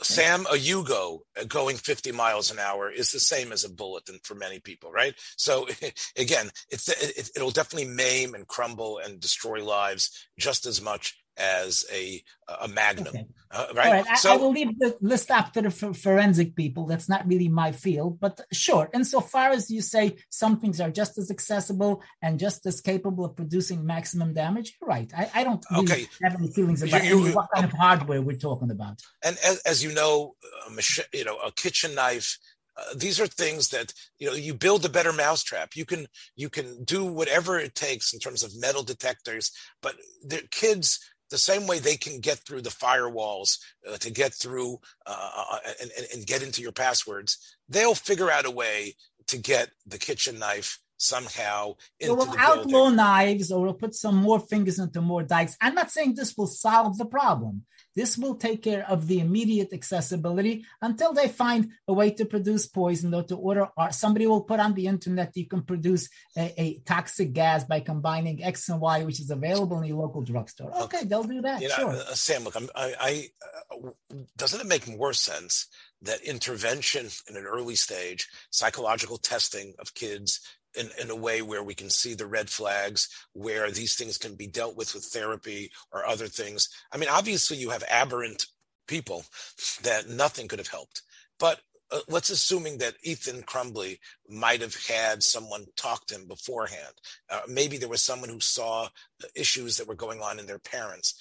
Sam, 0.01 0.45
a 0.47 0.55
Yugo 0.55 1.19
uh, 1.39 1.45
going 1.45 1.77
50 1.77 2.11
miles 2.11 2.51
an 2.51 2.59
hour 2.59 2.91
is 2.91 3.11
the 3.11 3.19
same 3.19 3.51
as 3.51 3.63
a 3.63 3.73
bullet 3.73 4.09
for 4.23 4.35
many 4.35 4.59
people, 4.59 4.91
right? 4.91 5.15
So 5.35 5.67
again, 6.17 6.49
it's 6.69 6.89
it, 6.89 7.29
it'll 7.35 7.51
definitely 7.51 7.89
maim 7.89 8.35
and 8.35 8.47
crumble 8.47 8.99
and 8.99 9.19
destroy 9.19 9.63
lives 9.63 10.27
just 10.37 10.65
as 10.65 10.81
much 10.81 11.17
as 11.39 11.85
a 11.91 12.23
a 12.61 12.67
magnum, 12.67 13.07
okay. 13.07 13.25
uh, 13.51 13.67
right? 13.75 13.91
Right. 13.91 14.07
I, 14.09 14.15
so, 14.15 14.33
I 14.33 14.37
will 14.37 14.51
leave 14.51 14.77
the 14.79 14.97
list 15.01 15.29
up 15.31 15.53
to 15.53 15.61
the 15.61 15.69
forensic 15.69 16.55
people. 16.55 16.85
That's 16.85 17.07
not 17.07 17.27
really 17.27 17.47
my 17.47 17.71
field, 17.71 18.19
but 18.19 18.41
sure. 18.51 18.89
Insofar 18.93 19.51
as 19.51 19.69
you 19.69 19.81
say 19.81 20.17
some 20.29 20.59
things 20.59 20.81
are 20.81 20.89
just 20.89 21.17
as 21.17 21.29
accessible 21.29 22.01
and 22.21 22.39
just 22.39 22.65
as 22.65 22.81
capable 22.81 23.25
of 23.25 23.35
producing 23.35 23.85
maximum 23.85 24.33
damage, 24.33 24.77
you're 24.79 24.89
right. 24.89 25.11
I, 25.15 25.29
I 25.33 25.43
don't 25.43 25.63
really 25.71 25.83
okay. 25.83 26.07
have 26.23 26.35
any 26.35 26.51
feelings 26.51 26.81
about 26.81 27.03
you, 27.03 27.27
you, 27.27 27.35
what 27.35 27.47
kind 27.53 27.65
of 27.65 27.71
hardware 27.71 28.21
we're 28.21 28.37
talking 28.37 28.71
about. 28.71 29.01
And 29.23 29.37
as, 29.45 29.59
as 29.59 29.83
you 29.83 29.93
know, 29.93 30.35
a 30.67 30.71
mach- 30.71 31.09
you 31.13 31.23
know, 31.23 31.37
a 31.37 31.51
kitchen 31.51 31.95
knife 31.95 32.37
uh, 32.79 32.93
these 32.95 33.19
are 33.19 33.27
things 33.27 33.69
that 33.69 33.93
you 34.19 34.27
know 34.27 34.33
you 34.33 34.53
build 34.53 34.85
a 34.85 34.89
better 34.89 35.11
mousetrap 35.11 35.75
you 35.75 35.85
can 35.85 36.07
you 36.35 36.49
can 36.49 36.83
do 36.83 37.03
whatever 37.03 37.59
it 37.59 37.75
takes 37.75 38.13
in 38.13 38.19
terms 38.19 38.43
of 38.43 38.57
metal 38.59 38.83
detectors 38.83 39.51
but 39.81 39.95
the 40.23 40.41
kids 40.51 40.99
the 41.29 41.37
same 41.37 41.67
way 41.67 41.79
they 41.79 41.95
can 41.95 42.19
get 42.19 42.37
through 42.39 42.61
the 42.61 42.69
firewalls 42.69 43.59
uh, 43.89 43.97
to 43.97 44.11
get 44.11 44.33
through 44.33 44.79
uh, 45.05 45.31
uh 45.51 45.57
and, 45.81 45.91
and, 45.97 46.07
and 46.13 46.27
get 46.27 46.43
into 46.43 46.61
your 46.61 46.71
passwords 46.71 47.55
they'll 47.67 47.95
figure 47.95 48.31
out 48.31 48.45
a 48.45 48.51
way 48.51 48.95
to 49.27 49.37
get 49.37 49.69
the 49.85 49.97
kitchen 49.97 50.39
knife 50.39 50.79
somehow 50.99 51.73
into 51.99 52.13
so 52.13 52.15
we'll 52.15 52.37
outlaw 52.37 52.89
knives 52.89 53.51
or 53.51 53.61
we'll 53.61 53.73
put 53.73 53.95
some 53.95 54.15
more 54.15 54.39
fingers 54.39 54.79
into 54.79 55.01
more 55.01 55.23
dikes. 55.23 55.55
I'm 55.61 55.73
not 55.73 55.91
saying 55.91 56.15
this 56.15 56.35
will 56.37 56.47
solve 56.47 56.97
the 56.97 57.05
problem 57.05 57.63
this 57.99 58.17
will 58.17 58.35
take 58.35 58.61
care 58.63 58.85
of 58.93 59.07
the 59.09 59.19
immediate 59.19 59.73
accessibility 59.73 60.55
until 60.81 61.11
they 61.11 61.27
find 61.27 61.61
a 61.85 61.93
way 61.99 62.09
to 62.11 62.23
produce 62.23 62.65
poison 62.65 63.13
or 63.13 63.23
to 63.23 63.35
order 63.35 63.67
or 63.77 63.91
somebody 63.91 64.25
will 64.25 64.45
put 64.51 64.61
on 64.65 64.73
the 64.73 64.87
internet 64.87 65.35
you 65.35 65.45
can 65.45 65.63
produce 65.63 66.07
a, 66.37 66.45
a 66.65 66.79
toxic 66.85 67.33
gas 67.33 67.65
by 67.65 67.81
combining 67.81 68.41
X 68.41 68.69
and 68.69 68.79
Y, 68.79 69.03
which 69.03 69.19
is 69.19 69.29
available 69.29 69.77
in 69.79 69.85
your 69.91 69.97
local 69.97 70.21
drugstore. 70.21 70.71
Okay, 70.83 71.03
they'll 71.03 71.31
do 71.35 71.41
that. 71.41 71.61
You 71.61 71.67
know, 71.67 71.75
sure. 71.75 71.89
Uh, 71.89 72.15
Sam, 72.15 72.45
look, 72.45 72.55
I'm, 72.55 72.69
I, 72.73 72.87
I 73.09 73.11
uh, 73.69 73.89
doesn't 74.37 74.61
it 74.61 74.67
make 74.67 74.87
more 74.87 75.11
sense 75.11 75.67
that 76.01 76.21
intervention 76.21 77.07
in 77.29 77.35
an 77.35 77.45
early 77.45 77.75
stage, 77.75 78.29
psychological 78.49 79.17
testing 79.17 79.73
of 79.77 79.93
kids 79.93 80.39
in, 80.79 80.89
in 81.01 81.09
a 81.09 81.15
way 81.15 81.41
where 81.41 81.63
we 81.63 81.75
can 81.75 81.89
see 81.89 82.13
the 82.13 82.25
red 82.25 82.49
flags, 82.49 83.09
where 83.33 83.69
these 83.69 83.95
things 83.95 84.17
can 84.17 84.35
be 84.35 84.47
dealt 84.47 84.77
with 84.77 84.93
with 84.93 85.03
therapy 85.03 85.71
or 85.91 86.05
other 86.05 86.27
things. 86.27 86.69
I 86.91 86.97
mean, 86.97 87.09
obviously, 87.09 87.57
you 87.57 87.69
have 87.69 87.83
aberrant 87.89 88.45
people 88.87 89.23
that 89.83 90.09
nothing 90.09 90.47
could 90.47 90.59
have 90.59 90.67
helped. 90.67 91.03
But 91.39 91.59
uh, 91.91 91.99
let's 92.07 92.29
assuming 92.29 92.77
that 92.79 92.95
Ethan 93.03 93.43
Crumbley 93.43 93.99
might 94.27 94.61
have 94.61 94.75
had 94.87 95.23
someone 95.23 95.65
talk 95.75 96.05
to 96.07 96.15
him 96.15 96.27
beforehand. 96.27 96.93
Uh, 97.29 97.41
maybe 97.47 97.77
there 97.77 97.89
was 97.89 98.01
someone 98.01 98.29
who 98.29 98.39
saw 98.39 98.87
issues 99.35 99.77
that 99.77 99.87
were 99.87 99.95
going 99.95 100.21
on 100.21 100.39
in 100.39 100.45
their 100.45 100.59
parents. 100.59 101.15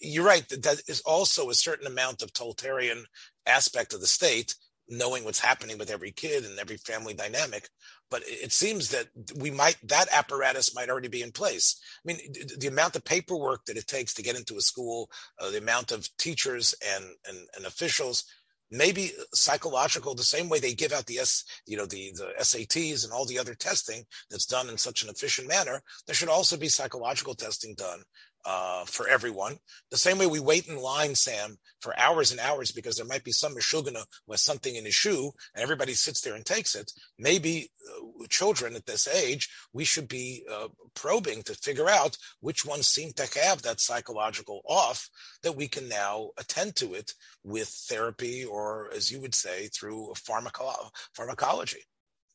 You're 0.00 0.24
right. 0.24 0.48
That, 0.48 0.62
that 0.64 0.82
is 0.88 1.02
also 1.02 1.50
a 1.50 1.54
certain 1.54 1.86
amount 1.86 2.22
of 2.22 2.32
totalitarian 2.32 3.04
aspect 3.46 3.94
of 3.94 4.00
the 4.00 4.06
state, 4.06 4.56
knowing 4.88 5.24
what's 5.24 5.38
happening 5.40 5.78
with 5.78 5.90
every 5.90 6.10
kid 6.10 6.44
and 6.44 6.58
every 6.58 6.78
family 6.78 7.14
dynamic 7.14 7.68
but 8.10 8.22
it 8.26 8.52
seems 8.52 8.90
that 8.90 9.06
we 9.36 9.50
might 9.50 9.76
that 9.82 10.08
apparatus 10.12 10.74
might 10.74 10.88
already 10.88 11.08
be 11.08 11.22
in 11.22 11.32
place. 11.32 11.80
I 12.04 12.12
mean 12.12 12.18
the 12.58 12.68
amount 12.68 12.96
of 12.96 13.04
paperwork 13.04 13.64
that 13.66 13.76
it 13.76 13.86
takes 13.86 14.14
to 14.14 14.22
get 14.22 14.36
into 14.36 14.56
a 14.56 14.60
school 14.60 15.10
uh, 15.40 15.50
the 15.50 15.58
amount 15.58 15.92
of 15.92 16.08
teachers 16.16 16.74
and, 16.94 17.04
and, 17.28 17.38
and 17.56 17.66
officials 17.66 18.24
maybe 18.70 19.12
psychological 19.32 20.14
the 20.14 20.22
same 20.22 20.48
way 20.48 20.58
they 20.58 20.74
give 20.74 20.92
out 20.92 21.06
the 21.06 21.18
s 21.18 21.44
you 21.66 21.76
know 21.76 21.86
the 21.86 22.12
the 22.16 22.32
sats 22.40 23.04
and 23.04 23.12
all 23.12 23.24
the 23.24 23.38
other 23.38 23.54
testing 23.54 24.02
that's 24.30 24.46
done 24.46 24.68
in 24.68 24.76
such 24.76 25.02
an 25.02 25.08
efficient 25.08 25.46
manner 25.46 25.80
there 26.06 26.14
should 26.14 26.28
also 26.28 26.56
be 26.56 26.68
psychological 26.68 27.34
testing 27.34 27.74
done 27.76 28.02
uh, 28.46 28.84
for 28.84 29.08
everyone. 29.08 29.56
The 29.90 29.96
same 29.96 30.18
way 30.18 30.26
we 30.26 30.40
wait 30.40 30.68
in 30.68 30.76
line, 30.76 31.14
Sam, 31.16 31.58
for 31.80 31.98
hours 31.98 32.30
and 32.30 32.40
hours 32.40 32.70
because 32.70 32.96
there 32.96 33.06
might 33.06 33.24
be 33.24 33.32
some 33.32 33.54
meshugana 33.54 34.04
with 34.26 34.40
something 34.40 34.74
in 34.74 34.84
his 34.84 34.94
shoe 34.94 35.32
and 35.54 35.62
everybody 35.62 35.94
sits 35.94 36.20
there 36.20 36.34
and 36.34 36.46
takes 36.46 36.74
it. 36.76 36.92
Maybe 37.18 37.70
uh, 37.90 38.26
children 38.30 38.76
at 38.76 38.86
this 38.86 39.08
age, 39.08 39.50
we 39.72 39.84
should 39.84 40.08
be 40.08 40.44
uh, 40.50 40.68
probing 40.94 41.42
to 41.42 41.54
figure 41.54 41.88
out 41.88 42.16
which 42.40 42.64
ones 42.64 42.86
seem 42.86 43.12
to 43.14 43.40
have 43.40 43.62
that 43.62 43.80
psychological 43.80 44.62
off 44.68 45.08
that 45.42 45.56
we 45.56 45.66
can 45.66 45.88
now 45.88 46.30
attend 46.38 46.76
to 46.76 46.94
it 46.94 47.12
with 47.42 47.68
therapy 47.88 48.44
or, 48.44 48.90
as 48.94 49.10
you 49.10 49.20
would 49.20 49.34
say, 49.34 49.68
through 49.68 50.12
pharmaco- 50.16 50.90
pharmacology. 51.14 51.84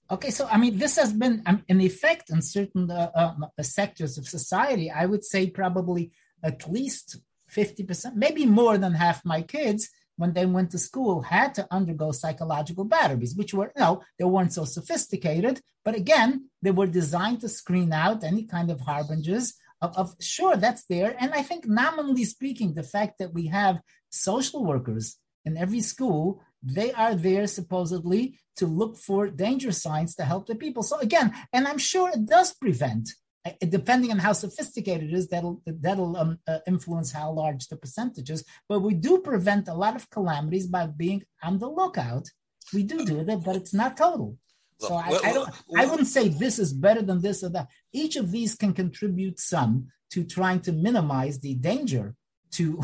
Okay, 0.10 0.30
so 0.30 0.47
I 0.47 0.58
mean, 0.58 0.78
this 0.78 0.97
has 0.97 1.14
been 1.14 1.41
um, 1.45 1.64
an 1.70 1.80
effect 1.82 2.30
in 2.30 2.41
certain 2.41 2.91
uh, 2.91 3.12
uh, 3.16 3.64
sectors 3.64 4.18
of 4.18 4.28
society. 4.28 4.91
I 4.91 5.06
would 5.06 5.24
say 5.24 5.49
probably 5.49 6.12
at 6.43 6.70
least 6.70 7.18
50%, 7.56 8.16
maybe 8.16 8.45
more 8.45 8.78
than 8.78 8.93
half 8.93 9.24
my 9.26 9.41
kids, 9.41 9.89
when 10.18 10.34
they 10.34 10.45
went 10.45 10.72
to 10.72 10.78
school, 10.78 11.22
had 11.22 11.56
to 11.56 11.68
undergo 11.72 12.12
psychological 12.12 12.84
batteries, 12.84 13.36
which 13.36 13.54
were, 13.54 13.72
you 13.76 13.82
know, 13.82 14.02
they 14.20 14.26
weren't 14.26 14.54
so 14.54 14.66
sophisticated. 14.66 15.62
But 15.84 15.95
again, 15.95 16.49
they 16.62 16.72
were 16.72 16.88
designed 16.88 17.41
to 17.41 17.49
screen 17.49 17.91
out 17.91 18.24
any 18.24 18.43
kind 18.43 18.70
of 18.70 18.82
harbingers 18.82 19.54
of, 19.82 19.97
of 19.97 20.16
sure, 20.20 20.56
that's 20.58 20.86
there. 20.86 21.16
And 21.20 21.34
I 21.34 21.41
think, 21.41 21.66
nominally 21.68 22.26
speaking, 22.26 22.74
the 22.74 22.84
fact 22.84 23.18
that 23.18 23.34
we 23.34 23.47
have 23.47 23.82
social 24.10 24.64
workers 24.64 25.18
in 25.43 25.58
every 25.58 25.82
school 25.82 26.43
they 26.64 26.91
are 26.93 27.16
there 27.16 27.47
supposedly 27.47 28.39
to 28.57 28.66
look 28.68 28.97
for 28.97 29.30
danger 29.30 29.72
signs 29.72 30.16
to 30.16 30.24
help 30.24 30.47
the 30.47 30.55
people. 30.55 30.84
So 30.84 30.99
again, 30.99 31.34
and 31.53 31.68
I'm 31.68 31.78
sure 31.78 32.09
it 32.09 32.26
does 32.26 32.53
prevent, 32.53 33.09
uh, 33.45 33.51
depending 33.68 34.12
on 34.12 34.20
how 34.20 34.34
sophisticated 34.34 35.09
it 35.09 35.16
is, 35.16 35.28
that'll 35.30 35.62
that'll 35.66 36.16
um, 36.18 36.39
uh, 36.47 36.59
influence 36.68 37.12
how 37.12 37.32
large 37.32 37.68
the 37.68 37.78
percentages. 37.78 38.43
But 38.70 38.82
we 38.82 38.93
do 38.93 39.20
prevent 39.20 39.68
a 39.68 39.74
lot 39.74 39.95
of 39.95 40.09
calamities 40.09 40.68
by 40.68 40.88
being 40.88 41.24
on 41.41 41.57
the 41.57 41.70
lookout. 41.70 42.28
We 42.74 42.84
do 42.84 43.05
do 43.05 43.24
that, 43.24 43.43
but 43.43 43.55
it's 43.55 43.74
not 43.74 43.97
total. 43.97 44.38
So 44.80 44.95
I, 44.95 45.09
I 45.24 45.34
don't. 45.34 45.49
I 45.78 45.86
wouldn't 45.86 46.07
say 46.07 46.28
this 46.28 46.57
is 46.57 46.74
better 46.74 47.01
than 47.01 47.22
this 47.22 47.43
or 47.43 47.49
that. 47.49 47.68
Each 47.93 48.16
of 48.16 48.32
these 48.32 48.55
can 48.55 48.74
contribute 48.74 49.39
some 49.39 49.88
to 50.12 50.24
trying 50.24 50.59
to 50.62 50.72
minimize 50.72 51.39
the 51.39 51.53
danger 51.55 52.16
to 52.51 52.82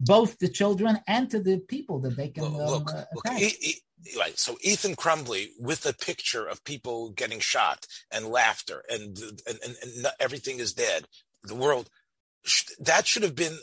both 0.00 0.38
the 0.38 0.48
children 0.48 0.98
and 1.06 1.30
to 1.30 1.40
the 1.40 1.58
people 1.58 1.98
that 2.00 2.16
they 2.16 2.28
can 2.28 2.44
um, 2.44 2.52
look, 2.52 2.92
look 3.14 3.26
e- 3.40 3.52
e- 3.60 4.18
right. 4.18 4.38
So 4.38 4.56
Ethan 4.62 4.94
Crumbley 4.94 5.48
with 5.58 5.86
a 5.86 5.92
picture 5.92 6.46
of 6.46 6.64
people 6.64 7.10
getting 7.10 7.40
shot 7.40 7.86
and 8.10 8.26
laughter 8.26 8.84
and, 8.88 9.18
and, 9.46 9.58
and, 9.64 9.76
and 9.82 10.06
everything 10.20 10.58
is 10.58 10.72
dead. 10.72 11.06
The 11.42 11.54
world 11.54 11.88
that 12.80 13.06
should 13.06 13.22
have 13.22 13.34
been 13.34 13.58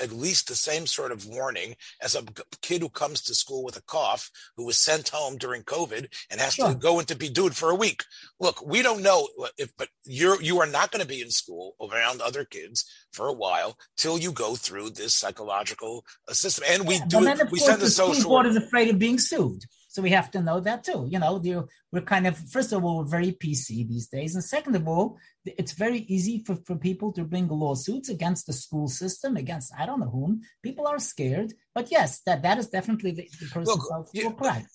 at 0.00 0.12
least 0.12 0.48
the 0.48 0.54
same 0.54 0.86
sort 0.86 1.12
of 1.12 1.26
warning 1.26 1.74
as 2.02 2.14
a 2.14 2.22
kid 2.62 2.82
who 2.82 2.88
comes 2.88 3.20
to 3.22 3.34
school 3.34 3.64
with 3.64 3.76
a 3.76 3.82
cough 3.82 4.30
who 4.56 4.64
was 4.64 4.78
sent 4.78 5.08
home 5.08 5.36
during 5.36 5.62
COVID 5.62 6.06
and 6.30 6.40
has 6.40 6.54
sure. 6.54 6.68
to 6.68 6.74
go 6.74 7.00
into 7.00 7.16
biddud 7.16 7.54
for 7.54 7.70
a 7.70 7.74
week. 7.74 8.02
Look, 8.40 8.64
we 8.64 8.82
don't 8.82 9.02
know 9.02 9.28
if, 9.56 9.76
but 9.76 9.88
you're 10.04 10.40
you 10.40 10.60
are 10.60 10.66
not 10.66 10.90
going 10.90 11.02
to 11.02 11.08
be 11.08 11.20
in 11.20 11.30
school 11.30 11.74
around 11.80 12.20
other 12.20 12.44
kids 12.44 12.84
for 13.12 13.26
a 13.26 13.32
while 13.32 13.76
till 13.96 14.18
you 14.18 14.32
go 14.32 14.54
through 14.54 14.90
this 14.90 15.14
psychological 15.14 16.04
uh, 16.28 16.32
system. 16.32 16.64
And 16.68 16.86
we 16.86 16.96
yeah, 16.96 17.04
do. 17.08 17.24
Then, 17.24 17.48
we 17.50 17.58
send 17.58 17.80
the, 17.80 17.86
the 17.86 17.90
social 17.90 18.30
board 18.30 18.46
is 18.46 18.56
afraid 18.56 18.88
of 18.88 18.98
being 18.98 19.18
sued. 19.18 19.62
So 19.90 20.02
we 20.02 20.10
have 20.10 20.30
to 20.32 20.42
know 20.42 20.60
that 20.60 20.84
too. 20.84 21.08
You 21.10 21.18
know, 21.18 21.42
we're 21.90 22.02
kind 22.02 22.26
of, 22.26 22.36
first 22.36 22.72
of 22.72 22.84
all, 22.84 22.98
we're 22.98 23.04
very 23.04 23.32
PC 23.32 23.88
these 23.88 24.06
days. 24.06 24.34
And 24.34 24.44
second 24.44 24.76
of 24.76 24.86
all, 24.86 25.16
it's 25.46 25.72
very 25.72 26.00
easy 26.00 26.44
for, 26.44 26.56
for 26.66 26.76
people 26.76 27.10
to 27.14 27.24
bring 27.24 27.48
lawsuits 27.48 28.10
against 28.10 28.46
the 28.46 28.52
school 28.52 28.88
system, 28.88 29.38
against 29.38 29.72
I 29.76 29.86
don't 29.86 30.00
know 30.00 30.10
whom. 30.10 30.42
People 30.62 30.86
are 30.86 30.98
scared. 30.98 31.54
But 31.74 31.90
yes, 31.90 32.20
that, 32.26 32.42
that 32.42 32.58
is 32.58 32.68
definitely 32.68 33.12
the, 33.12 33.30
the 33.40 33.46
person 33.46 33.64
Look, 33.64 34.36
pride. 34.36 34.66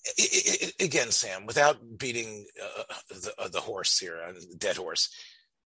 Again, 0.79 1.11
Sam, 1.11 1.45
without 1.45 1.77
beating 1.97 2.47
uh, 2.61 2.83
the, 3.09 3.33
uh, 3.37 3.47
the 3.49 3.61
horse 3.61 3.99
here, 3.99 4.19
uh, 4.27 4.33
the 4.33 4.57
dead 4.57 4.77
horse, 4.77 5.09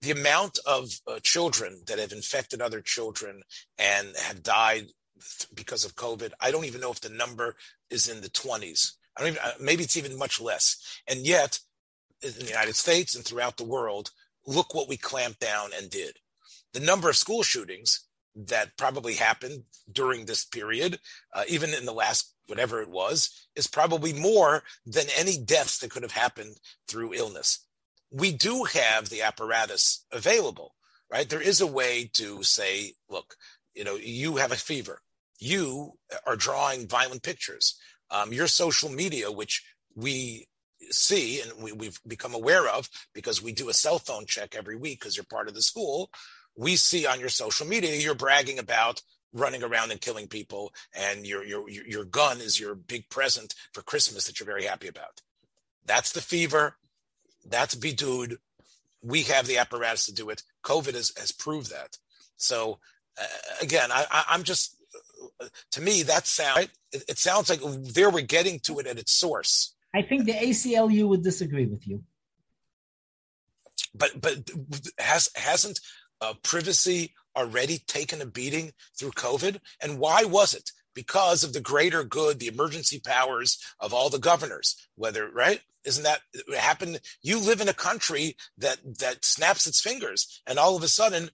the 0.02 0.12
amount 0.12 0.60
of 0.66 0.90
uh, 1.08 1.20
children 1.24 1.84
that 1.88 2.00
have 2.00 2.12
infected 2.12 2.62
other 2.62 2.82
children 2.82 3.44
and 3.78 4.10
have 4.18 4.44
died 4.44 4.88
because 5.56 5.86
of 5.86 5.96
COVID, 5.96 6.34
I 6.40 6.52
don't 6.52 6.66
even 6.66 6.82
know 6.82 6.92
if 6.92 7.02
the 7.02 7.10
number 7.10 7.56
is 7.90 8.10
in 8.10 8.22
the 8.22 8.30
20s. 8.30 8.92
I 9.18 9.22
don't 9.22 9.30
even, 9.30 9.42
uh, 9.44 9.52
maybe 9.60 9.84
it's 9.84 9.98
even 9.98 10.18
much 10.18 10.40
less. 10.40 11.02
And 11.08 11.26
yet, 11.26 11.60
in 12.22 12.34
the 12.34 12.46
United 12.46 12.76
States 12.76 13.16
and 13.16 13.26
throughout 13.26 13.58
the 13.58 13.64
world, 13.64 14.12
look 14.46 14.74
what 14.74 14.88
we 14.88 14.98
clamped 14.98 15.40
down 15.40 15.72
and 15.76 15.90
did. 15.90 16.18
The 16.74 16.80
number 16.80 17.10
of 17.10 17.18
school 17.18 17.44
shootings 17.44 18.06
that 18.36 18.78
probably 18.78 19.16
happened 19.16 19.64
during 19.92 20.26
this 20.26 20.46
period, 20.46 21.00
uh, 21.34 21.44
even 21.48 21.74
in 21.74 21.86
the 21.86 21.94
last 21.94 22.34
whatever 22.46 22.82
it 22.82 22.90
was, 22.90 23.48
is 23.56 23.68
probably 23.68 24.14
more 24.14 24.64
than 24.86 25.06
any 25.18 25.38
deaths 25.38 25.80
that 25.80 25.92
could 25.92 26.04
have 26.04 26.12
happened 26.12 26.56
through 26.88 27.14
illness. 27.14 27.66
We 28.12 28.32
do 28.32 28.64
have 28.66 29.10
the 29.10 29.22
apparatus 29.22 30.06
available, 30.12 30.76
right? 31.12 31.28
There 31.28 31.42
is 31.42 31.60
a 31.60 31.68
way 31.68 32.10
to 32.14 32.44
say, 32.44 32.94
look, 33.10 33.36
you 33.74 33.84
know, 33.84 33.96
you 33.96 34.38
have 34.38 34.52
a 34.52 34.56
fever. 34.56 35.02
You 35.40 35.94
are 36.26 36.36
drawing 36.36 36.88
violent 36.88 37.22
pictures 37.22 37.78
um, 38.12 38.34
your 38.34 38.48
social 38.48 38.90
media, 38.90 39.32
which 39.32 39.64
we 39.96 40.48
see 40.90 41.42
and 41.42 41.52
we, 41.62 41.72
we've 41.72 42.00
become 42.08 42.34
aware 42.34 42.68
of 42.68 42.90
because 43.14 43.42
we 43.42 43.52
do 43.52 43.70
a 43.70 43.74
cell 43.74 44.00
phone 44.00 44.26
check 44.26 44.56
every 44.56 44.78
week 44.78 45.00
because 45.00 45.18
you're 45.18 45.26
part 45.30 45.48
of 45.48 45.54
the 45.54 45.62
school. 45.62 46.10
we 46.56 46.76
see 46.76 47.06
on 47.06 47.20
your 47.20 47.30
social 47.30 47.68
media 47.68 47.96
you're 47.96 48.16
bragging 48.16 48.60
about 48.60 49.02
running 49.34 49.64
around 49.64 49.92
and 49.92 50.02
killing 50.02 50.28
people, 50.28 50.74
and 50.94 51.26
your 51.26 51.44
your 51.44 51.70
your 51.70 52.06
gun 52.06 52.40
is 52.40 52.60
your 52.60 52.76
big 52.76 53.10
present 53.10 53.54
for 53.74 53.82
Christmas 53.82 54.26
that 54.26 54.40
you're 54.40 54.48
very 54.48 54.66
happy 54.66 54.88
about. 54.88 55.22
That's 55.86 56.12
the 56.12 56.22
fever. 56.22 56.78
That's 57.46 57.76
bidud. 57.76 58.38
We 59.02 59.24
have 59.24 59.48
the 59.48 59.58
apparatus 59.58 60.06
to 60.08 60.14
do 60.14 60.30
it. 60.30 60.44
COVID 60.64 60.96
has, 60.96 61.14
has 61.18 61.32
proved 61.32 61.72
that. 61.72 61.98
So 62.36 62.80
uh, 63.20 63.26
again, 63.62 63.90
I, 63.92 64.26
am 64.30 64.44
just 64.44 64.76
to 65.72 65.82
me 65.82 66.04
that 66.04 66.28
sound 66.28 66.70
it, 66.92 67.04
it 67.08 67.18
sounds 67.18 67.50
like 67.50 67.62
there 67.94 68.10
we're 68.10 68.22
getting 68.22 68.60
to 68.62 68.80
it 68.80 68.88
at 68.88 69.00
its 69.00 69.14
source. 69.14 69.76
I 69.94 70.02
think 70.02 70.26
the 70.26 70.34
ACLU 70.34 71.08
would 71.08 71.24
disagree 71.24 71.66
with 71.66 71.88
you. 71.88 72.04
But 73.94 74.20
but 74.22 74.50
has 75.00 75.30
hasn't 75.36 75.80
uh, 76.22 76.34
privacy 76.44 77.14
already 77.38 77.78
taken 77.88 78.22
a 78.22 78.26
beating 78.26 78.74
through 78.98 79.12
COVID? 79.12 79.60
And 79.82 80.00
why 80.00 80.24
was 80.24 80.54
it? 80.54 80.72
Because 80.94 81.44
of 81.44 81.54
the 81.54 81.62
greater 81.62 82.04
good, 82.04 82.40
the 82.40 82.48
emergency 82.48 83.00
powers 83.00 83.60
of 83.80 83.94
all 83.94 84.10
the 84.10 84.18
governors, 84.18 84.76
whether, 84.96 85.30
right? 85.30 85.62
Isn't 85.86 86.04
that 86.04 86.22
happened? 86.58 87.00
You 87.22 87.40
live 87.40 87.62
in 87.62 87.70
a 87.70 87.74
country 87.74 88.36
that, 88.58 88.78
that 89.00 89.24
snaps 89.24 89.68
its 89.68 89.80
fingers 89.80 90.42
and 90.48 90.58
all 90.58 90.76
of 90.76 90.84
a 90.84 90.88
sudden 90.88 91.30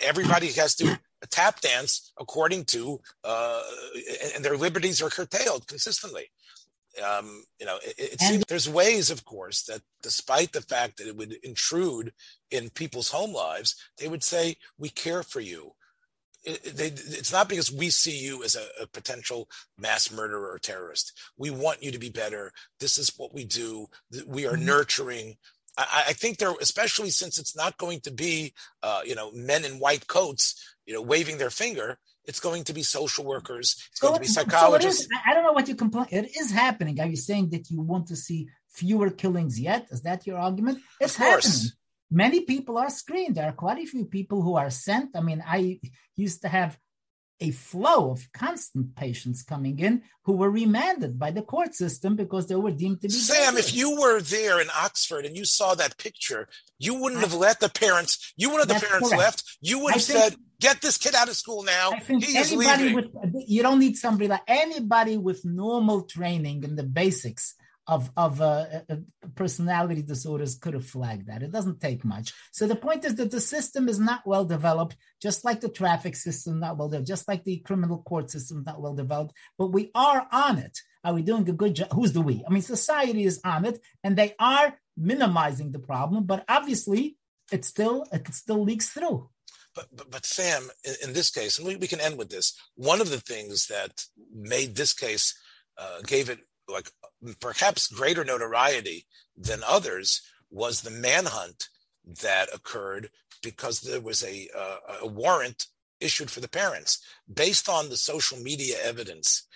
everybody 0.00 0.50
has 0.52 0.74
to 0.76 0.98
tap 1.26 1.60
dance 1.60 2.12
according 2.18 2.64
to, 2.66 3.00
uh, 3.24 3.62
and 4.34 4.44
their 4.44 4.56
liberties 4.56 5.02
are 5.02 5.10
curtailed 5.10 5.66
consistently 5.66 6.30
um, 7.02 7.44
you 7.58 7.66
know, 7.66 7.78
it, 7.82 7.94
it 7.98 8.20
seems 8.20 8.44
there's 8.48 8.68
ways, 8.68 9.10
of 9.10 9.24
course, 9.24 9.62
that 9.64 9.80
despite 10.02 10.52
the 10.52 10.60
fact 10.60 10.98
that 10.98 11.08
it 11.08 11.16
would 11.16 11.36
intrude 11.42 12.12
in 12.50 12.70
people's 12.70 13.10
home 13.10 13.32
lives, 13.32 13.76
they 13.98 14.08
would 14.08 14.22
say, 14.22 14.56
"We 14.78 14.88
care 14.90 15.22
for 15.22 15.40
you." 15.40 15.72
It, 16.44 16.76
they, 16.76 16.88
it's 16.88 17.32
not 17.32 17.48
because 17.48 17.72
we 17.72 17.90
see 17.90 18.18
you 18.18 18.44
as 18.44 18.54
a, 18.54 18.82
a, 18.82 18.86
potential 18.86 19.48
mass 19.78 20.12
murderer 20.12 20.52
or 20.52 20.58
terrorist. 20.58 21.18
We 21.38 21.50
want 21.50 21.82
you 21.82 21.90
to 21.90 21.98
be 21.98 22.10
better. 22.10 22.52
This 22.80 22.98
is 22.98 23.14
what 23.16 23.32
we 23.32 23.44
do. 23.44 23.86
We 24.26 24.46
are 24.46 24.52
mm-hmm. 24.52 24.66
nurturing. 24.66 25.36
I, 25.78 26.04
I, 26.08 26.12
think 26.12 26.36
there, 26.36 26.52
especially 26.60 27.10
since 27.10 27.38
it's 27.38 27.56
not 27.56 27.78
going 27.78 28.00
to 28.00 28.10
be, 28.10 28.52
uh, 28.82 29.00
you 29.06 29.14
know, 29.14 29.32
men 29.32 29.64
in 29.64 29.78
white 29.78 30.06
coats, 30.06 30.73
you 30.86 30.94
know, 30.94 31.02
waving 31.02 31.38
their 31.38 31.50
finger 31.50 31.98
it's 32.26 32.40
going 32.40 32.64
to 32.64 32.72
be 32.72 32.82
social 32.82 33.24
workers. 33.24 33.76
It's 33.90 34.00
so, 34.00 34.08
going 34.08 34.16
to 34.16 34.20
be 34.20 34.26
psychologists. 34.26 35.04
So 35.04 35.18
I 35.26 35.34
don't 35.34 35.44
know 35.44 35.52
what 35.52 35.68
you 35.68 35.74
complain. 35.74 36.06
It 36.10 36.36
is 36.36 36.50
happening. 36.50 37.00
Are 37.00 37.06
you 37.06 37.16
saying 37.16 37.50
that 37.50 37.70
you 37.70 37.80
want 37.80 38.06
to 38.08 38.16
see 38.16 38.48
fewer 38.68 39.10
killings 39.10 39.60
yet? 39.60 39.86
Is 39.90 40.02
that 40.02 40.26
your 40.26 40.38
argument? 40.38 40.78
It's 41.00 41.16
happening. 41.16 41.52
Many 42.10 42.40
people 42.42 42.78
are 42.78 42.90
screened. 42.90 43.34
There 43.34 43.48
are 43.48 43.52
quite 43.52 43.78
a 43.78 43.86
few 43.86 44.04
people 44.04 44.42
who 44.42 44.56
are 44.56 44.70
sent. 44.70 45.16
I 45.16 45.20
mean, 45.20 45.42
I 45.46 45.80
used 46.16 46.42
to 46.42 46.48
have 46.48 46.78
a 47.44 47.50
flow 47.50 48.10
of 48.10 48.32
constant 48.32 48.96
patients 48.96 49.42
coming 49.42 49.78
in 49.78 50.02
who 50.22 50.32
were 50.32 50.50
remanded 50.50 51.18
by 51.18 51.30
the 51.30 51.42
court 51.42 51.74
system 51.74 52.16
because 52.16 52.46
they 52.46 52.54
were 52.54 52.70
deemed 52.70 53.00
to 53.02 53.08
be. 53.08 53.14
Sam, 53.14 53.36
dangerous. 53.36 53.68
if 53.68 53.76
you 53.76 54.00
were 54.00 54.20
there 54.20 54.60
in 54.60 54.68
Oxford 54.74 55.26
and 55.26 55.36
you 55.36 55.44
saw 55.44 55.74
that 55.74 55.98
picture, 55.98 56.48
you 56.78 56.94
wouldn't 56.94 57.22
I, 57.22 57.26
have 57.26 57.34
let 57.34 57.60
the 57.60 57.68
parents. 57.68 58.32
You 58.36 58.50
wouldn't 58.50 58.70
have 58.70 58.80
the 58.80 58.86
parents 58.86 59.08
correct. 59.10 59.24
left. 59.24 59.58
You 59.60 59.80
would 59.80 59.92
have 59.94 60.02
said, 60.02 60.36
"Get 60.60 60.80
this 60.80 60.96
kid 60.96 61.14
out 61.14 61.28
of 61.28 61.36
school 61.36 61.62
now." 61.62 61.92
I 61.92 62.00
think 62.00 62.24
he 62.24 62.36
anybody 62.36 62.94
with 62.94 63.06
you 63.46 63.62
don't 63.62 63.78
need 63.78 63.96
somebody 63.96 64.28
like 64.28 64.42
anybody 64.46 65.16
with 65.16 65.44
normal 65.44 66.02
training 66.02 66.64
in 66.64 66.76
the 66.76 66.84
basics 66.84 67.54
of 67.86 68.10
of 68.16 68.40
uh, 68.40 68.66
uh, 68.88 68.96
personality 69.34 70.02
disorders 70.02 70.56
could 70.56 70.74
have 70.74 70.86
flagged 70.86 71.28
that. 71.28 71.42
It 71.42 71.52
doesn't 71.52 71.80
take 71.80 72.04
much. 72.04 72.32
So 72.52 72.66
the 72.66 72.76
point 72.76 73.04
is 73.04 73.14
that 73.16 73.30
the 73.30 73.40
system 73.40 73.88
is 73.88 73.98
not 73.98 74.26
well 74.26 74.44
developed, 74.44 74.96
just 75.20 75.44
like 75.44 75.60
the 75.60 75.68
traffic 75.68 76.16
system 76.16 76.60
not 76.60 76.78
well 76.78 76.88
developed, 76.88 77.08
just 77.08 77.28
like 77.28 77.44
the 77.44 77.58
criminal 77.58 77.98
court 77.98 78.30
system 78.30 78.64
not 78.66 78.80
well 78.80 78.94
developed. 78.94 79.34
But 79.58 79.68
we 79.68 79.90
are 79.94 80.26
on 80.32 80.58
it. 80.58 80.78
Are 81.04 81.12
we 81.12 81.22
doing 81.22 81.48
a 81.48 81.52
good 81.52 81.74
job? 81.74 81.92
Who's 81.92 82.12
the 82.12 82.22
we? 82.22 82.42
I 82.46 82.50
mean, 82.50 82.62
society 82.62 83.24
is 83.24 83.40
on 83.44 83.66
it, 83.66 83.80
and 84.02 84.16
they 84.16 84.34
are 84.38 84.78
minimizing 84.96 85.72
the 85.72 85.78
problem. 85.78 86.24
But 86.24 86.44
obviously, 86.48 87.16
it 87.52 87.64
still 87.64 88.06
it 88.12 88.32
still 88.34 88.62
leaks 88.62 88.88
through. 88.88 89.28
But, 89.74 89.88
but, 89.94 90.10
but 90.10 90.24
Sam, 90.24 90.70
in, 90.84 90.94
in, 91.08 91.12
this 91.14 91.30
case, 91.30 91.58
and 91.58 91.66
we, 91.66 91.74
we 91.76 91.88
can 91.88 92.00
end 92.00 92.16
with 92.16 92.30
this. 92.30 92.56
One 92.76 93.00
of 93.00 93.10
the 93.10 93.20
things 93.20 93.66
that 93.66 94.04
made 94.32 94.76
this 94.76 94.92
case 94.92 95.36
uh, 95.76 96.00
gave 96.06 96.30
it 96.30 96.38
like 96.68 96.90
perhaps 97.40 97.88
greater 97.88 98.24
notoriety 98.24 99.06
than 99.36 99.62
others 99.66 100.22
was 100.50 100.82
the 100.82 100.90
manhunt 100.90 101.68
that 102.22 102.48
occurred 102.54 103.10
because 103.42 103.80
there 103.80 104.00
was 104.00 104.22
a, 104.22 104.48
uh, 104.56 104.76
a 105.02 105.06
warrant 105.06 105.66
issued 106.00 106.30
for 106.30 106.40
the 106.40 106.48
parents 106.48 107.04
based 107.32 107.68
on 107.68 107.88
the 107.88 107.96
social 107.96 108.38
media 108.38 108.76
evidence 108.82 109.46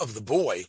of 0.00 0.14
the 0.14 0.20
boy 0.20 0.64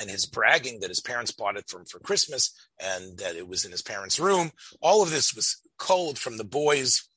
and 0.00 0.10
his 0.10 0.26
bragging 0.26 0.80
that 0.80 0.88
his 0.88 1.00
parents 1.00 1.30
bought 1.30 1.56
it 1.56 1.68
from 1.68 1.84
for 1.84 1.98
Christmas 1.98 2.52
and 2.80 3.18
that 3.18 3.36
it 3.36 3.46
was 3.46 3.64
in 3.64 3.70
his 3.70 3.82
parents' 3.82 4.18
room. 4.18 4.50
All 4.80 5.02
of 5.02 5.10
this 5.10 5.34
was 5.34 5.60
cold 5.78 6.18
from 6.18 6.36
the 6.36 6.44
boy's 6.44 7.08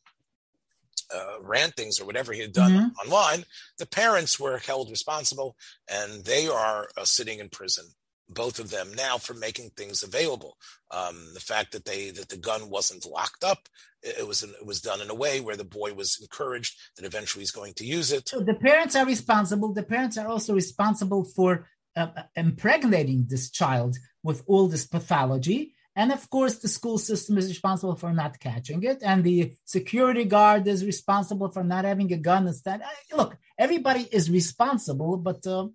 uh, 1.14 1.41
rantings 1.41 1.99
or 1.99 2.05
whatever 2.05 2.34
he 2.34 2.41
had 2.41 2.53
done 2.53 2.72
mm-hmm. 2.72 3.09
online, 3.09 3.45
the 3.78 3.86
parents 3.86 4.39
were 4.39 4.57
held 4.57 4.89
responsible 4.89 5.55
and 5.89 6.26
they 6.26 6.47
are 6.47 6.89
uh, 6.97 7.05
sitting 7.05 7.39
in 7.39 7.49
prison 7.49 7.86
both 8.30 8.59
of 8.59 8.70
them 8.70 8.91
now 8.95 9.18
for 9.18 9.34
making 9.34 9.70
things 9.72 10.03
available. 10.03 10.57
Um, 10.91 11.30
the 11.34 11.39
fact 11.39 11.72
that 11.74 11.86
they 11.86 12.11
that 12.11 12.30
the 12.30 12.38
gun 12.38 12.70
wasn't 12.70 13.05
locked 13.05 13.43
up, 13.43 13.68
it, 14.01 14.20
it 14.20 14.28
was 14.28 14.43
it 14.43 14.66
was 14.66 14.82
done 14.82 15.01
in 15.01 15.09
a 15.09 15.16
way 15.16 15.41
where 15.41 15.55
the 15.55 15.64
boy 15.64 15.93
was 15.93 16.20
encouraged 16.22 16.76
that 16.95 17.05
eventually 17.05 17.41
he's 17.41 17.51
going 17.51 17.74
to 17.76 17.86
use 17.86 18.11
it. 18.11 18.30
So 18.30 18.39
the 18.39 18.55
parents 18.55 18.95
are 18.95 19.05
responsible. 19.05 19.74
The 19.74 19.84
parents 19.84 20.18
are 20.18 20.28
also 20.28 20.53
responsible 20.53 21.24
for 21.24 21.68
uh, 21.95 22.07
impregnating 22.36 23.26
this 23.30 23.49
child 23.49 23.97
with 24.24 24.43
all 24.47 24.68
this 24.68 24.86
pathology. 24.86 25.74
And 25.95 26.11
of 26.11 26.27
course, 26.29 26.57
the 26.57 26.67
school 26.67 26.97
system 26.97 27.37
is 27.37 27.47
responsible 27.47 27.95
for 27.95 28.11
not 28.11 28.39
catching 28.39 28.81
it, 28.83 29.03
and 29.03 29.23
the 29.23 29.53
security 29.65 30.25
guard 30.25 30.67
is 30.67 30.83
responsible 30.83 31.49
for 31.49 31.63
not 31.63 31.85
having 31.85 32.11
a 32.11 32.17
gun 32.17 32.47
instead. 32.47 32.81
Look, 33.15 33.37
everybody 33.57 34.07
is 34.11 34.29
responsible, 34.29 35.17
but 35.17 35.45
uh, 35.45 35.67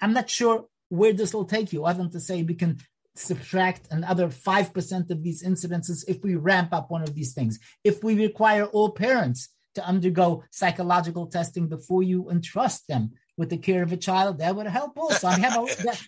I'm 0.00 0.12
not 0.12 0.28
sure 0.28 0.66
where 0.90 1.14
this 1.14 1.32
will 1.32 1.46
take 1.46 1.72
you, 1.72 1.86
other 1.86 2.02
than 2.02 2.12
to 2.12 2.20
say 2.20 2.42
we 2.42 2.54
can 2.54 2.78
subtract 3.14 3.88
another 3.90 4.28
5% 4.28 5.10
of 5.10 5.22
these 5.22 5.42
incidences 5.42 6.04
if 6.06 6.22
we 6.22 6.36
ramp 6.36 6.72
up 6.72 6.90
one 6.90 7.02
of 7.02 7.14
these 7.14 7.32
things. 7.32 7.58
If 7.82 8.04
we 8.04 8.14
require 8.14 8.66
all 8.66 8.90
parents 8.90 9.48
to 9.74 9.84
undergo 9.84 10.44
psychological 10.50 11.26
testing 11.26 11.68
before 11.68 12.02
you 12.02 12.30
entrust 12.30 12.86
them 12.88 13.12
with 13.38 13.48
the 13.48 13.56
care 13.56 13.82
of 13.82 13.92
a 13.92 13.96
child, 13.96 14.38
that 14.38 14.54
would 14.54 14.66
help 14.66 14.98
also. 14.98 15.28
I 15.28 15.38
have 15.38 15.56
a, 15.56 15.66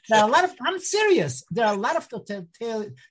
there, 0.08 0.20
are 0.20 0.28
a 0.28 0.30
lot 0.30 0.44
of, 0.44 0.52
I'm 0.60 0.80
serious. 0.80 1.44
There 1.50 1.64
are 1.64 1.74
a 1.74 1.78
lot 1.78 1.96
of 1.96 2.08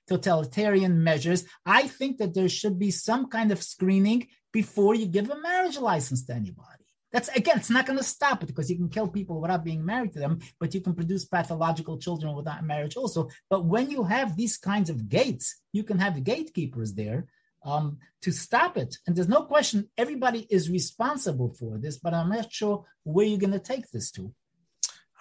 totalitarian 0.08 1.02
measures. 1.02 1.44
I 1.64 1.88
think 1.88 2.18
that 2.18 2.34
there 2.34 2.48
should 2.48 2.78
be 2.78 2.90
some 2.90 3.28
kind 3.28 3.50
of 3.50 3.62
screening 3.62 4.28
before 4.52 4.94
you 4.94 5.06
give 5.06 5.30
a 5.30 5.40
marriage 5.40 5.78
license 5.78 6.24
to 6.26 6.34
anybody. 6.34 6.84
That's 7.12 7.28
again, 7.30 7.56
it's 7.56 7.70
not 7.70 7.86
going 7.86 7.98
to 7.98 8.04
stop 8.04 8.42
it 8.42 8.46
because 8.46 8.70
you 8.70 8.76
can 8.76 8.88
kill 8.88 9.08
people 9.08 9.40
without 9.40 9.64
being 9.64 9.84
married 9.84 10.12
to 10.12 10.20
them, 10.20 10.38
but 10.60 10.74
you 10.74 10.80
can 10.80 10.94
produce 10.94 11.24
pathological 11.24 11.98
children 11.98 12.36
without 12.36 12.62
marriage 12.64 12.96
also. 12.96 13.30
But 13.48 13.64
when 13.64 13.90
you 13.90 14.04
have 14.04 14.36
these 14.36 14.56
kinds 14.58 14.90
of 14.90 15.08
gates, 15.08 15.60
you 15.72 15.82
can 15.82 15.98
have 15.98 16.22
gatekeepers 16.22 16.94
there 16.94 17.26
um, 17.64 17.98
to 18.22 18.32
stop 18.32 18.76
it. 18.76 18.96
And 19.06 19.16
there's 19.16 19.28
no 19.28 19.42
question 19.42 19.88
everybody 19.96 20.46
is 20.50 20.70
responsible 20.70 21.54
for 21.58 21.78
this, 21.78 21.98
but 21.98 22.14
I'm 22.14 22.30
not 22.30 22.52
sure 22.52 22.84
where 23.04 23.26
you're 23.26 23.38
going 23.38 23.52
to 23.52 23.58
take 23.58 23.90
this 23.90 24.10
to. 24.12 24.32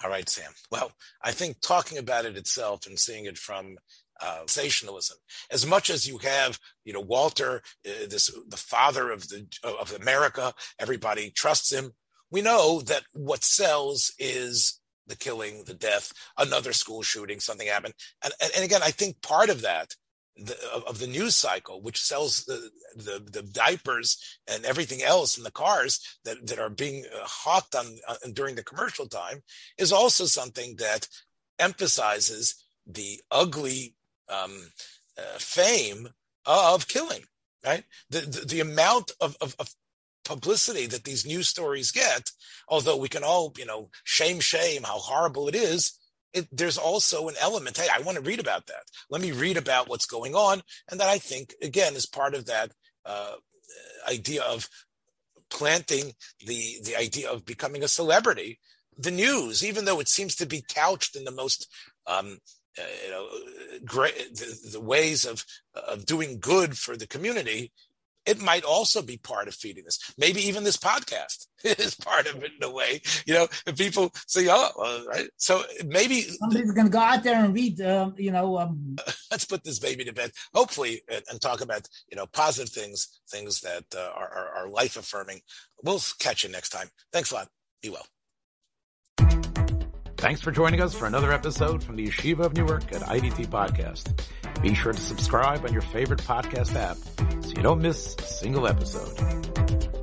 All 0.04 0.10
right, 0.10 0.30
Sam. 0.30 0.52
Well, 0.72 0.92
I 1.22 1.32
think 1.32 1.58
talking 1.62 1.98
about 1.98 2.26
it 2.26 2.38
itself 2.38 2.88
and 2.88 2.98
seeing 2.98 3.26
it 3.26 3.38
from 3.38 3.78
uh, 4.22 4.40
sensationalism, 4.48 5.18
as 5.52 5.66
much 5.66 5.90
as 5.90 6.08
you 6.08 6.18
have, 6.20 6.60
you 6.86 6.94
know, 6.94 7.02
Walter, 7.02 7.62
uh, 7.86 8.08
this 8.10 8.34
the 8.48 8.58
father 8.58 9.12
of 9.12 9.28
the 9.28 9.46
of 9.64 9.94
America, 9.94 10.54
everybody 10.78 11.32
trusts 11.32 11.72
him. 11.72 11.92
We 12.32 12.42
know 12.42 12.82
that 12.82 13.04
what 13.14 13.44
sells 13.44 14.14
is 14.20 14.80
the 15.08 15.16
killing, 15.18 15.64
the 15.66 15.74
death, 15.74 16.14
another 16.38 16.74
school 16.74 17.02
shooting, 17.02 17.40
something 17.40 17.68
happened, 17.68 17.94
and 18.24 18.34
and, 18.42 18.52
and 18.56 18.64
again, 18.64 18.82
I 18.84 18.92
think 18.92 19.22
part 19.22 19.50
of 19.50 19.62
that 19.62 19.96
the, 20.44 20.58
of 20.88 21.00
the 21.00 21.08
news 21.08 21.36
cycle, 21.36 21.82
which 21.82 22.02
sells 22.02 22.46
the, 22.46 22.70
the, 22.96 23.24
the 23.32 23.44
diapers 23.44 24.18
and 24.48 24.66
everything 24.66 25.02
else 25.04 25.38
in 25.38 25.44
the 25.44 25.52
cars 25.52 26.00
that 26.26 26.48
that 26.48 26.60
are 26.60 26.70
being 26.70 27.06
uh, 27.06 27.26
hawked 27.26 27.76
on 27.76 27.86
uh, 28.08 28.16
during 28.34 28.56
the 28.56 28.64
commercial 28.64 29.08
time, 29.08 29.42
is 29.78 29.92
also 29.92 30.26
something 30.26 30.76
that 30.78 31.08
emphasizes 31.60 32.56
the 32.86 33.22
ugly 33.32 33.96
um, 34.30 34.72
uh, 35.18 35.38
fame 35.38 36.10
of 36.46 36.88
killing. 36.88 37.24
Right, 37.66 37.84
the 38.10 38.22
the, 38.22 38.46
the 38.46 38.60
amount 38.62 39.12
of, 39.20 39.36
of, 39.42 39.56
of 39.60 39.70
publicity 40.24 40.86
that 40.86 41.04
these 41.04 41.26
news 41.26 41.50
stories 41.50 41.92
get, 41.92 42.32
although 42.68 42.96
we 42.96 43.10
can 43.10 43.24
all, 43.24 43.52
you 43.58 43.66
know, 43.66 43.90
shame, 44.04 44.40
shame 44.40 44.84
how 44.84 45.00
horrible 45.00 45.48
it 45.48 45.56
is, 45.56 45.99
it, 46.34 46.48
there's 46.52 46.78
also 46.78 47.28
an 47.28 47.36
element 47.40 47.78
hey 47.78 47.88
i 47.94 48.02
want 48.02 48.18
to 48.18 48.24
read 48.24 48.40
about 48.40 48.68
that. 48.68 48.84
Let 49.10 49.22
me 49.22 49.32
read 49.32 49.58
about 49.58 49.90
what's 49.90 50.06
going 50.06 50.36
on 50.36 50.62
and 50.90 51.00
that 51.00 51.10
i 51.10 51.18
think 51.18 51.54
again 51.62 51.96
is 51.96 52.06
part 52.06 52.36
of 52.36 52.46
that 52.46 52.72
uh, 53.06 53.34
idea 54.08 54.44
of 54.44 54.70
planting 55.50 56.14
the 56.46 56.78
the 56.84 56.96
idea 56.96 57.30
of 57.30 57.46
becoming 57.46 57.84
a 57.84 57.88
celebrity, 57.88 58.60
the 58.98 59.12
news, 59.12 59.66
even 59.66 59.86
though 59.86 60.00
it 60.00 60.10
seems 60.10 60.36
to 60.36 60.46
be 60.46 60.64
couched 60.68 61.16
in 61.16 61.24
the 61.24 61.32
most 61.32 61.68
um, 62.08 62.38
uh, 62.78 62.84
you 63.06 63.12
know 63.12 63.28
great 63.86 64.36
the, 64.36 64.70
the 64.74 64.82
ways 64.82 65.26
of 65.26 65.44
of 65.74 66.06
doing 66.06 66.40
good 66.40 66.78
for 66.78 66.96
the 66.96 67.08
community, 67.08 67.72
it 68.26 68.42
might 68.42 68.64
also 68.64 69.02
be 69.02 69.18
part 69.18 69.48
of 69.48 69.56
feeding 69.56 69.84
this. 69.84 70.14
Maybe 70.18 70.42
even 70.42 70.64
this 70.64 70.78
podcast 70.78 71.48
is 71.64 71.96
part 71.96 72.28
of 72.28 72.44
it 72.44 72.52
in 72.60 72.68
a 72.68 72.72
way. 72.72 73.02
You 73.26 73.34
know, 73.34 73.48
if 73.66 73.78
people 73.78 74.12
say, 74.28 74.48
"Oh, 74.50 74.70
well, 74.78 75.06
right," 75.08 75.30
so 75.38 75.64
maybe 75.86 76.22
somebody's 76.22 76.72
going 76.72 76.88
to 76.88 76.92
go 76.92 77.00
out 77.00 77.24
there 77.24 77.44
and 77.44 77.54
read. 77.54 77.82
Um, 77.82 78.16
you 78.18 78.32
know, 78.32 78.58
um... 78.58 78.98
let's 79.32 79.46
put 79.46 79.64
this 79.64 79.80
baby 79.80 80.04
to 80.06 80.14
bed. 80.14 80.32
Hopefully, 80.54 81.02
and, 81.12 81.24
and 81.30 81.42
talk 81.42 81.62
about 81.62 81.88
you 82.10 82.18
know 82.18 82.26
positive 82.28 82.72
things, 82.72 83.20
things 83.30 83.62
that 83.62 83.86
uh, 83.96 84.12
are, 84.16 84.30
are, 84.30 84.50
are 84.58 84.70
life 84.70 84.98
affirming. 84.98 85.42
We'll 85.84 86.02
catch 86.20 86.44
you 86.44 86.50
next 86.50 86.70
time. 86.70 86.90
Thanks 87.12 87.32
a 87.32 87.36
lot. 87.36 87.48
Be 87.82 87.90
well. 87.90 88.06
Thanks 90.18 90.42
for 90.42 90.52
joining 90.52 90.82
us 90.82 90.94
for 90.94 91.06
another 91.06 91.32
episode 91.32 91.82
from 91.82 91.96
the 91.96 92.06
Yeshiva 92.06 92.40
of 92.40 92.54
Newark 92.54 92.92
at 92.92 93.04
IDT 93.04 93.48
Podcast. 93.48 94.22
Be 94.62 94.74
sure 94.74 94.92
to 94.92 95.00
subscribe 95.00 95.64
on 95.64 95.72
your 95.72 95.82
favorite 95.82 96.20
podcast 96.20 96.76
app 96.76 96.98
so 97.50 97.56
you 97.58 97.64
don't 97.64 97.82
miss 97.82 98.16
a 98.20 98.22
single 98.22 98.68
episode. 98.68 99.99